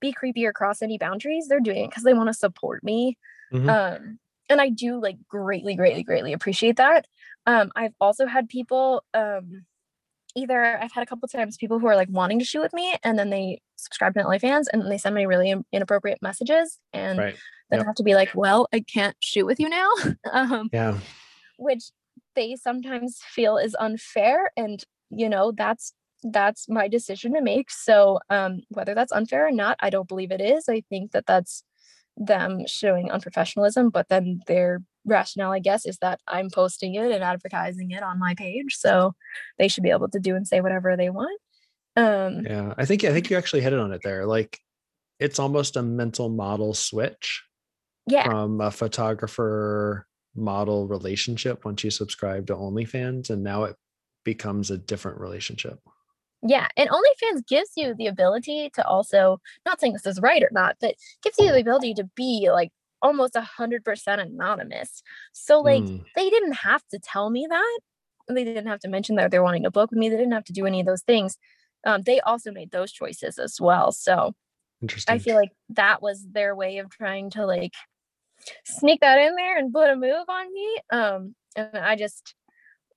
be 0.00 0.12
creepy 0.12 0.44
or 0.44 0.52
cross 0.52 0.82
any 0.82 0.98
boundaries. 0.98 1.46
They're 1.48 1.60
doing 1.60 1.84
it 1.84 1.90
because 1.90 2.02
they 2.02 2.12
want 2.14 2.28
to 2.28 2.34
support 2.34 2.82
me. 2.82 3.16
Mhm. 3.52 3.68
um 3.76 4.18
and 4.50 4.60
i 4.60 4.68
do 4.68 5.00
like 5.00 5.16
greatly 5.28 5.74
greatly 5.76 6.02
greatly 6.02 6.32
appreciate 6.32 6.76
that. 6.78 7.06
Um 7.46 7.70
i've 7.76 7.94
also 8.00 8.26
had 8.26 8.48
people 8.48 9.04
um 9.14 9.64
either 10.34 10.64
I've 10.64 10.92
had 10.92 11.02
a 11.02 11.06
couple 11.06 11.28
times 11.28 11.56
people 11.56 11.78
who 11.78 11.86
are 11.86 11.96
like 11.96 12.08
wanting 12.10 12.38
to 12.38 12.44
shoot 12.44 12.60
with 12.60 12.72
me 12.72 12.96
and 13.02 13.18
then 13.18 13.30
they 13.30 13.60
subscribe 13.76 14.14
to 14.14 14.22
OnlyFans 14.22 14.66
and 14.72 14.82
then 14.82 14.88
they 14.88 14.98
send 14.98 15.14
me 15.14 15.26
really 15.26 15.54
inappropriate 15.72 16.18
messages 16.22 16.78
and 16.92 17.18
right. 17.18 17.34
then 17.70 17.78
Yep. 17.78 17.84
I 17.84 17.88
have 17.88 17.94
to 17.96 18.02
be 18.02 18.14
like, 18.14 18.30
well, 18.34 18.68
I 18.72 18.80
can't 18.80 19.16
shoot 19.20 19.46
with 19.46 19.60
you 19.60 19.68
now, 19.68 19.88
um, 20.32 20.68
Yeah. 20.72 20.98
which 21.58 21.90
they 22.34 22.56
sometimes 22.56 23.20
feel 23.22 23.56
is 23.58 23.76
unfair 23.78 24.50
and 24.56 24.82
you 25.10 25.28
know 25.28 25.52
that's 25.52 25.92
that's 26.22 26.68
my 26.68 26.88
decision 26.88 27.34
to 27.34 27.42
make. 27.42 27.70
So 27.70 28.20
um, 28.30 28.60
whether 28.68 28.94
that's 28.94 29.12
unfair 29.12 29.46
or 29.46 29.52
not, 29.52 29.76
I 29.80 29.90
don't 29.90 30.08
believe 30.08 30.30
it 30.30 30.40
is. 30.40 30.68
I 30.68 30.82
think 30.88 31.12
that 31.12 31.26
that's 31.26 31.64
them 32.16 32.66
showing 32.66 33.08
unprofessionalism, 33.08 33.92
but 33.92 34.08
then 34.08 34.40
their 34.46 34.82
rationale, 35.04 35.52
I 35.52 35.58
guess, 35.58 35.86
is 35.86 35.98
that 35.98 36.20
I'm 36.28 36.50
posting 36.50 36.94
it 36.94 37.10
and 37.10 37.24
advertising 37.24 37.90
it 37.90 38.02
on 38.02 38.18
my 38.18 38.34
page. 38.34 38.76
So 38.76 39.14
they 39.58 39.68
should 39.68 39.82
be 39.82 39.90
able 39.90 40.08
to 40.08 40.20
do 40.20 40.36
and 40.36 40.46
say 40.46 40.60
whatever 40.60 40.96
they 40.96 41.10
want. 41.10 41.40
Um, 41.96 42.44
Yeah, 42.44 42.74
I 42.76 42.84
think 42.84 43.04
I 43.04 43.12
think 43.12 43.30
you 43.30 43.36
actually 43.36 43.62
hit 43.62 43.72
it 43.72 43.78
on 43.78 43.92
it 43.92 44.00
there. 44.02 44.26
Like 44.26 44.58
it's 45.18 45.38
almost 45.38 45.76
a 45.76 45.82
mental 45.82 46.28
model 46.28 46.74
switch 46.74 47.42
yeah. 48.06 48.24
from 48.24 48.60
a 48.60 48.70
photographer 48.70 50.06
model 50.34 50.88
relationship 50.88 51.64
once 51.64 51.84
you 51.84 51.90
subscribe 51.90 52.46
to 52.46 52.54
OnlyFans, 52.54 53.30
and 53.30 53.42
now 53.42 53.64
it 53.64 53.76
becomes 54.24 54.70
a 54.70 54.78
different 54.78 55.20
relationship. 55.20 55.78
Yeah, 56.42 56.68
and 56.76 56.90
OnlyFans 56.90 57.46
gives 57.46 57.70
you 57.76 57.94
the 57.94 58.08
ability 58.08 58.70
to 58.74 58.84
also, 58.86 59.40
not 59.64 59.80
saying 59.80 59.92
this 59.92 60.06
is 60.06 60.20
right 60.20 60.42
or 60.42 60.50
not, 60.52 60.76
but 60.80 60.96
gives 61.22 61.38
you 61.38 61.52
the 61.52 61.60
ability 61.60 61.94
to 61.94 62.04
be 62.16 62.48
like 62.50 62.70
almost 63.00 63.36
a 63.36 63.40
hundred 63.42 63.84
percent 63.84 64.20
anonymous. 64.20 65.02
So 65.32 65.60
like 65.60 65.84
Mm, 65.84 66.04
they 66.16 66.30
didn't 66.30 66.54
have 66.54 66.82
to 66.88 66.98
tell 66.98 67.30
me 67.30 67.46
that. 67.48 67.80
They 68.28 68.44
didn't 68.44 68.66
have 68.66 68.80
to 68.80 68.88
mention 68.88 69.16
that 69.16 69.30
they're 69.30 69.42
wanting 69.42 69.62
to 69.64 69.70
book 69.70 69.90
with 69.90 69.98
me. 69.98 70.08
They 70.08 70.16
didn't 70.16 70.32
have 70.32 70.44
to 70.44 70.52
do 70.52 70.66
any 70.66 70.80
of 70.80 70.86
those 70.86 71.02
things. 71.02 71.36
Um, 71.84 72.02
they 72.02 72.20
also 72.20 72.50
made 72.52 72.70
those 72.72 72.92
choices 72.92 73.38
as 73.38 73.60
well. 73.60 73.92
So 73.92 74.34
interesting. 74.82 75.16
I 75.16 75.18
feel 75.18 75.36
like 75.36 75.52
that 75.70 76.02
was 76.02 76.26
their 76.30 76.56
way 76.56 76.78
of 76.78 76.90
trying 76.90 77.30
to 77.30 77.46
like 77.46 77.72
sneak 78.64 79.00
that 79.00 79.18
in 79.18 79.34
there 79.36 79.56
and 79.58 79.72
put 79.72 79.90
a 79.90 79.96
move 79.96 80.24
on 80.28 80.52
me. 80.52 80.78
Um, 80.90 81.34
and 81.56 81.76
I 81.76 81.96
just 81.96 82.34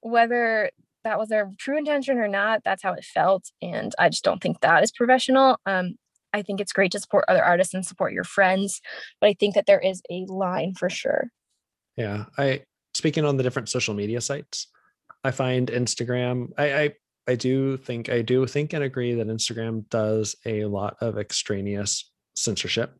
whether 0.02 0.72
that 1.06 1.18
was 1.18 1.30
their 1.30 1.52
true 1.58 1.78
intention 1.78 2.18
or 2.18 2.28
not, 2.28 2.62
that's 2.66 2.84
how 2.84 2.94
it 2.94 3.06
felt. 3.06 3.50
And 3.62 3.94
I 3.98 4.10
just 4.10 4.24
don't 4.24 4.42
think 4.42 4.60
that 4.60 4.84
is 4.84 4.92
professional. 4.92 5.58
Um, 5.66 5.96
I 6.34 6.42
think 6.42 6.60
it's 6.60 6.74
great 6.74 6.92
to 6.92 7.00
support 7.00 7.24
other 7.30 7.44
artists 7.44 7.74
and 7.74 7.86
support 7.86 8.12
your 8.12 8.26
friends, 8.26 8.82
but 9.22 9.28
I 9.28 9.34
think 9.34 9.56
that 9.56 9.68
there 9.68 9.80
is 9.80 10.02
a 10.12 10.26
line 10.28 10.74
for 10.74 10.90
sure. 10.90 11.30
Yeah, 11.96 12.26
I 12.38 12.64
speaking 12.94 13.24
on 13.24 13.38
the 13.38 13.44
different 13.44 13.70
social 13.70 13.94
media 13.94 14.20
sites, 14.20 14.68
I 15.24 15.32
find 15.32 15.70
Instagram. 15.70 16.50
I, 16.58 16.74
I 16.74 16.94
I 17.28 17.36
do 17.36 17.78
think 17.78 18.10
I 18.10 18.22
do 18.22 18.46
think 18.46 18.74
and 18.74 18.84
agree 18.84 19.14
that 19.14 19.28
Instagram 19.28 19.88
does 19.90 20.36
a 20.46 20.66
lot 20.66 20.98
of 21.00 21.18
extraneous 21.18 22.12
censorship. 22.36 22.94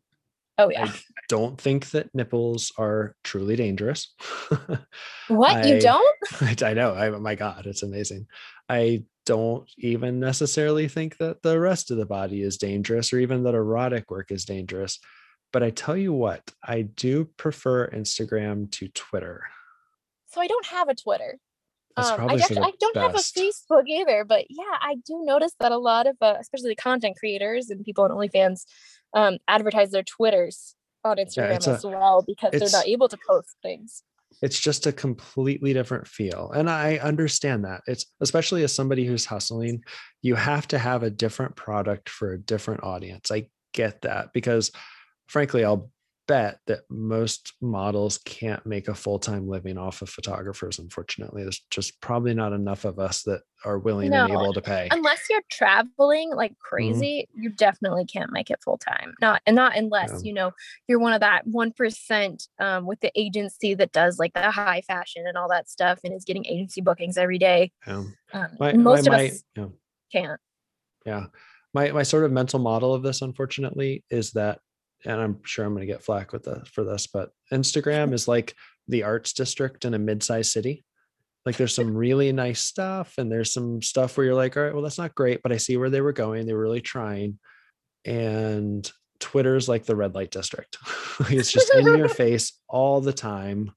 Oh 0.58 0.70
yeah. 0.70 0.86
I 0.86 1.20
Don't 1.28 1.60
think 1.60 1.90
that 1.90 2.14
nipples 2.14 2.72
are 2.78 3.14
truly 3.22 3.56
dangerous. 3.56 4.14
what 5.28 5.56
I- 5.56 5.66
you 5.66 5.80
don't? 5.80 6.16
I 6.62 6.74
know. 6.74 6.94
I, 6.94 7.10
my 7.10 7.34
God, 7.34 7.66
it's 7.66 7.82
amazing. 7.82 8.26
I 8.68 9.04
don't 9.26 9.68
even 9.76 10.20
necessarily 10.20 10.88
think 10.88 11.18
that 11.18 11.42
the 11.42 11.58
rest 11.58 11.90
of 11.90 11.98
the 11.98 12.06
body 12.06 12.42
is 12.42 12.56
dangerous 12.56 13.12
or 13.12 13.18
even 13.18 13.42
that 13.42 13.54
erotic 13.54 14.10
work 14.10 14.30
is 14.30 14.44
dangerous. 14.44 14.98
But 15.52 15.62
I 15.62 15.70
tell 15.70 15.96
you 15.96 16.12
what, 16.12 16.42
I 16.62 16.82
do 16.82 17.24
prefer 17.36 17.88
Instagram 17.88 18.70
to 18.72 18.88
Twitter. 18.88 19.42
So 20.28 20.40
I 20.40 20.46
don't 20.46 20.66
have 20.66 20.88
a 20.88 20.94
Twitter. 20.94 21.38
Um, 21.96 22.28
I, 22.28 22.34
actually, 22.34 22.58
I 22.58 22.72
don't 22.78 22.94
best. 22.94 23.06
have 23.06 23.14
a 23.14 23.48
Facebook 23.48 23.84
either, 23.88 24.24
but 24.24 24.44
yeah, 24.50 24.76
I 24.82 24.96
do 25.06 25.22
notice 25.24 25.52
that 25.60 25.72
a 25.72 25.78
lot 25.78 26.06
of, 26.06 26.16
uh, 26.20 26.34
especially 26.38 26.74
content 26.74 27.16
creators 27.18 27.70
and 27.70 27.82
people 27.84 28.04
on 28.04 28.10
OnlyFans, 28.10 28.66
um, 29.14 29.38
advertise 29.48 29.90
their 29.90 30.02
Twitters 30.02 30.74
on 31.04 31.16
Instagram 31.16 31.66
a- 31.66 31.70
as 31.70 31.84
well 31.84 32.24
because 32.26 32.52
they're 32.52 32.68
not 32.70 32.86
able 32.86 33.08
to 33.08 33.18
post 33.28 33.56
things. 33.62 34.02
It's 34.42 34.58
just 34.58 34.86
a 34.86 34.92
completely 34.92 35.72
different 35.72 36.06
feel. 36.06 36.50
And 36.54 36.68
I 36.68 36.96
understand 36.96 37.64
that. 37.64 37.80
It's 37.86 38.06
especially 38.20 38.64
as 38.64 38.74
somebody 38.74 39.06
who's 39.06 39.24
hustling, 39.24 39.82
you 40.20 40.34
have 40.34 40.68
to 40.68 40.78
have 40.78 41.02
a 41.02 41.10
different 41.10 41.56
product 41.56 42.10
for 42.10 42.32
a 42.32 42.38
different 42.38 42.82
audience. 42.82 43.30
I 43.30 43.48
get 43.72 44.02
that 44.02 44.32
because 44.34 44.72
frankly, 45.26 45.64
I'll 45.64 45.90
bet 46.26 46.58
that 46.66 46.80
most 46.90 47.52
models 47.60 48.18
can't 48.18 48.64
make 48.66 48.88
a 48.88 48.94
full-time 48.94 49.48
living 49.48 49.78
off 49.78 50.02
of 50.02 50.08
photographers 50.10 50.78
unfortunately 50.78 51.42
there's 51.42 51.64
just 51.70 52.00
probably 52.00 52.34
not 52.34 52.52
enough 52.52 52.84
of 52.84 52.98
us 52.98 53.22
that 53.22 53.40
are 53.64 53.78
willing 53.78 54.10
No, 54.10 54.24
and 54.24 54.32
able 54.32 54.52
to 54.52 54.60
pay 54.60 54.88
unless 54.90 55.22
you're 55.30 55.40
traveling 55.50 56.30
like 56.34 56.52
Mm-hmm. 56.52 56.68
crazy, 56.68 57.28
you 57.34 57.50
definitely 57.50 58.04
can't 58.04 58.30
make 58.32 58.50
it 58.50 58.60
full 58.62 58.76
time. 58.76 59.14
Not 59.20 59.40
and 59.46 59.56
not 59.56 59.76
unless 59.76 60.10
Yeah. 60.12 60.18
you 60.24 60.32
know 60.34 60.52
you're 60.88 60.98
one 60.98 61.12
of 61.12 61.20
that 61.20 61.46
one 61.46 61.72
percent 61.72 62.48
um, 62.58 62.86
with 62.86 63.00
the 63.00 63.10
agency 63.18 63.74
that 63.74 63.92
does 63.92 64.18
like 64.18 64.34
the 64.34 64.50
high 64.50 64.82
fashion 64.82 65.24
and 65.26 65.38
all 65.38 65.48
that 65.48 65.70
stuff 65.70 66.00
and 66.04 66.12
is 66.12 66.24
getting 66.24 66.44
agency 66.46 66.80
bookings 66.80 67.16
every 67.16 67.38
day. 67.38 67.72
Um, 67.86 68.14
Um, 68.32 68.48
my, 68.60 68.72
most 68.74 69.08
my, 69.08 69.14
of 69.14 69.18
my, 69.20 69.26
us 69.28 69.44
yeah. 69.56 69.66
can't. 70.12 70.40
yeah 71.06 71.26
my 71.72 71.90
my 71.92 72.02
sort 72.02 72.24
of 72.24 72.32
mental 72.32 72.58
model 72.58 72.92
of 72.94 73.02
this 73.02 73.22
unfortunately 73.22 74.04
is 74.10 74.32
that 74.32 74.60
and 75.06 75.20
i'm 75.20 75.38
sure 75.44 75.64
i'm 75.64 75.72
going 75.74 75.86
to 75.86 75.92
get 75.92 76.02
flack 76.02 76.32
with 76.32 76.44
the 76.44 76.64
for 76.72 76.84
this 76.84 77.06
but 77.06 77.30
instagram 77.52 78.12
is 78.12 78.28
like 78.28 78.54
the 78.88 79.02
arts 79.02 79.32
district 79.32 79.84
in 79.84 79.94
a 79.94 79.98
mid-sized 79.98 80.50
city 80.50 80.84
like 81.44 81.56
there's 81.56 81.74
some 81.74 81.96
really 81.96 82.32
nice 82.32 82.60
stuff 82.60 83.14
and 83.18 83.30
there's 83.30 83.52
some 83.52 83.80
stuff 83.80 84.16
where 84.16 84.26
you're 84.26 84.34
like 84.34 84.56
all 84.56 84.64
right 84.64 84.74
well 84.74 84.82
that's 84.82 84.98
not 84.98 85.14
great 85.14 85.42
but 85.42 85.52
i 85.52 85.56
see 85.56 85.76
where 85.76 85.90
they 85.90 86.00
were 86.00 86.12
going 86.12 86.46
they 86.46 86.52
were 86.52 86.60
really 86.60 86.80
trying 86.80 87.38
and 88.04 88.90
twitter's 89.18 89.68
like 89.68 89.84
the 89.86 89.96
red 89.96 90.14
light 90.14 90.30
district 90.30 90.76
it's 91.30 91.50
just 91.50 91.72
in 91.74 91.86
your 91.86 92.08
face 92.24 92.60
all 92.68 93.00
the 93.00 93.12
time 93.12 93.72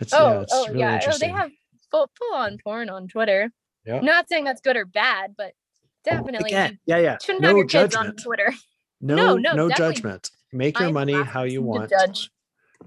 it's 0.00 0.12
oh, 0.12 0.18
yeah 0.18 0.36
Oh, 0.36 0.40
it's 0.40 0.52
oh 0.54 0.66
really 0.68 0.80
yeah. 0.80 1.00
Oh, 1.06 1.18
they 1.18 1.28
have 1.28 1.50
full 1.90 2.10
full 2.18 2.34
on 2.34 2.58
porn 2.62 2.90
on 2.90 3.08
Twitter. 3.08 3.50
Yeah. 3.84 4.00
Not 4.00 4.28
saying 4.28 4.44
that's 4.44 4.60
good 4.60 4.76
or 4.76 4.84
bad, 4.84 5.34
but 5.36 5.52
oh, 5.52 6.10
definitely 6.10 6.50
you 6.50 6.56
Again, 6.56 6.78
yeah 6.86 6.98
yeah 6.98 7.16
shouldn't 7.22 7.44
have 7.44 7.52
no 7.52 7.58
your 7.58 7.66
kids 7.66 7.94
on 7.94 8.06
judgment 8.06 8.22
Twitter. 8.22 8.52
no 9.00 9.14
no, 9.16 9.34
no, 9.36 9.68
definitely. 9.68 9.94
judgment 9.94 10.30
make 10.52 10.78
your 10.78 10.88
I'm 10.88 10.94
money 10.94 11.22
how 11.22 11.42
you 11.42 11.62
want 11.62 11.90
judge. 11.90 12.30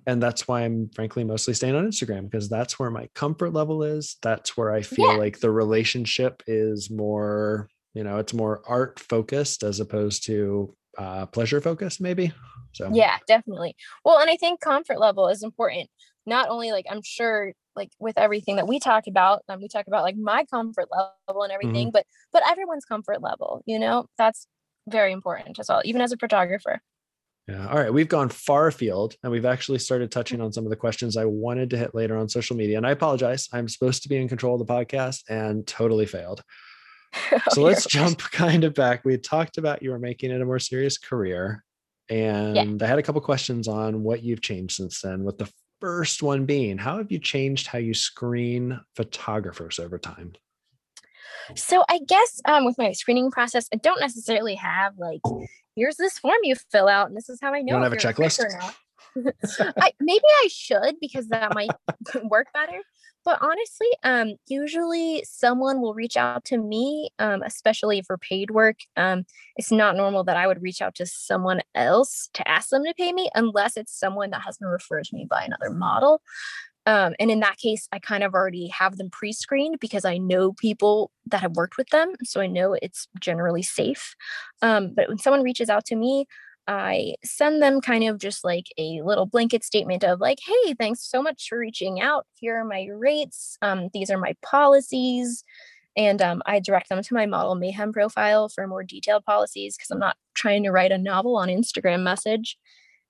and 0.06 0.22
that's 0.22 0.48
why 0.48 0.62
i'm 0.62 0.90
frankly 0.96 1.24
mostly 1.24 1.54
staying 1.54 1.76
on 1.76 1.86
instagram 1.88 2.24
because 2.30 2.50
that's 2.50 2.80
where 2.80 2.92
my 2.92 3.08
comfort 3.16 3.52
level 3.54 3.84
is 3.84 4.18
that's 4.22 4.56
where 4.58 4.72
i 4.74 4.82
feel 4.82 5.14
Yeah. 5.14 5.18
like 5.18 5.40
the 5.40 5.52
relationship 5.52 6.42
is 6.48 6.90
more 6.90 7.70
you 7.94 8.04
know 8.04 8.18
it's 8.18 8.34
more 8.34 8.62
art 8.68 9.00
focused 9.00 9.64
as 9.64 9.80
opposed 9.80 10.26
to 10.26 10.76
uh 10.98 11.26
pleasure 11.28 11.62
focused 11.62 12.02
maybe 12.02 12.32
so 12.74 12.90
Yeah, 12.94 13.18
definitely. 13.28 13.76
Well, 14.04 14.20
and 14.20 14.30
I 14.30 14.36
think 14.38 14.62
comfort 14.62 15.00
level 15.00 15.28
is 15.28 15.44
important. 15.44 15.90
Not 16.26 16.50
only 16.50 16.72
like 16.72 16.86
I'm 16.90 17.02
sure 17.04 17.54
like 17.76 17.90
with 18.00 18.18
everything 18.18 18.56
that 18.58 18.68
we 18.68 18.80
talk 18.80 19.06
about, 19.08 19.44
um, 19.50 19.62
we 19.62 19.68
talk 19.68 19.88
about 19.88 20.04
like 20.04 20.16
my 20.18 20.46
comfort 20.46 20.88
level 20.92 21.44
and 21.44 21.52
everything, 21.52 21.92
but 21.92 22.06
but 22.32 22.44
everyone's 22.48 22.86
comfort 22.86 23.22
level, 23.22 23.64
you 23.66 23.80
know, 23.80 24.06
that's 24.18 24.48
very 24.88 25.12
important 25.12 25.60
as 25.60 25.68
well, 25.70 25.82
even 25.86 26.02
as 26.02 26.12
a 26.12 26.18
photographer. 26.18 26.82
Yeah 27.50 27.68
all 27.68 27.78
right 27.78 27.94
we've 27.94 28.08
gone 28.08 28.30
far 28.30 28.68
afield 28.68 29.16
and 29.24 29.32
we've 29.32 29.46
actually 29.46 29.80
started 29.80 30.12
touching 30.12 30.42
on 30.42 30.54
some 30.54 30.66
of 30.66 30.70
the 30.70 30.76
questions 30.76 31.18
i 31.18 31.26
wanted 31.26 31.70
to 31.70 31.78
hit 31.78 31.96
later 31.96 32.18
on 32.18 32.30
social 32.30 32.56
media 32.56 32.78
and 32.78 32.86
i 32.86 32.92
apologize 32.92 33.48
i'm 33.54 33.68
supposed 33.68 34.04
to 34.04 34.10
be 34.10 34.18
in 34.18 34.28
control 34.28 34.60
of 34.60 34.66
the 34.66 34.74
podcast 34.74 35.24
and 35.30 35.66
totally 35.66 36.06
failed 36.06 36.44
oh, 37.32 37.40
so 37.50 37.62
let's 37.62 37.86
jump 37.86 38.20
kind 38.32 38.64
of 38.64 38.74
back. 38.74 39.04
We 39.06 39.18
talked 39.18 39.58
about 39.58 39.82
you 39.82 39.92
were 39.92 40.00
making 40.00 40.32
it 40.32 40.42
a 40.42 40.46
more 40.46 40.60
serious 40.60 40.98
career, 40.98 41.64
and 42.10 42.82
I 42.82 42.88
had 42.88 43.00
a 43.00 43.04
couple 43.04 43.22
questions 43.22 43.68
on 43.68 44.04
what 44.04 44.24
you've 44.24 44.42
changed 44.42 44.76
since 44.76 45.02
then. 45.02 45.24
With 45.24 45.38
the 45.38 45.52
first 45.80 46.24
one 46.24 46.46
being, 46.46 46.78
how 46.78 46.98
have 46.98 47.12
you 47.12 47.20
changed 47.20 47.68
how 47.68 47.80
you 47.80 47.94
screen 47.94 48.80
photographers 48.96 49.80
over 49.80 49.98
time? 49.98 50.34
So 51.56 51.84
I 51.90 52.00
guess 52.08 52.42
um, 52.46 52.66
with 52.66 52.78
my 52.78 52.92
screening 52.92 53.32
process, 53.32 53.68
I 53.74 53.78
don't 53.78 54.00
necessarily 54.00 54.56
have 54.56 54.94
like, 54.98 55.22
here's 55.76 55.98
this 55.98 56.20
form 56.20 56.38
you 56.44 56.56
fill 56.72 56.88
out, 56.88 57.08
and 57.08 57.18
this 57.18 57.30
is 57.30 57.40
how 57.42 57.54
I 57.54 57.62
know. 57.62 57.74
don't 57.74 57.84
if 57.84 58.02
have 58.02 58.14
a 58.14 58.22
checklist? 58.22 58.44
or 58.44 58.58
not. 58.58 58.76
I 59.78 59.92
maybe 60.00 60.24
I 60.44 60.48
should 60.52 60.96
because 61.02 61.28
that 61.30 61.54
might 61.56 61.72
work 62.24 62.48
better. 62.54 62.82
But 63.26 63.40
honestly, 63.42 63.88
um, 64.04 64.36
usually 64.48 65.24
someone 65.28 65.82
will 65.82 65.94
reach 65.94 66.16
out 66.16 66.46
to 66.46 66.58
me, 66.58 67.10
um, 67.20 67.44
especially 67.44 68.02
for 68.02 68.18
paid 68.18 68.52
work. 68.52 68.78
Um, 68.96 69.26
it's 69.58 69.72
not 69.72 69.98
normal 69.98 70.24
that 70.24 70.38
I 70.38 70.48
would 70.48 70.62
reach 70.62 70.82
out 70.82 70.96
to 70.96 71.06
someone 71.06 71.62
else 71.76 72.30
to 72.34 72.48
ask 72.48 72.70
them 72.70 72.86
to 72.86 72.94
pay 72.94 73.12
me 73.12 73.30
unless 73.36 73.76
it's 73.76 73.98
someone 73.98 74.30
that 74.30 74.42
has 74.42 74.58
been 74.58 74.70
referred 74.70 75.04
to 75.06 75.16
me 75.16 75.26
by 75.30 75.44
another 75.44 75.70
model. 75.70 76.22
Um, 76.86 77.14
and 77.20 77.30
in 77.30 77.40
that 77.42 77.58
case, 77.58 77.88
I 77.92 78.00
kind 78.00 78.24
of 78.24 78.34
already 78.34 78.68
have 78.68 78.98
them 78.98 79.10
pre 79.12 79.32
screened 79.32 79.80
because 79.80 80.06
I 80.06 80.18
know 80.18 80.54
people 80.54 81.12
that 81.28 81.42
have 81.42 81.56
worked 81.56 81.78
with 81.78 81.90
them. 81.90 82.14
So 82.24 82.42
I 82.42 82.48
know 82.48 82.76
it's 82.82 83.08
generally 83.20 83.64
safe. 83.64 84.16
Um, 84.62 84.94
but 84.96 85.08
when 85.08 85.18
someone 85.18 85.44
reaches 85.44 85.70
out 85.70 85.86
to 85.86 85.96
me, 85.96 86.26
I 86.68 87.16
send 87.24 87.64
them 87.64 87.82
kind 87.82 88.04
of 88.04 88.20
just 88.20 88.44
like 88.44 88.68
a 88.78 89.02
little 89.04 89.26
blanket 89.26 89.64
statement 89.64 90.04
of 90.04 90.20
like, 90.20 90.38
hey, 90.46 90.76
thanks 90.76 91.02
so 91.02 91.22
much 91.22 91.48
for 91.50 91.58
reaching 91.58 92.00
out. 92.00 92.28
Here 92.36 92.58
are 92.58 92.66
my 92.66 92.88
rates. 92.94 93.58
Um, 93.64 93.90
these 93.92 94.12
are 94.12 94.20
my 94.20 94.36
policies. 94.44 95.44
And 95.98 96.22
um, 96.22 96.44
I 96.46 96.60
direct 96.60 96.90
them 96.90 97.02
to 97.02 97.14
my 97.14 97.26
model 97.26 97.56
mayhem 97.56 97.92
profile 97.92 98.50
for 98.50 98.68
more 98.68 98.84
detailed 98.84 99.26
policies 99.26 99.76
because 99.76 99.90
I'm 99.90 100.00
not 100.00 100.18
trying 100.36 100.64
to 100.64 100.72
write 100.72 100.92
a 100.92 100.98
novel 100.98 101.38
on 101.38 101.50
Instagram 101.50 102.04
message. 102.04 102.58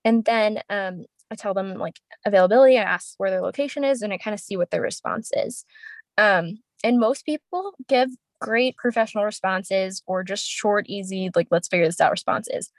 And 0.06 0.24
then 0.24 0.62
um, 0.70 1.04
I 1.30 1.36
tell 1.36 1.54
them 1.54 1.74
like 1.74 2.00
availability. 2.26 2.78
I 2.78 2.82
ask 2.82 3.14
where 3.18 3.30
their 3.30 3.42
location 3.42 3.84
is, 3.84 4.02
and 4.02 4.12
I 4.12 4.18
kind 4.18 4.34
of 4.34 4.40
see 4.40 4.56
what 4.56 4.70
their 4.70 4.82
response 4.82 5.30
is. 5.34 5.64
Um, 6.18 6.58
and 6.82 6.98
most 6.98 7.24
people 7.24 7.74
give 7.88 8.10
great 8.40 8.76
professional 8.76 9.24
responses 9.24 10.02
or 10.06 10.24
just 10.24 10.46
short, 10.46 10.86
easy, 10.88 11.30
like 11.34 11.48
let's 11.50 11.68
figure 11.68 11.86
this 11.86 12.00
out 12.00 12.10
responses. 12.10 12.70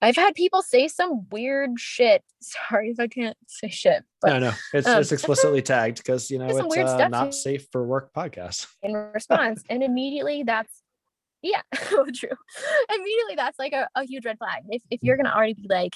I've 0.00 0.16
had 0.16 0.34
people 0.34 0.62
say 0.62 0.86
some 0.86 1.26
weird 1.30 1.72
shit. 1.78 2.22
Sorry 2.40 2.90
if 2.90 3.00
I 3.00 3.08
can't 3.08 3.36
say 3.46 3.68
shit, 3.68 4.04
but 4.20 4.28
no, 4.30 4.38
no, 4.38 4.52
it's 4.72 4.86
um, 4.86 5.00
it's 5.00 5.12
explicitly 5.12 5.62
tagged 5.62 5.98
because 5.98 6.30
you 6.30 6.38
know 6.38 6.46
it's 6.48 6.76
uh, 6.76 7.08
not 7.08 7.34
safe 7.34 7.66
for 7.72 7.84
work 7.84 8.12
podcast. 8.12 8.66
in 8.82 8.94
response, 8.94 9.64
and 9.68 9.82
immediately 9.82 10.44
that's 10.44 10.82
yeah, 11.42 11.62
true. 11.74 12.04
Immediately 12.94 13.34
that's 13.36 13.58
like 13.58 13.72
a, 13.72 13.88
a 13.94 14.04
huge 14.04 14.24
red 14.24 14.38
flag. 14.38 14.62
If 14.68 14.82
if 14.90 15.02
you're 15.02 15.16
gonna 15.16 15.34
already 15.34 15.54
be 15.54 15.66
like 15.68 15.94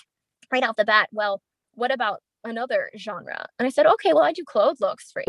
right 0.50 0.64
off 0.64 0.76
the 0.76 0.84
bat, 0.84 1.08
well, 1.12 1.40
what 1.74 1.92
about 1.92 2.20
another 2.44 2.90
genre? 2.96 3.46
And 3.58 3.66
I 3.66 3.70
said, 3.70 3.86
okay, 3.86 4.12
well, 4.12 4.24
I 4.24 4.32
do 4.32 4.44
clothes 4.44 4.80
looks 4.80 5.10
for 5.12 5.22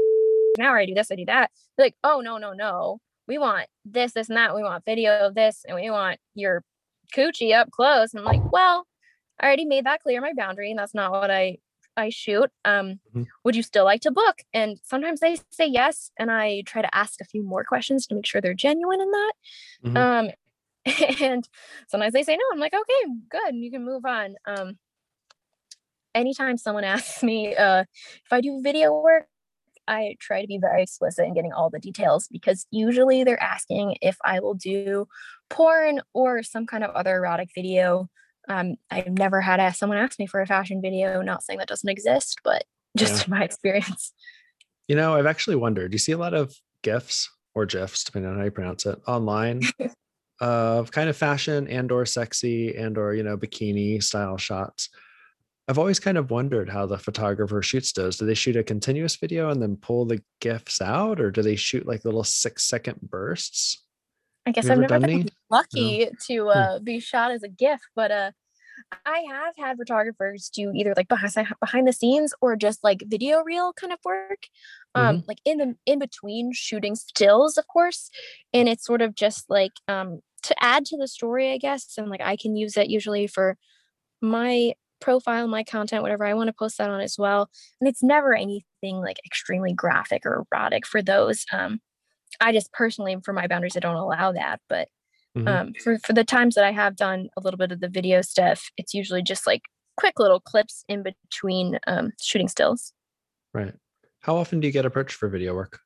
now 0.58 0.74
I 0.76 0.86
do 0.86 0.94
this, 0.94 1.12
I 1.12 1.16
do 1.16 1.26
that. 1.26 1.52
They're 1.78 1.88
like, 1.88 1.96
oh 2.04 2.22
no, 2.22 2.38
no, 2.38 2.54
no. 2.54 3.00
We 3.28 3.38
want 3.38 3.68
this, 3.86 4.14
this, 4.14 4.30
and 4.30 4.38
that. 4.38 4.56
We 4.56 4.64
want 4.64 4.86
video 4.86 5.18
of 5.28 5.36
this, 5.36 5.64
and 5.68 5.76
we 5.76 5.90
want 5.90 6.20
your 6.36 6.64
coochie 7.16 7.54
up 7.56 7.72
close. 7.72 8.14
And 8.14 8.20
I'm 8.20 8.26
like, 8.26 8.52
well, 8.52 8.86
I 9.40 9.48
already 9.48 9.66
made 9.66 9.86
that 9.86 10.02
clear 10.02 10.22
my 10.22 10.34
boundary, 10.36 10.70
and 10.72 10.80
that's 10.80 10.94
not 10.96 11.12
what 11.12 11.32
I 11.32 11.58
I 11.98 12.10
shoot. 12.10 12.50
Um, 12.66 13.00
Mhm. 13.16 13.28
would 13.44 13.56
you 13.56 13.64
still 13.64 13.86
like 13.86 14.02
to 14.02 14.12
book? 14.12 14.42
And 14.54 14.80
sometimes 14.84 15.20
they 15.22 15.38
say 15.52 15.68
yes, 15.68 16.12
and 16.20 16.32
I 16.32 16.64
try 16.66 16.82
to 16.82 16.96
ask 16.96 17.22
a 17.22 17.26
few 17.26 17.44
more 17.44 17.64
questions 17.64 18.08
to 18.08 18.16
make 18.16 18.26
sure 18.26 18.42
they're 18.42 18.54
genuine 18.56 19.02
in 19.02 19.12
that. 19.12 19.34
Mhm. 19.86 19.98
Um, 19.98 20.32
and 21.24 21.48
sometimes 21.88 22.14
they 22.14 22.24
say 22.24 22.36
no. 22.36 22.44
I'm 22.54 22.60
like, 22.60 22.74
okay, 22.74 23.14
good, 23.30 23.56
you 23.56 23.72
can 23.72 23.86
move 23.86 24.06
on. 24.06 24.36
Um, 24.46 24.78
anytime 26.16 26.58
someone 26.58 26.84
asks 26.96 27.24
me 27.24 27.56
uh, 27.56 27.82
if 28.26 28.32
I 28.32 28.42
do 28.42 28.62
video 28.62 29.00
work, 29.02 29.28
I 29.88 30.16
try 30.20 30.42
to 30.42 30.48
be 30.48 30.58
very 30.58 30.84
explicit 30.84 31.26
in 31.26 31.34
getting 31.34 31.52
all 31.52 31.70
the 31.70 31.80
details 31.80 32.28
because 32.32 32.66
usually 32.72 33.24
they're 33.24 33.42
asking 33.42 33.98
if 34.02 34.18
I 34.24 34.40
will 34.40 34.54
do 34.54 35.08
porn 35.50 36.02
or 36.14 36.42
some 36.42 36.66
kind 36.66 36.84
of 36.84 36.92
other 36.92 37.18
erotic 37.18 37.50
video. 37.54 38.10
Um, 38.48 38.76
I've 38.90 39.18
never 39.18 39.42
had 39.42 39.60
a, 39.60 39.74
someone 39.74 39.98
ask 39.98 40.20
me 40.20 40.28
for 40.28 40.42
a 40.42 40.48
fashion 40.48 40.82
video, 40.82 41.22
not 41.22 41.44
saying 41.44 41.60
that 41.60 41.68
doesn't 41.68 41.90
exist, 41.90 42.40
but 42.44 42.64
just 42.98 43.28
Yeah. 43.28 43.38
my 43.38 43.44
experience. 43.44 44.14
You 44.88 44.96
know, 44.96 45.16
I've 45.16 45.26
actually 45.26 45.56
wondered. 45.56 45.92
Do 45.92 45.96
you 45.96 46.00
see 46.00 46.12
a 46.12 46.18
lot 46.18 46.34
of 46.34 46.54
gifs 46.82 47.30
or 47.56 47.66
gifs, 47.66 48.04
depending 48.04 48.32
on 48.32 48.38
how 48.38 48.44
you 48.46 48.52
pronounce 48.52 48.86
it, 48.86 49.00
online 49.08 49.62
of 50.42 50.92
kind 50.92 51.10
of 51.10 51.18
fashion 51.18 51.68
and 51.68 51.92
or 51.92 52.06
sexy 52.06 52.76
and 52.76 52.98
or 52.98 53.14
you 53.14 53.24
know 53.24 53.38
bikini 53.38 54.02
style 54.02 54.38
shots? 54.38 54.90
I've 55.68 55.80
always 55.80 56.00
kind 56.00 56.18
of 56.18 56.30
wondered 56.30 56.70
how 56.70 56.86
the 56.86 56.98
photographer 56.98 57.62
shoots 57.62 57.94
those. 57.94 58.18
Do 58.18 58.26
they 58.26 58.34
shoot 58.34 58.58
a 58.58 58.64
continuous 58.64 59.16
video 59.16 59.50
and 59.50 59.62
then 59.62 59.78
pull 59.78 60.06
the 60.06 60.22
gifs 60.42 60.82
out, 60.82 61.22
or 61.22 61.32
do 61.32 61.42
they 61.42 61.56
shoot 61.56 61.86
like 61.86 62.04
little 62.04 62.24
six 62.24 62.64
second 62.64 63.00
bursts? 63.02 63.82
I 64.46 64.52
guess 64.52 64.70
I've 64.70 64.80
never 64.80 65.00
been 65.00 65.30
lucky 65.50 66.10
to 66.28 66.50
uh, 66.50 66.80
be 66.80 67.00
shot 67.00 67.32
as 67.32 67.44
a 67.44 67.48
GIF, 67.48 67.80
but 67.96 68.12
uh, 68.12 68.32
I 69.06 69.24
have 69.30 69.54
had 69.58 69.78
photographers 69.78 70.50
do 70.54 70.72
either 70.76 70.94
like 70.98 71.08
behind 71.08 71.34
behind 71.62 71.88
the 71.88 71.94
scenes 71.94 72.34
or 72.42 72.58
just 72.58 72.84
like 72.84 73.04
video 73.08 73.42
reel 73.44 73.72
kind 73.72 73.94
of 73.94 74.00
work, 74.04 74.48
um, 74.96 75.24
like 75.28 75.40
in 75.46 75.58
the 75.60 75.76
in 75.86 76.00
between 76.00 76.52
shooting 76.54 76.96
stills, 76.96 77.58
of 77.58 77.68
course, 77.68 78.10
and 78.54 78.68
it's 78.68 78.86
sort 78.86 79.02
of 79.02 79.16
just 79.16 79.50
like 79.50 79.72
um 79.88 80.20
to 80.44 80.56
add 80.62 80.86
to 80.88 80.98
the 80.98 81.08
story, 81.08 81.54
I 81.54 81.58
guess, 81.58 81.94
and 81.98 82.10
like 82.10 82.22
I 82.22 82.36
can 82.36 82.58
use 82.58 82.76
it 82.76 82.90
usually 82.90 83.28
for 83.28 83.58
my 84.22 84.74
profile, 85.04 85.48
my 85.48 85.64
content, 85.64 86.02
whatever 86.02 86.26
I 86.26 86.34
want 86.34 86.48
to 86.48 86.54
post 86.54 86.78
that 86.78 86.90
on 86.90 87.02
as 87.02 87.18
well. 87.18 87.50
And 87.80 87.88
it's 87.88 88.02
never 88.02 88.34
anything 88.34 89.02
like 89.02 89.20
extremely 89.26 89.74
graphic 89.74 90.26
or 90.26 90.46
erotic 90.52 90.88
for 90.88 91.02
those. 91.02 91.46
Um, 91.52 91.80
I 92.42 92.52
just 92.52 92.72
personally, 92.72 93.18
for 93.24 93.34
my 93.34 93.48
boundaries, 93.48 93.78
I 93.78 93.82
don't 93.82 93.96
allow 93.96 94.32
that. 94.32 94.60
But 94.70 94.88
Mhm. 95.36 95.48
um, 95.48 95.74
for 95.84 95.98
for 96.00 96.14
the 96.14 96.24
times 96.24 96.56
that 96.56 96.64
I 96.64 96.72
have 96.72 96.96
done 96.96 97.30
a 97.36 97.42
little 97.42 97.58
bit 97.58 97.72
of 97.72 97.80
the 97.80 97.90
video 97.90 98.22
stuff, 98.22 98.70
it's 98.78 98.94
usually 98.94 99.24
just 99.24 99.46
like 99.48 99.64
quick 99.98 100.20
little 100.20 100.40
clips 100.40 100.86
in 100.88 101.04
between 101.04 101.80
um, 101.88 102.12
shooting 102.22 102.48
stills. 102.48 102.94
Right. 103.54 103.74
How 104.22 104.38
often 104.38 104.60
do 104.60 104.68
you 104.68 104.74
get 104.74 104.86
approached 104.86 105.16
for 105.16 105.28
video 105.30 105.54
work? 105.54 105.80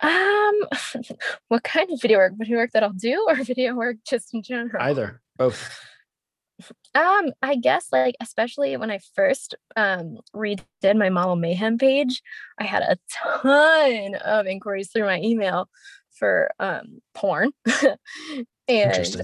Um, 0.00 0.54
what 1.48 1.64
kind 1.64 1.90
of 1.90 2.00
video 2.00 2.18
work? 2.18 2.34
Video 2.36 2.58
work 2.58 2.72
that 2.72 2.82
I'll 2.82 2.92
do, 2.92 3.24
or 3.28 3.34
video 3.44 3.74
work 3.74 3.96
just 4.08 4.34
in 4.34 4.42
general? 4.42 4.82
Either, 4.82 5.20
both. 5.36 5.80
Um, 6.94 7.32
I 7.42 7.56
guess 7.56 7.88
like 7.90 8.14
especially 8.20 8.76
when 8.76 8.90
I 8.90 9.00
first 9.14 9.54
um 9.76 10.18
redid 10.34 10.96
my 10.96 11.10
model 11.10 11.36
mayhem 11.36 11.78
page, 11.78 12.22
I 12.58 12.64
had 12.64 12.82
a 12.82 12.96
ton 13.10 14.14
of 14.16 14.46
inquiries 14.46 14.90
through 14.90 15.06
my 15.06 15.20
email 15.20 15.68
for 16.12 16.50
um 16.60 17.00
porn. 17.14 17.52
and 18.68 19.22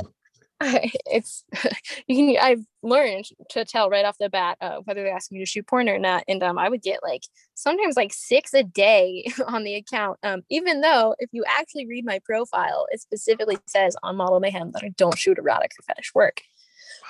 I, 0.61 0.93
it's 1.07 1.45
you 2.07 2.17
can 2.17 2.37
I've 2.41 2.65
learned 2.83 3.25
to 3.51 3.65
tell 3.65 3.89
right 3.89 4.05
off 4.05 4.19
the 4.19 4.29
bat 4.29 4.59
uh, 4.61 4.79
whether 4.85 5.03
they 5.03 5.11
ask 5.11 5.33
me 5.33 5.39
to 5.39 5.47
shoot 5.47 5.67
porn 5.67 5.89
or 5.89 5.99
not, 5.99 6.25
and 6.29 6.43
um, 6.43 6.59
I 6.59 6.69
would 6.69 6.83
get 6.83 7.01
like 7.03 7.23
sometimes 7.55 7.97
like 7.97 8.13
six 8.13 8.53
a 8.53 8.63
day 8.63 9.25
on 9.47 9.65
the 9.65 9.75
account. 9.75 10.19
Um, 10.23 10.43
even 10.51 10.83
though 10.83 11.15
if 11.19 11.31
you 11.33 11.45
actually 11.49 11.87
read 11.87 12.05
my 12.05 12.21
profile, 12.25 12.87
it 12.91 13.01
specifically 13.01 13.59
says 13.67 13.97
on 14.03 14.17
Model 14.17 14.41
Mayhem 14.41 14.73
that 14.73 14.85
I 14.85 14.91
don't 14.91 15.19
shoot 15.19 15.39
erotic 15.39 15.73
or 15.79 15.83
fetish 15.85 16.13
work. 16.15 16.43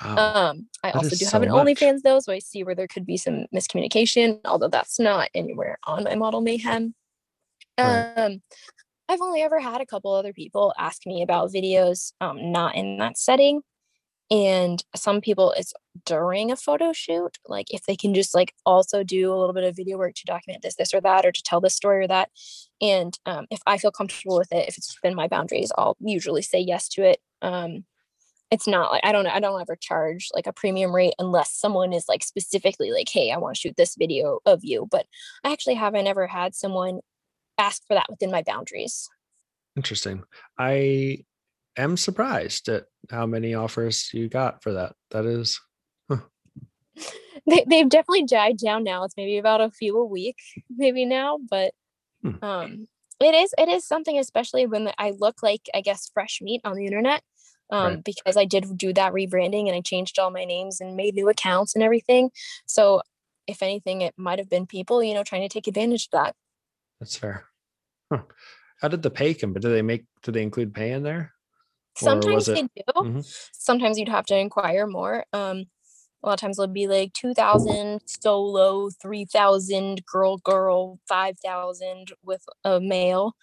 Wow. 0.03 0.49
Um, 0.49 0.67
I 0.83 0.91
that 0.91 0.95
also 0.95 1.09
do 1.09 1.25
so 1.25 1.31
have 1.31 1.43
an 1.43 1.49
much. 1.49 1.65
OnlyFans 1.65 2.01
though, 2.03 2.19
so 2.19 2.33
I 2.33 2.39
see 2.39 2.63
where 2.63 2.75
there 2.75 2.87
could 2.87 3.05
be 3.05 3.17
some 3.17 3.45
miscommunication, 3.53 4.39
although 4.45 4.67
that's 4.67 4.99
not 4.99 5.29
anywhere 5.35 5.77
on 5.85 6.03
my 6.03 6.15
Model 6.15 6.41
Mayhem. 6.41 6.95
Right. 7.77 8.13
Um, 8.15 8.41
I've 9.09 9.21
only 9.21 9.41
ever 9.41 9.59
had 9.59 9.81
a 9.81 9.85
couple 9.85 10.13
other 10.13 10.33
people 10.33 10.73
ask 10.77 11.05
me 11.05 11.21
about 11.21 11.51
videos, 11.51 12.13
um, 12.21 12.51
not 12.51 12.75
in 12.75 12.97
that 12.97 13.17
setting. 13.17 13.61
And 14.29 14.81
some 14.95 15.19
people 15.19 15.51
it's 15.57 15.73
during 16.05 16.51
a 16.51 16.55
photo 16.55 16.93
shoot, 16.93 17.37
like 17.49 17.67
if 17.69 17.83
they 17.83 17.97
can 17.97 18.13
just 18.13 18.33
like 18.33 18.53
also 18.65 19.03
do 19.03 19.33
a 19.33 19.35
little 19.35 19.53
bit 19.53 19.65
of 19.65 19.75
video 19.75 19.97
work 19.97 20.15
to 20.15 20.25
document 20.25 20.63
this, 20.63 20.75
this 20.75 20.93
or 20.93 21.01
that, 21.01 21.25
or 21.25 21.33
to 21.33 21.43
tell 21.43 21.59
this 21.59 21.75
story 21.75 22.05
or 22.05 22.07
that. 22.07 22.29
And 22.79 23.13
um, 23.25 23.45
if 23.51 23.59
I 23.67 23.77
feel 23.77 23.91
comfortable 23.91 24.37
with 24.37 24.53
it, 24.53 24.69
if 24.69 24.77
it's 24.77 24.95
within 24.95 25.15
my 25.15 25.27
boundaries, 25.27 25.73
I'll 25.77 25.97
usually 25.99 26.41
say 26.41 26.59
yes 26.59 26.87
to 26.89 27.03
it. 27.03 27.19
Um, 27.41 27.83
it's 28.51 28.67
not 28.67 28.91
like 28.91 29.01
I 29.05 29.13
don't 29.13 29.25
I 29.25 29.39
don't 29.39 29.61
ever 29.61 29.77
charge 29.77 30.27
like 30.33 30.45
a 30.45 30.53
premium 30.53 30.93
rate 30.93 31.13
unless 31.17 31.53
someone 31.53 31.93
is 31.93 32.05
like 32.09 32.21
specifically 32.21 32.91
like, 32.91 33.07
hey, 33.09 33.31
I 33.31 33.37
want 33.37 33.55
to 33.55 33.59
shoot 33.59 33.77
this 33.77 33.95
video 33.95 34.39
of 34.45 34.59
you. 34.63 34.87
But 34.91 35.05
I 35.43 35.53
actually 35.53 35.75
haven't 35.75 36.07
ever 36.07 36.27
had 36.27 36.53
someone 36.53 36.99
ask 37.57 37.81
for 37.87 37.93
that 37.93 38.09
within 38.09 38.29
my 38.29 38.43
boundaries. 38.43 39.07
Interesting. 39.77 40.23
I 40.59 41.19
am 41.77 41.95
surprised 41.95 42.67
at 42.67 42.85
how 43.09 43.25
many 43.25 43.53
offers 43.53 44.09
you 44.13 44.27
got 44.27 44.61
for 44.61 44.73
that. 44.73 44.95
That 45.11 45.25
is 45.25 45.59
huh. 46.09 46.17
they, 47.47 47.63
they've 47.69 47.89
definitely 47.89 48.25
died 48.25 48.57
down 48.57 48.83
now. 48.83 49.05
It's 49.05 49.15
maybe 49.15 49.37
about 49.37 49.61
a 49.61 49.71
few 49.71 49.97
a 49.97 50.05
week, 50.05 50.37
maybe 50.69 51.05
now, 51.05 51.39
but 51.49 51.71
hmm. 52.21 52.43
um 52.43 52.87
it 53.21 53.35
is 53.35 53.53
it 53.57 53.69
is 53.69 53.87
something 53.87 54.17
especially 54.17 54.65
when 54.65 54.91
I 54.97 55.13
look 55.17 55.41
like 55.41 55.69
I 55.73 55.79
guess 55.79 56.11
fresh 56.13 56.39
meat 56.41 56.59
on 56.65 56.75
the 56.75 56.85
internet. 56.85 57.21
Um, 57.71 57.85
right. 57.85 58.03
because 58.03 58.35
I 58.35 58.43
did 58.43 58.77
do 58.77 58.91
that 58.93 59.13
rebranding 59.13 59.67
and 59.67 59.75
I 59.75 59.79
changed 59.79 60.19
all 60.19 60.29
my 60.29 60.43
names 60.43 60.81
and 60.81 60.97
made 60.97 61.15
new 61.15 61.29
accounts 61.29 61.73
and 61.73 61.81
everything. 61.81 62.29
So 62.65 63.01
if 63.47 63.63
anything, 63.63 64.01
it 64.01 64.13
might 64.17 64.39
have 64.39 64.49
been 64.49 64.67
people, 64.67 65.01
you 65.01 65.13
know, 65.13 65.23
trying 65.23 65.47
to 65.47 65.49
take 65.49 65.67
advantage 65.67 66.05
of 66.05 66.11
that. 66.11 66.35
That's 66.99 67.15
fair. 67.15 67.45
Huh. 68.11 68.23
How 68.81 68.87
did 68.87 69.03
the 69.03 69.09
pay 69.09 69.33
come? 69.33 69.53
But 69.53 69.61
do 69.61 69.69
they 69.69 69.81
make? 69.81 70.05
Do 70.23 70.31
they 70.31 70.41
include 70.41 70.73
pay 70.73 70.91
in 70.91 71.03
there? 71.03 71.33
Sometimes 71.95 72.45
they 72.45 72.61
do. 72.61 72.67
Mm-hmm. 72.95 73.19
Sometimes 73.53 73.99
you'd 73.99 74.09
have 74.09 74.25
to 74.27 74.37
inquire 74.37 74.87
more. 74.87 75.25
Um, 75.33 75.65
a 76.23 76.27
lot 76.27 76.33
of 76.33 76.39
times 76.39 76.59
it'll 76.59 76.71
be 76.71 76.87
like 76.87 77.13
2000 77.13 77.99
solo 78.05 78.89
3000 79.01 80.05
girl 80.05 80.37
girl 80.37 80.99
5000 81.07 82.11
with 82.23 82.43
a 82.63 82.79
male 82.79 83.35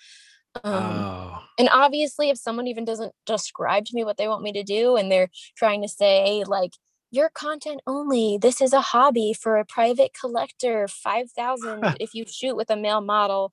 um, 0.65 0.75
oh. 0.75 1.43
and 1.59 1.69
obviously 1.71 2.31
if 2.31 2.39
someone 2.39 2.67
even 2.67 2.85
doesn't 2.85 3.13
describe 3.27 3.85
to 3.85 3.95
me 3.95 4.05
what 4.05 4.17
they 4.17 4.29
want 4.29 4.43
me 4.43 4.53
to 4.53 4.63
do 4.63 4.97
and 4.97 5.11
they're 5.11 5.31
trying 5.57 5.83
to 5.83 5.89
say 5.89 6.43
like 6.47 6.73
your 7.11 7.31
content 7.31 7.81
only 7.87 8.39
this 8.41 8.61
is 8.61 8.73
a 8.73 8.81
hobby 8.81 9.33
for 9.33 9.57
a 9.57 9.65
private 9.65 10.11
collector 10.19 10.89
5000 10.89 11.97
if 12.01 12.15
you 12.15 12.25
shoot 12.27 12.57
with 12.57 12.71
a 12.71 12.77
male 12.77 13.01
model 13.01 13.53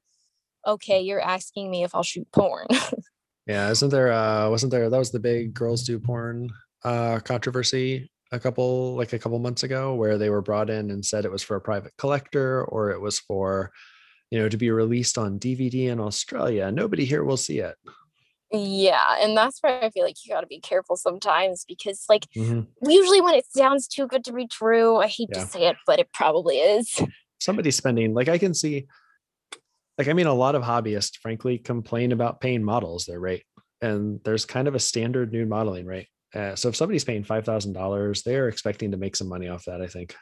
okay, 0.65 1.01
you're 1.01 1.21
asking 1.21 1.69
me 1.69 1.83
if 1.83 1.93
I'll 1.93 2.03
shoot 2.03 2.27
porn. 2.31 2.67
yeah, 3.47 3.69
isn't 3.69 3.89
there 3.89 4.11
uh 4.11 4.49
wasn't 4.49 4.71
there 4.71 4.89
that 4.89 4.97
was 4.97 5.11
the 5.11 5.19
big 5.19 5.53
girls 5.53 5.83
do 5.83 5.99
porn 5.99 6.49
uh 6.83 7.19
controversy 7.19 8.09
a 8.31 8.39
couple 8.39 8.95
like 8.95 9.13
a 9.13 9.19
couple 9.19 9.37
months 9.39 9.63
ago 9.63 9.93
where 9.93 10.17
they 10.17 10.29
were 10.29 10.41
brought 10.41 10.69
in 10.69 10.89
and 10.91 11.05
said 11.05 11.25
it 11.25 11.31
was 11.31 11.43
for 11.43 11.55
a 11.55 11.61
private 11.61 11.93
collector 11.97 12.65
or 12.65 12.91
it 12.91 12.99
was 12.99 13.19
for 13.19 13.71
you 14.31 14.39
know 14.39 14.49
to 14.49 14.57
be 14.57 14.71
released 14.71 15.17
on 15.17 15.39
DVD 15.39 15.87
in 15.87 15.99
Australia. 15.99 16.71
Nobody 16.71 17.05
here 17.05 17.23
will 17.23 17.37
see 17.37 17.59
it. 17.59 17.75
Yeah, 18.51 19.17
and 19.19 19.35
that's 19.35 19.59
where 19.61 19.83
I 19.83 19.89
feel 19.89 20.05
like 20.05 20.15
you 20.23 20.33
got 20.33 20.41
to 20.41 20.47
be 20.47 20.59
careful 20.59 20.95
sometimes 20.95 21.65
because 21.67 22.05
like 22.07 22.25
mm-hmm. 22.35 22.61
usually 22.89 23.21
when 23.21 23.35
it 23.35 23.45
sounds 23.49 23.87
too 23.87 24.07
good 24.07 24.23
to 24.25 24.33
be 24.33 24.47
true, 24.47 24.97
I 24.97 25.07
hate 25.07 25.29
yeah. 25.33 25.43
to 25.43 25.47
say 25.47 25.67
it, 25.67 25.77
but 25.85 25.99
it 25.99 26.11
probably 26.13 26.57
is. 26.57 27.01
Somebody's 27.39 27.75
spending 27.75 28.13
like 28.13 28.29
I 28.29 28.37
can 28.37 28.53
see 28.53 28.87
like 29.97 30.07
I 30.07 30.13
mean, 30.13 30.27
a 30.27 30.33
lot 30.33 30.55
of 30.55 30.63
hobbyists, 30.63 31.17
frankly, 31.21 31.57
complain 31.57 32.11
about 32.11 32.41
paying 32.41 32.63
models 32.63 33.05
their 33.05 33.19
rate, 33.19 33.43
and 33.81 34.19
there's 34.23 34.45
kind 34.45 34.67
of 34.67 34.75
a 34.75 34.79
standard 34.79 35.31
nude 35.31 35.49
modeling 35.49 35.85
rate. 35.85 36.07
Uh, 36.33 36.55
so 36.55 36.67
if 36.67 36.75
somebody's 36.75 37.05
paying 37.05 37.23
five 37.23 37.45
thousand 37.45 37.73
dollars, 37.73 38.23
they're 38.23 38.49
expecting 38.49 38.91
to 38.91 38.97
make 38.97 39.15
some 39.15 39.29
money 39.29 39.47
off 39.47 39.65
that. 39.65 39.81
I 39.81 39.87
think. 39.87 40.15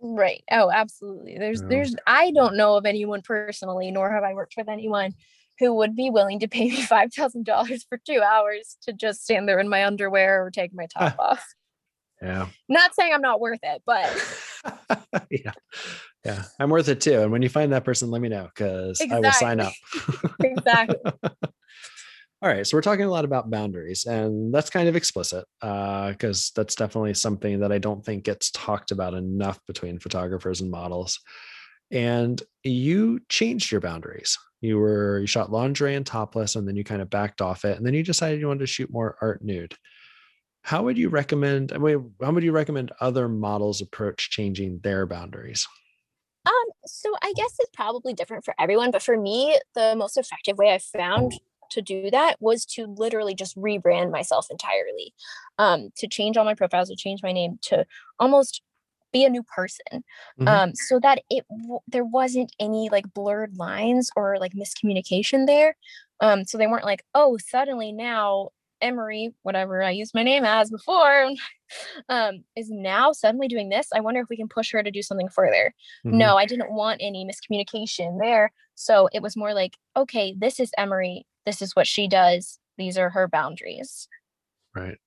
Right. 0.00 0.42
Oh, 0.50 0.70
absolutely. 0.70 1.36
There's, 1.38 1.62
there's. 1.62 1.94
I 2.06 2.30
don't 2.30 2.56
know 2.56 2.76
of 2.76 2.86
anyone 2.86 3.22
personally, 3.22 3.90
nor 3.90 4.10
have 4.10 4.24
I 4.24 4.34
worked 4.34 4.54
with 4.56 4.68
anyone 4.68 5.14
who 5.58 5.74
would 5.74 5.94
be 5.94 6.10
willing 6.10 6.40
to 6.40 6.48
pay 6.48 6.70
me 6.70 6.82
five 6.82 7.12
thousand 7.12 7.44
dollars 7.44 7.84
for 7.88 7.98
two 7.98 8.20
hours 8.20 8.76
to 8.82 8.92
just 8.92 9.22
stand 9.22 9.48
there 9.48 9.60
in 9.60 9.68
my 9.68 9.84
underwear 9.84 10.44
or 10.44 10.50
take 10.50 10.74
my 10.74 10.86
top 10.86 11.14
off. 11.18 11.44
Yeah. 12.20 12.48
Not 12.68 12.94
saying 12.94 13.12
I'm 13.14 13.22
not 13.22 13.40
worth 13.40 13.60
it, 13.62 13.82
but 13.86 14.10
yeah. 15.30 15.52
Yeah. 16.24 16.44
I'm 16.58 16.68
worth 16.68 16.88
it 16.88 17.00
too. 17.00 17.20
And 17.22 17.32
when 17.32 17.40
you 17.40 17.48
find 17.48 17.72
that 17.72 17.84
person, 17.84 18.10
let 18.10 18.20
me 18.20 18.28
know 18.28 18.48
because 18.54 19.00
exactly. 19.00 19.16
I 19.16 19.20
will 19.20 19.32
sign 19.32 19.60
up. 19.60 19.72
exactly. 20.42 20.98
All 22.42 22.48
right. 22.48 22.66
So 22.66 22.76
we're 22.76 22.82
talking 22.82 23.04
a 23.04 23.10
lot 23.10 23.26
about 23.26 23.50
boundaries, 23.50 24.06
and 24.06 24.52
that's 24.52 24.70
kind 24.70 24.88
of 24.88 24.96
explicit 24.96 25.44
because 25.60 26.50
uh, 26.50 26.52
that's 26.56 26.74
definitely 26.74 27.12
something 27.12 27.60
that 27.60 27.70
I 27.70 27.78
don't 27.78 28.02
think 28.04 28.24
gets 28.24 28.50
talked 28.50 28.92
about 28.92 29.12
enough 29.12 29.58
between 29.66 29.98
photographers 29.98 30.62
and 30.62 30.70
models. 30.70 31.20
And 31.90 32.42
you 32.64 33.20
changed 33.28 33.70
your 33.70 33.82
boundaries. 33.82 34.38
You 34.62 34.78
were 34.78 35.18
you 35.18 35.26
shot 35.26 35.52
lingerie 35.52 35.96
and 35.96 36.06
topless, 36.06 36.56
and 36.56 36.66
then 36.66 36.76
you 36.76 36.84
kind 36.84 37.02
of 37.02 37.10
backed 37.10 37.42
off 37.42 37.66
it, 37.66 37.76
and 37.76 37.84
then 37.84 37.92
you 37.92 38.02
decided 38.02 38.40
you 38.40 38.48
wanted 38.48 38.60
to 38.60 38.66
shoot 38.66 38.90
more 38.90 39.16
art 39.20 39.44
nude 39.44 39.74
how 40.62 40.82
would 40.82 40.98
you 40.98 41.08
recommend 41.08 41.72
I 41.72 41.78
mean, 41.78 42.12
how 42.20 42.32
would 42.32 42.44
you 42.44 42.52
recommend 42.52 42.92
other 43.00 43.28
models 43.28 43.80
approach 43.80 44.30
changing 44.30 44.80
their 44.82 45.06
boundaries 45.06 45.66
um 46.46 46.52
so 46.86 47.14
i 47.22 47.32
guess 47.34 47.56
it's 47.58 47.70
probably 47.72 48.12
different 48.12 48.44
for 48.44 48.54
everyone 48.58 48.90
but 48.90 49.02
for 49.02 49.16
me 49.16 49.58
the 49.74 49.94
most 49.96 50.16
effective 50.16 50.58
way 50.58 50.72
i 50.74 50.78
found 50.78 51.32
to 51.70 51.82
do 51.82 52.10
that 52.10 52.36
was 52.40 52.64
to 52.64 52.86
literally 52.86 53.34
just 53.34 53.56
rebrand 53.56 54.10
myself 54.10 54.46
entirely 54.50 55.14
um 55.58 55.90
to 55.96 56.06
change 56.08 56.36
all 56.36 56.44
my 56.44 56.54
profiles 56.54 56.88
to 56.88 56.96
change 56.96 57.22
my 57.22 57.32
name 57.32 57.58
to 57.62 57.84
almost 58.18 58.62
be 59.12 59.24
a 59.24 59.30
new 59.30 59.42
person 59.42 60.04
mm-hmm. 60.38 60.48
um 60.48 60.72
so 60.74 61.00
that 61.00 61.20
it 61.30 61.44
w- 61.48 61.80
there 61.88 62.04
wasn't 62.04 62.52
any 62.60 62.88
like 62.90 63.12
blurred 63.12 63.56
lines 63.56 64.10
or 64.16 64.38
like 64.38 64.52
miscommunication 64.52 65.46
there 65.46 65.76
um 66.20 66.44
so 66.44 66.58
they 66.58 66.66
weren't 66.66 66.84
like 66.84 67.04
oh 67.14 67.36
suddenly 67.38 67.92
now 67.92 68.50
Emery, 68.80 69.34
whatever 69.42 69.82
I 69.82 69.90
used 69.90 70.14
my 70.14 70.22
name 70.22 70.44
as 70.44 70.70
before, 70.70 71.30
um, 72.08 72.44
is 72.56 72.70
now 72.70 73.12
suddenly 73.12 73.48
doing 73.48 73.68
this. 73.68 73.88
I 73.94 74.00
wonder 74.00 74.20
if 74.20 74.28
we 74.28 74.36
can 74.36 74.48
push 74.48 74.72
her 74.72 74.82
to 74.82 74.90
do 74.90 75.02
something 75.02 75.28
further. 75.28 75.74
Mm-hmm. 76.04 76.18
No, 76.18 76.36
I 76.36 76.46
didn't 76.46 76.72
want 76.72 77.00
any 77.02 77.26
miscommunication 77.26 78.18
there. 78.20 78.52
So 78.74 79.08
it 79.12 79.22
was 79.22 79.36
more 79.36 79.54
like, 79.54 79.76
okay, 79.96 80.34
this 80.38 80.58
is 80.60 80.70
Emery. 80.78 81.26
This 81.46 81.62
is 81.62 81.74
what 81.74 81.86
she 81.86 82.08
does. 82.08 82.58
These 82.76 82.98
are 82.98 83.10
her 83.10 83.28
boundaries. 83.28 84.08
Right. 84.74 84.98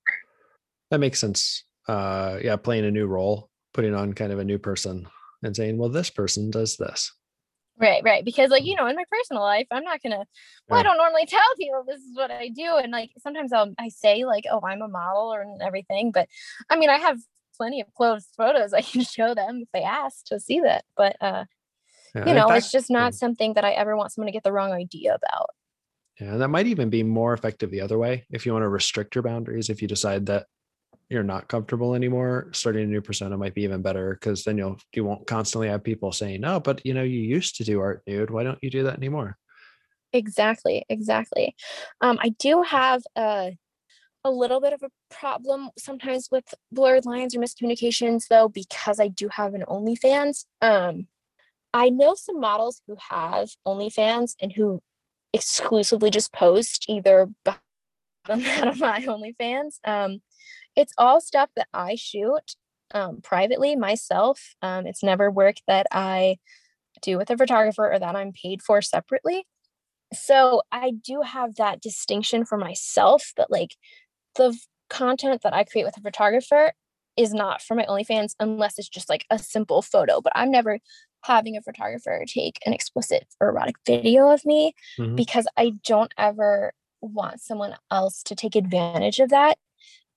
That 0.90 1.00
makes 1.00 1.20
sense. 1.20 1.64
Uh, 1.88 2.38
yeah, 2.42 2.56
playing 2.56 2.84
a 2.84 2.90
new 2.90 3.06
role, 3.06 3.50
putting 3.72 3.94
on 3.94 4.12
kind 4.12 4.32
of 4.32 4.38
a 4.38 4.44
new 4.44 4.58
person 4.58 5.06
and 5.42 5.54
saying, 5.54 5.78
well, 5.78 5.88
this 5.88 6.10
person 6.10 6.50
does 6.50 6.76
this. 6.76 7.12
Right, 7.78 8.02
right. 8.04 8.24
Because 8.24 8.50
like, 8.50 8.64
you 8.64 8.76
know, 8.76 8.86
in 8.86 8.94
my 8.94 9.04
personal 9.10 9.42
life, 9.42 9.66
I'm 9.70 9.82
not 9.82 10.00
gonna 10.00 10.24
well, 10.68 10.78
I 10.78 10.82
don't 10.82 10.96
normally 10.96 11.26
tell 11.28 11.40
people 11.58 11.84
this 11.86 12.00
is 12.00 12.16
what 12.16 12.30
I 12.30 12.48
do. 12.48 12.76
And 12.76 12.92
like 12.92 13.10
sometimes 13.18 13.52
I'll 13.52 13.74
I 13.78 13.88
say 13.88 14.24
like, 14.24 14.44
oh, 14.50 14.60
I'm 14.64 14.82
a 14.82 14.88
model 14.88 15.34
or 15.34 15.44
everything. 15.60 16.12
But 16.12 16.28
I 16.70 16.76
mean 16.76 16.88
I 16.88 16.98
have 16.98 17.18
plenty 17.56 17.80
of 17.80 17.92
clothes 17.94 18.28
photos 18.36 18.72
I 18.74 18.82
can 18.82 19.02
show 19.02 19.34
them 19.34 19.62
if 19.62 19.68
they 19.72 19.82
ask 19.82 20.24
to 20.26 20.38
see 20.38 20.60
that. 20.60 20.84
But 20.96 21.16
uh 21.20 21.44
yeah, 22.14 22.28
you 22.28 22.34
know, 22.34 22.46
fact, 22.46 22.58
it's 22.58 22.72
just 22.72 22.90
not 22.90 23.12
yeah. 23.12 23.18
something 23.18 23.54
that 23.54 23.64
I 23.64 23.72
ever 23.72 23.96
want 23.96 24.12
someone 24.12 24.28
to 24.28 24.32
get 24.32 24.44
the 24.44 24.52
wrong 24.52 24.72
idea 24.72 25.16
about. 25.16 25.50
And 26.20 26.40
that 26.40 26.48
might 26.48 26.66
even 26.66 26.90
be 26.90 27.02
more 27.02 27.34
effective 27.34 27.70
the 27.70 27.80
other 27.80 27.98
way 27.98 28.24
if 28.30 28.46
you 28.46 28.52
want 28.52 28.62
to 28.62 28.68
restrict 28.68 29.14
your 29.14 29.22
boundaries. 29.22 29.68
If 29.68 29.82
you 29.82 29.88
decide 29.88 30.26
that 30.26 30.46
you're 31.08 31.22
not 31.22 31.48
comfortable 31.48 31.94
anymore, 31.94 32.48
starting 32.52 32.84
a 32.84 32.86
new 32.86 33.02
persona 33.02 33.36
might 33.36 33.54
be 33.54 33.62
even 33.62 33.82
better 33.82 34.14
because 34.14 34.44
then 34.44 34.56
you'll 34.56 34.78
you 34.94 35.04
won't 35.04 35.26
constantly 35.26 35.68
have 35.68 35.82
people 35.84 36.12
saying, 36.12 36.40
"No, 36.40 36.60
but 36.60 36.84
you 36.84 36.94
know, 36.94 37.02
you 37.02 37.20
used 37.20 37.56
to 37.56 37.64
do 37.64 37.80
art 37.80 38.02
nude. 38.06 38.30
Why 38.30 38.42
don't 38.42 38.58
you 38.62 38.70
do 38.70 38.84
that 38.84 38.96
anymore?" 38.96 39.36
Exactly, 40.12 40.84
exactly. 40.88 41.56
Um, 42.00 42.18
I 42.22 42.30
do 42.30 42.62
have 42.62 43.02
a 43.16 43.56
a 44.24 44.30
little 44.30 44.60
bit 44.60 44.72
of 44.72 44.82
a 44.82 44.90
problem 45.10 45.68
sometimes 45.76 46.28
with 46.30 46.54
blurred 46.72 47.04
lines 47.04 47.36
or 47.36 47.40
miscommunications, 47.40 48.28
though, 48.28 48.48
because 48.48 48.98
I 48.98 49.08
do 49.08 49.28
have 49.28 49.52
an 49.54 49.64
OnlyFans. 49.68 50.46
Um, 50.62 51.08
I 51.74 51.90
know 51.90 52.14
some 52.14 52.40
models 52.40 52.80
who 52.86 52.96
have 53.10 53.50
OnlyFans 53.66 54.34
and 54.40 54.52
who 54.52 54.80
exclusively 55.34 56.10
just 56.10 56.32
post 56.32 56.86
either 56.88 57.28
bottom 57.44 57.60
out 58.46 58.68
of 58.68 58.80
my 58.80 59.00
OnlyFans. 59.00 59.74
Um, 59.84 60.22
it's 60.76 60.92
all 60.96 61.20
stuff 61.20 61.50
that 61.56 61.68
I 61.74 61.96
shoot 61.96 62.54
um, 62.92 63.20
privately 63.22 63.76
myself. 63.76 64.54
Um, 64.62 64.86
it's 64.86 65.02
never 65.02 65.30
work 65.30 65.56
that 65.66 65.86
I 65.92 66.36
do 67.02 67.18
with 67.18 67.30
a 67.30 67.36
photographer 67.36 67.92
or 67.92 67.98
that 67.98 68.16
I'm 68.16 68.32
paid 68.32 68.62
for 68.62 68.80
separately. 68.80 69.44
So 70.12 70.62
I 70.70 70.92
do 70.92 71.22
have 71.22 71.56
that 71.56 71.80
distinction 71.80 72.44
for 72.44 72.56
myself 72.56 73.32
that 73.36 73.50
like 73.50 73.76
the 74.36 74.56
content 74.88 75.42
that 75.42 75.54
I 75.54 75.64
create 75.64 75.84
with 75.84 75.96
a 75.96 76.02
photographer 76.02 76.72
is 77.16 77.32
not 77.34 77.62
for 77.62 77.74
my 77.74 77.84
OnlyFans 77.84 78.34
unless 78.38 78.78
it's 78.78 78.88
just 78.88 79.08
like 79.08 79.26
a 79.30 79.38
simple 79.38 79.82
photo. 79.82 80.20
But 80.20 80.32
I'm 80.36 80.50
never 80.50 80.78
having 81.24 81.56
a 81.56 81.62
photographer 81.62 82.24
take 82.26 82.58
an 82.66 82.72
explicit 82.72 83.26
or 83.40 83.48
erotic 83.48 83.76
video 83.86 84.30
of 84.30 84.44
me 84.44 84.74
mm-hmm. 84.98 85.16
because 85.16 85.46
I 85.56 85.72
don't 85.84 86.12
ever 86.18 86.72
want 87.00 87.40
someone 87.40 87.74
else 87.90 88.22
to 88.24 88.34
take 88.34 88.54
advantage 88.56 89.20
of 89.20 89.30
that. 89.30 89.58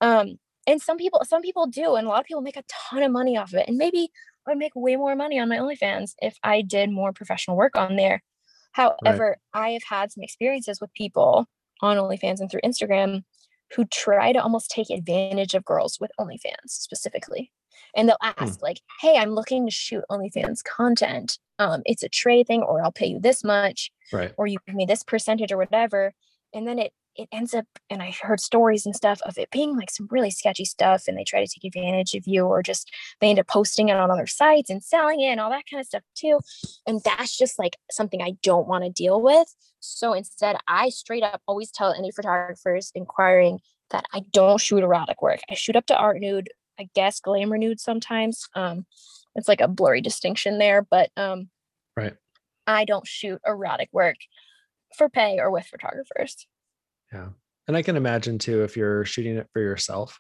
Um, 0.02 0.38
and 0.66 0.82
some 0.82 0.98
people, 0.98 1.22
some 1.24 1.42
people 1.42 1.68
do, 1.68 1.96
and 1.96 2.06
a 2.06 2.10
lot 2.10 2.20
of 2.20 2.26
people 2.26 2.42
make 2.42 2.58
a 2.58 2.64
ton 2.70 3.04
of 3.04 3.12
money 3.12 3.38
off 3.38 3.54
of 3.54 3.60
it. 3.60 3.68
And 3.68 3.78
maybe 3.78 4.10
I 4.46 4.52
would 4.52 4.58
make 4.58 4.74
way 4.76 4.96
more 4.96 5.16
money 5.16 5.40
on 5.40 5.50
my 5.50 5.58
OnlyFans 5.58 6.12
if 6.22 6.38
I 6.44 6.62
did 6.62 6.92
more 6.92 7.14
professional 7.14 7.58
work 7.58 7.78
on 7.78 7.96
there. 7.96 8.22
However, 8.74 9.38
right. 9.54 9.62
I 9.62 9.70
have 9.72 9.84
had 9.90 10.12
some 10.12 10.24
experiences 10.24 10.80
with 10.80 10.94
people 10.94 11.48
on 11.82 11.98
OnlyFans 11.98 12.40
and 12.40 12.52
through 12.52 12.62
Instagram 12.66 13.24
who 13.76 13.86
try 13.86 14.32
to 14.32 14.42
almost 14.42 14.70
take 14.70 14.90
advantage 14.90 15.54
of 15.54 15.66
girls 15.66 15.98
with 16.00 16.12
OnlyFans 16.20 16.68
specifically. 16.68 17.52
And 17.96 18.08
they'll 18.08 18.18
hmm. 18.22 18.44
ask, 18.44 18.60
hmm. 18.60 18.64
like, 18.64 18.82
hey, 19.02 19.18
I'm 19.18 19.32
looking 19.32 19.66
to 19.66 19.72
shoot 19.72 20.04
OnlyFans 20.10 20.64
content. 20.64 21.40
Um, 21.60 21.82
it's 21.86 22.04
a 22.04 22.10
trade 22.10 22.48
thing, 22.48 22.62
or 22.62 22.82
I'll 22.84 22.92
pay 22.92 23.08
you 23.08 23.20
this 23.20 23.44
much, 23.44 23.92
right. 24.14 24.34
or 24.38 24.48
you 24.48 24.58
give 24.68 24.76
me 24.76 24.86
this 24.86 25.04
percentage 25.04 25.52
or 25.52 25.58
whatever. 25.58 26.14
And 26.54 26.68
then 26.68 26.80
it 26.80 26.94
it 27.18 27.28
ends 27.32 27.54
up 27.54 27.66
and 27.90 28.02
I 28.02 28.12
heard 28.22 28.40
stories 28.40 28.86
and 28.86 28.96
stuff 28.96 29.20
of 29.26 29.38
it 29.38 29.50
being 29.52 29.76
like 29.76 29.90
some 29.90 30.08
really 30.12 30.32
sketchy 30.32 30.66
stuff 30.66 31.08
and 31.08 31.18
they 31.18 31.24
try 31.24 31.44
to 31.44 31.48
take 31.48 31.66
advantage 31.66 32.14
of 32.14 32.28
you 32.28 32.46
or 32.46 32.62
just 32.62 32.92
they 33.20 33.30
end 33.30 33.40
up 33.40 33.48
posting 33.48 33.90
it 33.90 33.98
on 33.98 34.12
other 34.12 34.28
sites 34.28 34.70
and 34.70 34.84
selling 34.84 35.22
it 35.22 35.28
and 35.28 35.40
all 35.40 35.50
that 35.50 35.64
kind 35.70 35.82
of 35.82 35.88
stuff 35.88 36.04
too. 36.16 36.40
And 36.86 37.02
that's 37.04 37.36
just 37.36 37.60
like 37.60 37.78
something 37.92 38.22
I 38.22 38.34
don't 38.44 38.68
want 38.68 38.84
to 38.84 38.90
deal 38.90 39.22
with. 39.22 39.54
So 39.80 40.14
instead, 40.14 40.58
I 40.68 40.90
straight 40.90 41.24
up 41.24 41.42
always 41.48 41.72
tell 41.72 41.94
any 41.94 42.12
photographers 42.12 42.92
inquiring 42.94 43.60
that 43.90 44.06
I 44.14 44.22
don't 44.32 44.62
shoot 44.62 44.84
erotic 44.84 45.22
work. 45.22 45.40
I 45.50 45.56
shoot 45.56 45.76
up 45.76 45.86
to 45.88 45.98
art 45.98 46.20
nude, 46.20 46.50
I 46.80 46.90
guess 46.94 47.20
glamour 47.20 47.58
nude 47.58 47.80
sometimes. 47.80 48.48
Um, 48.56 48.86
it's 49.36 49.48
like 49.48 49.62
a 49.62 49.68
blurry 49.68 50.02
distinction 50.02 50.58
there, 50.58 50.82
but 50.82 51.10
um, 51.18 51.50
right. 51.96 52.14
I 52.66 52.86
don't 52.86 53.08
shoot 53.08 53.40
erotic 53.46 53.90
work 53.92 54.18
for 54.98 55.10
pay 55.10 55.40
or 55.40 55.52
with 55.52 55.66
photographers. 55.66 56.48
Yeah. 57.14 57.30
And 57.68 57.76
I 57.76 57.82
can 57.82 57.96
imagine 57.96 58.40
too, 58.40 58.64
if 58.64 58.78
you're 58.78 59.06
shooting 59.06 59.38
it 59.38 59.48
for 59.52 59.62
yourself, 59.62 60.20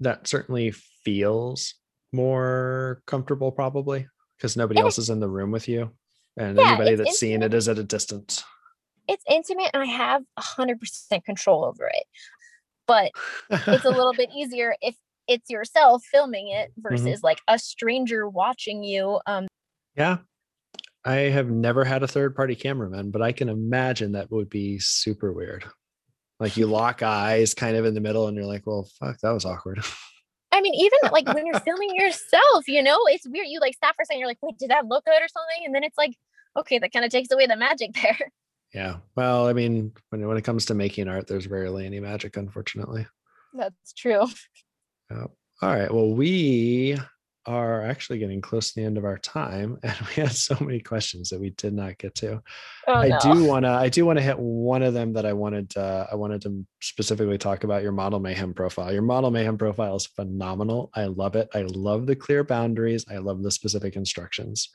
that 0.00 0.26
certainly 0.26 0.72
feels 1.04 1.74
more 2.12 3.02
comfortable, 3.06 3.52
probably 3.52 4.06
because 4.36 4.56
nobody 4.56 4.80
else 4.80 4.98
is 4.98 5.10
in 5.10 5.20
the 5.20 5.28
room 5.28 5.50
with 5.50 5.68
you. 5.68 5.90
And 6.36 6.56
yeah, 6.56 6.68
anybody 6.68 6.90
that's 6.96 7.00
intimate. 7.00 7.14
seeing 7.14 7.42
it 7.42 7.54
is 7.54 7.68
at 7.68 7.78
a 7.78 7.84
distance. 7.84 8.44
It's 9.08 9.24
intimate 9.30 9.70
and 9.74 9.82
I 9.82 9.86
have 9.86 10.22
a 10.36 10.40
hundred 10.40 10.80
percent 10.80 11.24
control 11.24 11.64
over 11.64 11.86
it. 11.86 12.04
But 12.86 13.12
it's 13.50 13.84
a 13.84 13.90
little 13.90 14.12
bit 14.16 14.30
easier 14.36 14.76
if 14.80 14.94
it's 15.28 15.50
yourself 15.50 16.04
filming 16.04 16.48
it 16.48 16.70
mm-hmm. 16.70 16.88
versus 16.88 17.18
mm-hmm. 17.18 17.24
like 17.24 17.40
a 17.48 17.58
stranger 17.58 18.28
watching 18.28 18.82
you. 18.84 19.20
Um 19.26 19.46
yeah. 19.96 20.18
I 21.04 21.14
have 21.14 21.50
never 21.50 21.84
had 21.84 22.02
a 22.02 22.08
third 22.08 22.34
party 22.34 22.54
cameraman, 22.54 23.10
but 23.10 23.20
I 23.20 23.32
can 23.32 23.48
imagine 23.48 24.12
that 24.12 24.30
would 24.30 24.48
be 24.48 24.78
super 24.78 25.32
weird. 25.32 25.64
Like 26.40 26.56
you 26.56 26.66
lock 26.66 27.02
eyes 27.02 27.54
kind 27.54 27.76
of 27.76 27.84
in 27.84 27.94
the 27.94 28.00
middle 28.00 28.26
and 28.26 28.36
you're 28.36 28.46
like, 28.46 28.66
well, 28.66 28.88
fuck, 28.98 29.18
that 29.20 29.30
was 29.30 29.44
awkward. 29.44 29.84
I 30.50 30.60
mean, 30.60 30.74
even 30.74 31.12
like 31.12 31.26
when 31.32 31.46
you're 31.46 31.60
filming 31.64 31.94
yourself, 31.94 32.68
you 32.68 32.82
know, 32.82 32.98
it's 33.06 33.26
weird. 33.28 33.46
You 33.48 33.60
like 33.60 33.74
stop 33.74 33.96
for 33.96 34.02
a 34.02 34.06
second, 34.06 34.20
you're 34.20 34.28
like, 34.28 34.38
wait, 34.40 34.58
did 34.58 34.70
that 34.70 34.86
look 34.86 35.04
good 35.04 35.20
or 35.20 35.28
something? 35.28 35.66
And 35.66 35.74
then 35.74 35.84
it's 35.84 35.98
like, 35.98 36.16
okay, 36.56 36.78
that 36.78 36.92
kind 36.92 37.04
of 37.04 37.10
takes 37.10 37.30
away 37.30 37.46
the 37.46 37.56
magic 37.56 37.92
there. 38.02 38.30
Yeah. 38.72 38.96
Well, 39.14 39.46
I 39.46 39.52
mean, 39.52 39.92
when, 40.10 40.26
when 40.26 40.36
it 40.36 40.44
comes 40.44 40.66
to 40.66 40.74
making 40.74 41.08
art, 41.08 41.26
there's 41.26 41.48
rarely 41.48 41.86
any 41.86 42.00
magic, 42.00 42.36
unfortunately. 42.36 43.06
That's 43.52 43.92
true. 43.92 44.26
All 45.62 45.74
right. 45.74 45.92
Well, 45.92 46.10
we 46.10 46.98
are 47.46 47.82
actually 47.82 48.18
getting 48.18 48.40
close 48.40 48.72
to 48.72 48.80
the 48.80 48.86
end 48.86 48.96
of 48.96 49.04
our 49.04 49.18
time 49.18 49.78
and 49.82 49.94
we 50.08 50.22
had 50.22 50.32
so 50.32 50.56
many 50.60 50.80
questions 50.80 51.28
that 51.30 51.40
we 51.40 51.50
did 51.50 51.74
not 51.74 51.98
get 51.98 52.14
to 52.14 52.42
oh, 52.88 52.94
i 52.94 53.08
no. 53.08 53.18
do 53.20 53.44
want 53.44 53.64
to 53.64 53.70
i 53.70 53.88
do 53.88 54.06
want 54.06 54.18
to 54.18 54.22
hit 54.22 54.38
one 54.38 54.82
of 54.82 54.94
them 54.94 55.12
that 55.12 55.26
i 55.26 55.32
wanted 55.32 55.68
to 55.68 56.08
i 56.10 56.14
wanted 56.14 56.40
to 56.40 56.64
specifically 56.80 57.38
talk 57.38 57.64
about 57.64 57.82
your 57.82 57.92
model 57.92 58.20
mayhem 58.20 58.54
profile 58.54 58.92
your 58.92 59.02
model 59.02 59.30
mayhem 59.30 59.58
profile 59.58 59.96
is 59.96 60.06
phenomenal 60.06 60.90
i 60.94 61.04
love 61.04 61.36
it 61.36 61.48
i 61.54 61.62
love 61.62 62.06
the 62.06 62.16
clear 62.16 62.44
boundaries 62.44 63.04
i 63.10 63.18
love 63.18 63.42
the 63.42 63.50
specific 63.50 63.96
instructions 63.96 64.70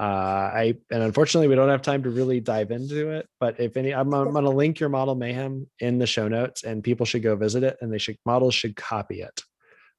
uh, 0.00 0.52
I 0.54 0.74
and 0.92 1.02
unfortunately 1.02 1.48
we 1.48 1.56
don't 1.56 1.70
have 1.70 1.82
time 1.82 2.04
to 2.04 2.10
really 2.10 2.38
dive 2.38 2.70
into 2.70 3.10
it. 3.10 3.26
But 3.40 3.58
if 3.58 3.76
any, 3.76 3.92
I'm, 3.92 4.14
I'm 4.14 4.30
going 4.30 4.44
to 4.44 4.50
link 4.50 4.78
your 4.78 4.90
model 4.90 5.16
mayhem 5.16 5.66
in 5.80 5.98
the 5.98 6.06
show 6.06 6.28
notes, 6.28 6.62
and 6.62 6.84
people 6.84 7.04
should 7.04 7.24
go 7.24 7.34
visit 7.34 7.64
it, 7.64 7.78
and 7.80 7.92
they 7.92 7.98
should 7.98 8.16
models 8.24 8.54
should 8.54 8.76
copy 8.76 9.22
it. 9.22 9.42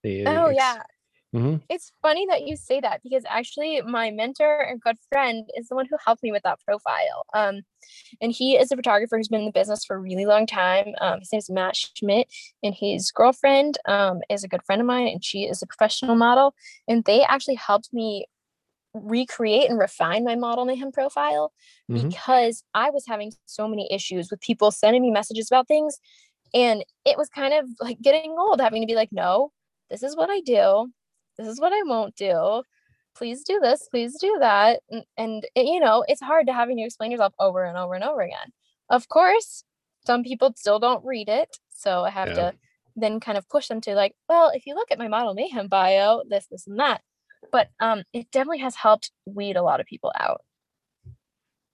The, 0.04 0.26
oh 0.26 0.50
yeah, 0.50 0.82
Mm-hmm. 1.36 1.58
It's 1.70 1.92
funny 2.02 2.26
that 2.30 2.48
you 2.48 2.56
say 2.56 2.80
that 2.82 3.02
because 3.04 3.24
actually 3.28 3.82
my 3.82 4.10
mentor 4.10 4.62
and 4.62 4.82
good 4.82 4.98
friend 5.10 5.48
is 5.56 5.68
the 5.68 5.76
one 5.76 5.86
who 5.90 5.98
helped 6.04 6.24
me 6.24 6.32
with 6.32 6.44
that 6.44 6.60
profile. 6.66 7.26
Um, 7.34 7.62
and 8.20 8.32
he 8.32 8.58
is 8.58 8.72
a 8.72 8.76
photographer 8.76 9.18
who's 9.18 9.28
been 9.28 9.42
in 9.42 9.46
the 9.46 9.52
business 9.52 9.86
for 9.86 9.96
a 9.96 10.00
really 10.00 10.26
long 10.26 10.48
time. 10.48 10.88
Um, 11.00 11.20
his 11.20 11.32
name 11.32 11.40
is 11.40 11.50
Matt 11.50 11.76
Schmidt, 11.76 12.28
and 12.64 12.74
his 12.74 13.12
girlfriend 13.12 13.78
um, 13.86 14.22
is 14.30 14.44
a 14.44 14.48
good 14.48 14.64
friend 14.66 14.82
of 14.82 14.88
mine, 14.88 15.08
and 15.08 15.24
she 15.24 15.44
is 15.44 15.62
a 15.62 15.68
professional 15.68 16.16
model. 16.16 16.56
And 16.88 17.04
they 17.04 17.22
actually 17.24 17.56
helped 17.56 17.90
me 17.94 18.26
recreate 18.96 19.70
and 19.70 19.78
refine 19.78 20.24
my 20.24 20.36
model 20.36 20.66
mayhem 20.66 20.92
profile 20.92 21.54
mm-hmm. 21.90 22.08
because 22.08 22.64
I 22.74 22.90
was 22.90 23.06
having 23.08 23.32
so 23.46 23.68
many 23.68 23.88
issues 23.94 24.32
with 24.32 24.42
people 24.42 24.72
sending 24.72 25.04
me 25.04 25.12
messages 25.12 25.48
about 25.52 25.68
things. 25.68 26.00
And 26.56 26.84
it 27.06 27.16
was 27.20 27.30
kind 27.30 27.54
of 27.54 27.66
like 27.80 28.02
getting 28.02 28.36
old, 28.36 28.60
having 28.60 28.82
to 28.82 28.88
be 28.88 28.96
like, 28.96 29.10
no, 29.12 29.52
this 29.90 30.04
is 30.04 30.16
what 30.16 30.30
I 30.30 30.42
do 30.42 30.92
this 31.40 31.48
is 31.48 31.60
what 31.62 31.72
I 31.72 31.82
won't 31.84 32.16
do. 32.16 32.64
Please 33.16 33.44
do 33.44 33.60
this, 33.62 33.88
please 33.90 34.20
do 34.20 34.38
that. 34.40 34.82
And, 34.90 35.04
and 35.18 35.46
it, 35.56 35.66
you 35.66 35.80
know, 35.80 36.04
it's 36.08 36.22
hard 36.22 36.48
to 36.48 36.54
having 36.54 36.78
to 36.78 36.84
explain 36.84 37.12
yourself 37.12 37.34
over 37.40 37.64
and 37.64 37.78
over 37.78 37.94
and 37.94 38.04
over 38.04 38.22
again. 38.22 38.52
Of 38.90 39.08
course, 39.08 39.64
some 40.06 40.24
people 40.24 40.54
still 40.58 40.80
don't 40.80 41.06
read 41.06 41.30
it. 41.30 41.58
So 41.70 42.04
I 42.04 42.10
have 42.10 42.28
yeah. 42.30 42.34
to 42.34 42.54
then 42.98 43.22
kind 43.22 43.38
of 43.38 43.48
push 43.48 43.68
them 43.68 43.80
to 43.82 43.96
like, 43.96 44.16
well, 44.28 44.52
if 44.54 44.66
you 44.66 44.76
look 44.76 44.92
at 44.92 45.00
my 45.00 45.08
model 45.08 45.34
mayhem 45.34 45.70
bio, 45.70 46.24
this, 46.28 46.46
this, 46.52 46.68
and 46.68 46.80
that. 46.80 47.02
But 47.52 47.70
um, 47.80 48.04
it 48.12 48.30
definitely 48.32 48.60
has 48.60 48.76
helped 48.76 49.12
weed 49.26 49.56
a 49.56 49.64
lot 49.64 49.80
of 49.80 49.86
people 49.86 50.12
out. 50.20 50.42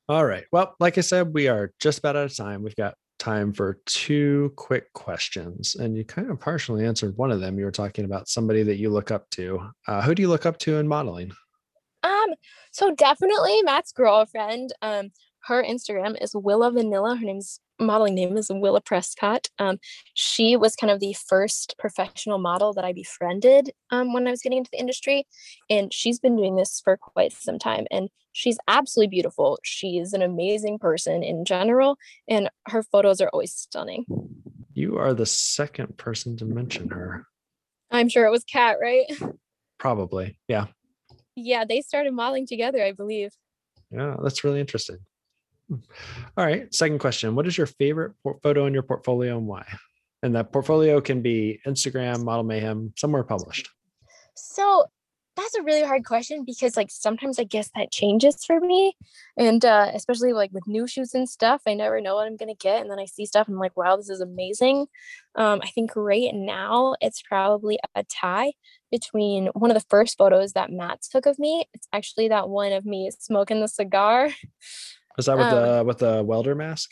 All 0.07 0.25
right. 0.25 0.45
Well, 0.51 0.75
like 0.79 0.99
I 0.99 1.01
said, 1.01 1.33
we 1.33 1.47
are 1.47 1.71
just 1.79 1.99
about 1.99 2.15
out 2.15 2.25
of 2.25 2.35
time. 2.35 2.61
We've 2.61 2.75
got 2.75 2.93
time 3.25 3.51
for 3.51 3.79
two 3.87 4.53
quick 4.55 4.93
questions. 4.93 5.75
And 5.75 5.97
you 5.97 6.05
kind 6.05 6.29
of 6.29 6.39
partially 6.39 6.85
answered 6.85 7.17
one 7.17 7.31
of 7.31 7.39
them. 7.39 7.57
You 7.57 7.65
were 7.65 7.71
talking 7.71 8.05
about 8.05 8.29
somebody 8.29 8.61
that 8.61 8.77
you 8.77 8.91
look 8.91 9.09
up 9.09 9.27
to. 9.31 9.71
Uh, 9.87 10.03
who 10.03 10.13
do 10.13 10.21
you 10.21 10.27
look 10.27 10.45
up 10.45 10.59
to 10.59 10.77
in 10.77 10.87
modeling? 10.87 11.31
Um, 12.03 12.35
so 12.71 12.93
definitely 12.93 13.63
Matt's 13.63 13.91
girlfriend. 13.91 14.73
Um, 14.83 15.09
her 15.45 15.63
Instagram 15.63 16.21
is 16.21 16.35
Willa 16.35 16.69
Vanilla. 16.69 17.15
Her 17.15 17.25
name's 17.25 17.59
modeling 17.79 18.15
name 18.15 18.37
is 18.37 18.49
Willa 18.49 18.81
Prescott. 18.81 19.49
Um, 19.59 19.79
she 20.13 20.55
was 20.55 20.75
kind 20.75 20.91
of 20.91 20.99
the 20.99 21.15
first 21.27 21.75
professional 21.77 22.37
model 22.37 22.73
that 22.73 22.85
I 22.85 22.93
befriended 22.93 23.71
um, 23.91 24.13
when 24.13 24.27
I 24.27 24.31
was 24.31 24.41
getting 24.41 24.59
into 24.59 24.71
the 24.71 24.79
industry. 24.79 25.25
And 25.69 25.93
she's 25.93 26.19
been 26.19 26.35
doing 26.35 26.55
this 26.55 26.81
for 26.83 26.97
quite 26.97 27.33
some 27.33 27.59
time. 27.59 27.85
And 27.91 28.09
she's 28.33 28.57
absolutely 28.67 29.09
beautiful. 29.09 29.59
She's 29.63 30.13
an 30.13 30.21
amazing 30.21 30.79
person 30.79 31.23
in 31.23 31.45
general. 31.45 31.97
And 32.29 32.49
her 32.67 32.83
photos 32.83 33.21
are 33.21 33.29
always 33.29 33.53
stunning. 33.53 34.05
You 34.73 34.97
are 34.97 35.13
the 35.13 35.25
second 35.25 35.97
person 35.97 36.37
to 36.37 36.45
mention 36.45 36.89
her. 36.89 37.25
I'm 37.91 38.09
sure 38.09 38.25
it 38.25 38.31
was 38.31 38.43
Kat, 38.43 38.77
right? 38.81 39.05
Probably. 39.79 40.37
Yeah. 40.47 40.67
Yeah, 41.35 41.65
they 41.67 41.81
started 41.81 42.13
modeling 42.13 42.47
together, 42.47 42.81
I 42.83 42.93
believe. 42.93 43.31
Yeah, 43.91 44.15
that's 44.21 44.43
really 44.43 44.59
interesting. 44.59 44.97
All 45.71 46.45
right. 46.45 46.73
Second 46.73 46.99
question. 46.99 47.35
What 47.35 47.47
is 47.47 47.57
your 47.57 47.67
favorite 47.67 48.13
photo 48.43 48.65
in 48.65 48.73
your 48.73 48.83
portfolio 48.83 49.37
and 49.37 49.47
why? 49.47 49.65
And 50.23 50.35
that 50.35 50.51
portfolio 50.51 51.01
can 51.01 51.21
be 51.21 51.59
Instagram, 51.65 52.23
Model 52.23 52.43
Mayhem, 52.43 52.93
somewhere 52.95 53.23
published. 53.23 53.69
So 54.35 54.85
that's 55.35 55.55
a 55.55 55.63
really 55.63 55.83
hard 55.83 56.05
question 56.05 56.43
because 56.45 56.77
like 56.77 56.89
sometimes 56.89 57.39
I 57.39 57.43
guess 57.43 57.69
that 57.75 57.91
changes 57.91 58.43
for 58.45 58.59
me. 58.59 58.95
And 59.37 59.63
uh, 59.65 59.91
especially 59.93 60.33
like 60.33 60.51
with 60.53 60.67
new 60.67 60.87
shoes 60.87 61.13
and 61.13 61.27
stuff, 61.27 61.61
I 61.67 61.73
never 61.73 61.99
know 61.99 62.15
what 62.15 62.27
I'm 62.27 62.37
gonna 62.37 62.55
get. 62.55 62.81
And 62.81 62.89
then 62.89 62.99
I 62.99 63.05
see 63.05 63.25
stuff 63.25 63.47
and 63.47 63.55
I'm 63.55 63.59
like, 63.59 63.75
wow, 63.75 63.97
this 63.97 64.09
is 64.09 64.21
amazing. 64.21 64.87
Um, 65.35 65.59
I 65.61 65.67
think 65.67 65.91
right 65.95 66.33
now 66.33 66.95
it's 67.01 67.21
probably 67.21 67.77
a 67.95 68.03
tie 68.05 68.53
between 68.91 69.47
one 69.47 69.71
of 69.71 69.75
the 69.75 69.85
first 69.89 70.17
photos 70.17 70.53
that 70.53 70.71
Matt 70.71 71.01
took 71.01 71.25
of 71.25 71.37
me. 71.37 71.65
It's 71.73 71.87
actually 71.91 72.29
that 72.29 72.47
one 72.47 72.71
of 72.71 72.85
me 72.85 73.11
smoking 73.19 73.59
the 73.59 73.67
cigar. 73.67 74.29
Was 75.17 75.27
that 75.27 75.37
with 75.37 75.47
um, 75.47 75.55
the 75.55 75.83
with 75.83 75.97
the 75.99 76.23
welder 76.23 76.55
mask? 76.55 76.91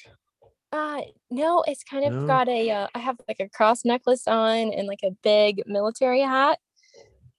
Uh 0.71 1.01
no, 1.30 1.63
it's 1.67 1.84
kind 1.84 2.05
of 2.05 2.13
no. 2.13 2.28
got 2.28 2.47
a. 2.47 2.69
Uh, 2.69 2.88
I 2.93 2.99
have 2.99 3.17
like 3.28 3.39
a 3.39 3.49
cross 3.49 3.84
necklace 3.86 4.28
on 4.28 4.71
and 4.71 4.88
like 4.88 5.01
a 5.03 5.11
big 5.24 5.63
military 5.65 6.21
hat. 6.21 6.59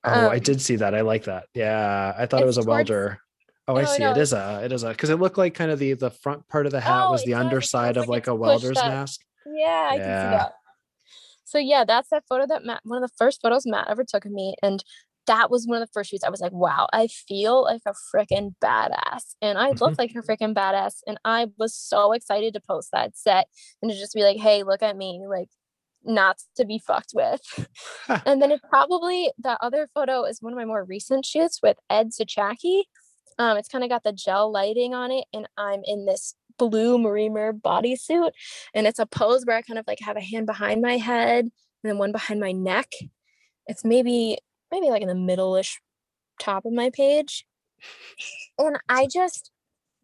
Oh, 0.05 0.27
um, 0.27 0.31
I 0.31 0.39
did 0.39 0.61
see 0.61 0.77
that. 0.77 0.95
I 0.95 1.01
like 1.01 1.25
that. 1.25 1.47
Yeah, 1.55 2.13
I 2.17 2.27
thought 2.27 2.43
it 2.43 2.47
was 2.47 2.59
a 2.59 2.63
welder. 2.63 3.19
Oh, 3.67 3.77
I 3.77 3.85
see. 3.85 4.03
No. 4.03 4.11
It 4.11 4.19
is 4.19 4.33
a. 4.33 4.61
It 4.65 4.73
is 4.73 4.83
a 4.83 4.89
because 4.89 5.11
it 5.11 5.17
looked 5.17 5.39
like 5.39 5.55
kind 5.55 5.71
of 5.71 5.79
the 5.79 5.95
the 5.95 6.11
front 6.11 6.47
part 6.49 6.67
of 6.67 6.73
the 6.73 6.81
hat 6.81 7.07
oh, 7.07 7.13
was 7.13 7.25
the 7.25 7.35
underside 7.35 7.97
of 7.97 8.09
like, 8.09 8.27
like 8.27 8.27
a 8.27 8.35
welder's 8.35 8.77
mask. 8.77 9.21
Yeah, 9.47 9.89
I 9.91 9.95
yeah. 9.95 9.99
can 9.99 10.05
see 10.05 10.37
that. 10.37 10.53
So 11.45 11.59
yeah, 11.59 11.85
that's 11.85 12.11
that 12.11 12.25
photo 12.29 12.47
that 12.49 12.65
Matt. 12.65 12.81
One 12.85 13.03
of 13.03 13.09
the 13.09 13.17
first 13.17 13.41
photos 13.41 13.65
Matt 13.65 13.89
ever 13.89 14.05
took 14.05 14.25
of 14.25 14.33
me, 14.33 14.55
and 14.63 14.85
that 15.27 15.51
was 15.51 15.67
one 15.67 15.81
of 15.81 15.87
the 15.87 15.93
first 15.93 16.11
shoots. 16.11 16.25
I 16.25 16.31
was 16.31 16.41
like, 16.41 16.53
wow, 16.53 16.89
I 16.93 17.07
feel 17.07 17.63
like 17.63 17.83
a 17.87 17.95
freaking 18.15 18.55
badass, 18.63 19.35
and 19.41 19.59
I 19.59 19.71
look 19.71 19.99
like 19.99 20.13
a 20.13 20.23
freaking 20.23 20.55
badass, 20.55 20.97
and 21.07 21.19
I 21.25 21.47
was 21.59 21.75
so 21.75 22.13
excited 22.13 22.55
to 22.55 22.61
post 22.61 22.91
that 22.93 23.17
set 23.17 23.49
and 23.83 23.91
to 23.91 23.97
just 23.97 24.15
be 24.15 24.23
like, 24.23 24.39
hey, 24.39 24.63
look 24.63 24.83
at 24.83 24.97
me, 24.97 25.23
like 25.29 25.49
not 26.05 26.39
to 26.57 26.65
be 26.65 26.79
fucked 26.79 27.13
with. 27.15 27.41
and 28.27 28.41
then 28.41 28.51
it 28.51 28.61
probably 28.69 29.31
that 29.39 29.59
other 29.63 29.89
photo 29.95 30.25
is 30.25 30.43
one 30.43 30.53
of 30.53 30.57
my 30.57 30.65
more 30.65 30.85
recent 30.85 31.25
shoots 31.25 31.61
with 31.63 31.79
Ed 31.89 32.11
Suchaki. 32.11 32.83
Um, 33.39 33.57
it's 33.57 33.69
kind 33.69 33.83
of 33.83 33.91
got 33.91 34.05
the 34.05 34.13
gel 34.13 34.53
lighting 34.53 34.95
on 34.95 35.11
it, 35.11 35.25
and 35.33 35.49
I'm 35.57 35.81
in 35.85 36.07
this 36.07 36.35
blue 36.59 36.99
Marimer 36.99 37.53
bodysuit, 37.53 38.31
and 38.75 38.87
it's 38.87 38.99
a 38.99 39.07
pose 39.07 39.45
where 39.45 39.57
I 39.57 39.63
kind 39.63 39.79
of 39.79 39.87
like 39.87 40.01
have 40.01 40.17
a 40.17 40.21
hand 40.21 40.47
behind 40.47 40.83
my 40.83 40.99
head 40.99 41.45
and 41.45 41.53
then 41.91 41.99
one 41.99 42.13
behind 42.13 42.41
my 42.41 42.53
neck. 42.53 42.91
It's 43.67 43.85
maybe 43.85 44.39
maybe 44.75 44.91
like 44.91 45.03
in 45.03 45.09
the 45.09 45.15
middle-ish 45.15 45.81
top 46.41 46.65
of 46.65 46.73
my 46.73 46.91
page. 46.91 47.47
And 48.59 48.79
I 48.89 49.07
just 49.07 49.51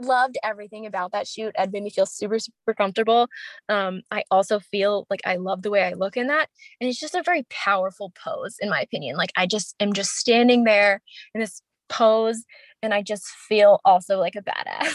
loved 0.00 0.38
everything 0.42 0.86
about 0.86 1.12
that 1.12 1.26
shoot. 1.26 1.52
Ed 1.56 1.72
made 1.72 1.82
me 1.82 1.90
feel 1.90 2.06
super, 2.06 2.38
super 2.38 2.74
comfortable. 2.74 3.28
Um, 3.68 4.02
I 4.10 4.24
also 4.30 4.60
feel 4.60 5.06
like 5.10 5.20
I 5.26 5.36
love 5.36 5.62
the 5.62 5.70
way 5.70 5.82
I 5.82 5.92
look 5.94 6.16
in 6.16 6.28
that. 6.28 6.48
And 6.80 6.88
it's 6.88 7.00
just 7.00 7.14
a 7.14 7.22
very 7.22 7.46
powerful 7.50 8.12
pose, 8.24 8.56
in 8.60 8.70
my 8.70 8.80
opinion. 8.80 9.16
Like 9.16 9.32
I 9.36 9.46
just 9.46 9.74
am 9.80 9.92
just 9.92 10.12
standing 10.12 10.64
there 10.64 11.02
in 11.34 11.40
this 11.40 11.62
pose 11.88 12.44
and 12.82 12.94
I 12.94 13.02
just 13.02 13.26
feel 13.48 13.80
also 13.84 14.18
like 14.18 14.36
a 14.36 14.42
badass. 14.42 14.94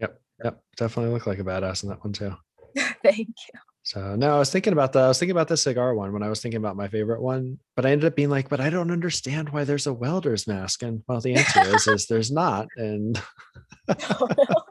Yep. 0.00 0.20
Yep. 0.44 0.62
Definitely 0.76 1.12
look 1.12 1.26
like 1.26 1.38
a 1.38 1.44
badass 1.44 1.82
in 1.82 1.88
that 1.88 2.04
one 2.04 2.12
too. 2.12 2.34
Thank 3.02 3.28
you. 3.28 3.60
So 3.86 4.16
no, 4.16 4.34
I 4.34 4.38
was 4.40 4.50
thinking 4.50 4.72
about 4.72 4.92
the 4.92 4.98
I 4.98 5.06
was 5.06 5.20
thinking 5.20 5.30
about 5.30 5.46
the 5.46 5.56
cigar 5.56 5.94
one 5.94 6.12
when 6.12 6.24
I 6.24 6.28
was 6.28 6.40
thinking 6.40 6.58
about 6.58 6.74
my 6.74 6.88
favorite 6.88 7.22
one, 7.22 7.60
but 7.76 7.86
I 7.86 7.92
ended 7.92 8.06
up 8.06 8.16
being 8.16 8.30
like, 8.30 8.48
but 8.48 8.60
I 8.60 8.68
don't 8.68 8.90
understand 8.90 9.50
why 9.50 9.62
there's 9.62 9.86
a 9.86 9.92
welder's 9.92 10.48
mask. 10.48 10.82
And 10.82 11.04
well, 11.06 11.20
the 11.20 11.36
answer 11.36 11.60
is 11.72 11.86
is 11.86 12.06
there's 12.08 12.32
not. 12.32 12.66
And 12.76 13.22
oh, 13.88 14.28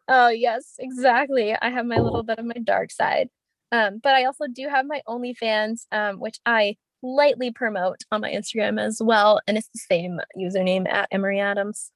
Oh 0.09 0.28
yes, 0.28 0.76
exactly. 0.78 1.55
I 1.55 1.68
have 1.68 1.84
my 1.84 1.99
little 1.99 2.22
bit 2.22 2.38
of 2.38 2.46
my 2.46 2.57
dark 2.64 2.90
side. 2.90 3.28
Um, 3.72 4.00
but 4.02 4.14
I 4.14 4.24
also 4.24 4.46
do 4.46 4.68
have 4.68 4.86
my 4.86 5.02
OnlyFans, 5.06 5.86
um, 5.92 6.20
which 6.20 6.38
I 6.46 6.76
lightly 7.02 7.50
promote 7.50 7.98
on 8.10 8.20
my 8.20 8.32
Instagram 8.32 8.80
as 8.80 9.00
well. 9.02 9.40
And 9.46 9.56
it's 9.56 9.68
the 9.68 9.80
same 9.88 10.20
username 10.36 10.88
at 10.88 11.08
Emery 11.10 11.40
Addams. 11.40 11.90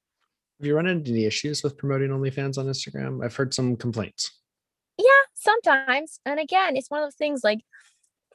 Have 0.60 0.66
you 0.66 0.76
run 0.76 0.86
into 0.86 1.10
any 1.10 1.24
issues 1.24 1.62
with 1.62 1.76
promoting 1.76 2.10
OnlyFans 2.10 2.58
on 2.58 2.66
Instagram? 2.66 3.24
I've 3.24 3.34
heard 3.34 3.52
some 3.52 3.76
complaints. 3.76 4.30
Yeah, 4.98 5.06
sometimes. 5.34 6.20
And 6.24 6.38
again, 6.38 6.76
it's 6.76 6.90
one 6.90 7.02
of 7.02 7.06
those 7.06 7.16
things 7.16 7.40
like 7.42 7.60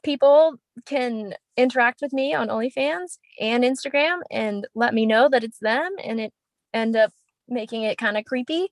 people 0.02 0.56
can 0.84 1.34
interact 1.56 2.00
with 2.02 2.12
me 2.12 2.34
on 2.34 2.48
OnlyFans 2.48 3.18
and 3.40 3.64
Instagram 3.64 4.20
and 4.30 4.66
let 4.74 4.94
me 4.94 5.06
know 5.06 5.28
that 5.28 5.44
it's 5.44 5.58
them 5.58 5.92
and 6.02 6.20
it 6.20 6.32
end 6.74 6.96
up 6.96 7.12
making 7.48 7.82
it 7.82 7.98
kind 7.98 8.16
of 8.16 8.24
creepy. 8.24 8.68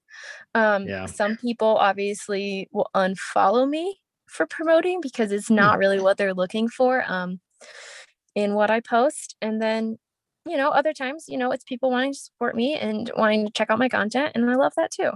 Um, 0.55 0.87
yeah. 0.87 1.07
Some 1.07 1.37
people 1.37 1.77
obviously 1.77 2.69
will 2.73 2.91
unfollow 2.95 3.69
me 3.69 4.01
for 4.29 4.47
promoting 4.47 5.01
because 5.01 5.33
it's 5.33 5.49
hmm. 5.49 5.55
not 5.55 5.79
really 5.79 6.01
what 6.01 6.17
they're 6.17 6.35
looking 6.35 6.69
for 6.69 7.05
um, 7.07 7.41
in 8.35 8.55
what 8.55 8.71
I 8.71 8.81
post. 8.81 9.37
And 9.41 9.61
then, 9.61 9.99
you 10.47 10.57
know, 10.57 10.71
other 10.71 10.93
times, 10.93 11.27
you 11.29 11.39
know, 11.39 11.53
it's 11.53 11.65
people 11.65 11.91
wanting 11.91 12.13
to 12.13 12.19
support 12.19 12.55
me 12.55 12.75
and 12.75 13.11
wanting 13.17 13.47
to 13.47 13.53
check 13.53 13.71
out 13.71 13.79
my 13.79 13.89
content. 13.89 14.33
And 14.35 14.49
I 14.51 14.55
love 14.55 14.73
that 14.77 14.91
too. 14.91 15.13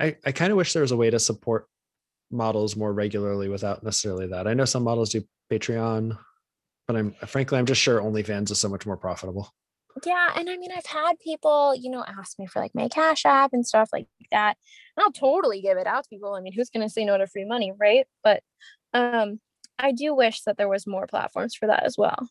I, 0.00 0.16
I 0.26 0.32
kind 0.32 0.50
of 0.50 0.56
wish 0.56 0.72
there 0.72 0.82
was 0.82 0.92
a 0.92 0.96
way 0.96 1.10
to 1.10 1.18
support 1.18 1.66
models 2.30 2.76
more 2.76 2.92
regularly 2.92 3.48
without 3.48 3.82
necessarily 3.82 4.26
that. 4.28 4.46
I 4.46 4.54
know 4.54 4.64
some 4.64 4.82
models 4.82 5.10
do 5.10 5.22
Patreon, 5.50 6.16
but 6.86 6.96
I'm 6.96 7.12
frankly, 7.26 7.58
I'm 7.58 7.66
just 7.66 7.80
sure 7.80 8.00
OnlyFans 8.00 8.50
is 8.50 8.58
so 8.58 8.68
much 8.68 8.86
more 8.86 8.96
profitable. 8.96 9.52
Yeah, 10.04 10.32
and 10.36 10.48
I 10.48 10.56
mean, 10.56 10.70
I've 10.76 10.86
had 10.86 11.18
people, 11.18 11.74
you 11.74 11.90
know, 11.90 12.04
ask 12.06 12.38
me 12.38 12.46
for 12.46 12.60
like 12.60 12.74
my 12.74 12.88
Cash 12.88 13.24
App 13.26 13.52
and 13.52 13.66
stuff 13.66 13.90
like 13.92 14.06
that. 14.30 14.56
And 14.96 15.04
I'll 15.04 15.12
totally 15.12 15.60
give 15.60 15.78
it 15.78 15.86
out 15.86 16.04
to 16.04 16.08
people. 16.08 16.34
I 16.34 16.40
mean, 16.40 16.52
who's 16.52 16.70
going 16.70 16.86
to 16.86 16.92
say 16.92 17.04
no 17.04 17.18
to 17.18 17.26
free 17.26 17.44
money, 17.44 17.72
right? 17.78 18.06
But 18.24 18.42
um, 18.94 19.40
I 19.78 19.92
do 19.92 20.14
wish 20.14 20.42
that 20.42 20.56
there 20.56 20.68
was 20.68 20.86
more 20.86 21.06
platforms 21.06 21.54
for 21.54 21.66
that 21.66 21.84
as 21.84 21.96
well. 21.98 22.28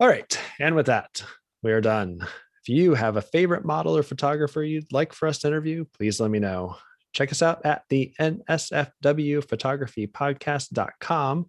All 0.00 0.08
right, 0.08 0.38
and 0.58 0.74
with 0.74 0.86
that, 0.86 1.24
we 1.62 1.72
are 1.72 1.80
done. 1.80 2.20
If 2.22 2.68
you 2.68 2.94
have 2.94 3.16
a 3.16 3.22
favorite 3.22 3.64
model 3.64 3.96
or 3.96 4.02
photographer 4.02 4.62
you'd 4.62 4.92
like 4.92 5.12
for 5.12 5.28
us 5.28 5.38
to 5.40 5.48
interview, 5.48 5.84
please 5.96 6.18
let 6.18 6.30
me 6.30 6.38
know. 6.38 6.76
Check 7.12 7.30
us 7.30 7.42
out 7.42 7.64
at 7.64 7.84
the 7.90 8.12
NSFW 8.18 9.48
Photography 9.48 10.06
Podcast.com, 10.06 11.46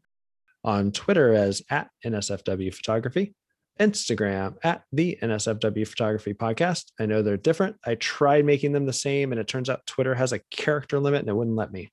on 0.63 0.91
Twitter 0.91 1.33
as 1.33 1.61
at 1.69 1.89
NSFW 2.05 2.73
Photography, 2.73 3.33
Instagram 3.79 4.55
at 4.63 4.83
the 4.91 5.17
NSFW 5.21 5.87
Photography 5.87 6.33
Podcast. 6.33 6.85
I 6.99 7.05
know 7.05 7.21
they're 7.21 7.37
different. 7.37 7.77
I 7.85 7.95
tried 7.95 8.45
making 8.45 8.71
them 8.71 8.85
the 8.85 8.93
same, 8.93 9.31
and 9.31 9.39
it 9.39 9.47
turns 9.47 9.69
out 9.69 9.85
Twitter 9.85 10.15
has 10.15 10.31
a 10.33 10.39
character 10.51 10.99
limit 10.99 11.21
and 11.21 11.29
it 11.29 11.35
wouldn't 11.35 11.55
let 11.55 11.71
me. 11.71 11.91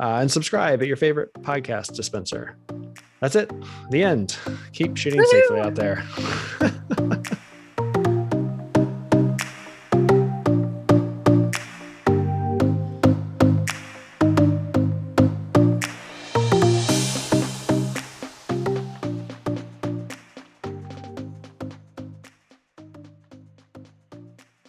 Uh, 0.00 0.18
and 0.20 0.30
subscribe 0.30 0.80
at 0.80 0.88
your 0.88 0.96
favorite 0.96 1.32
podcast 1.40 1.94
dispenser. 1.94 2.56
that's 3.20 3.36
it. 3.36 3.52
The 3.90 4.02
end. 4.02 4.36
Keep 4.72 4.96
shooting 4.96 5.22
safely 5.24 5.60
out 5.60 5.74
there. 5.74 6.02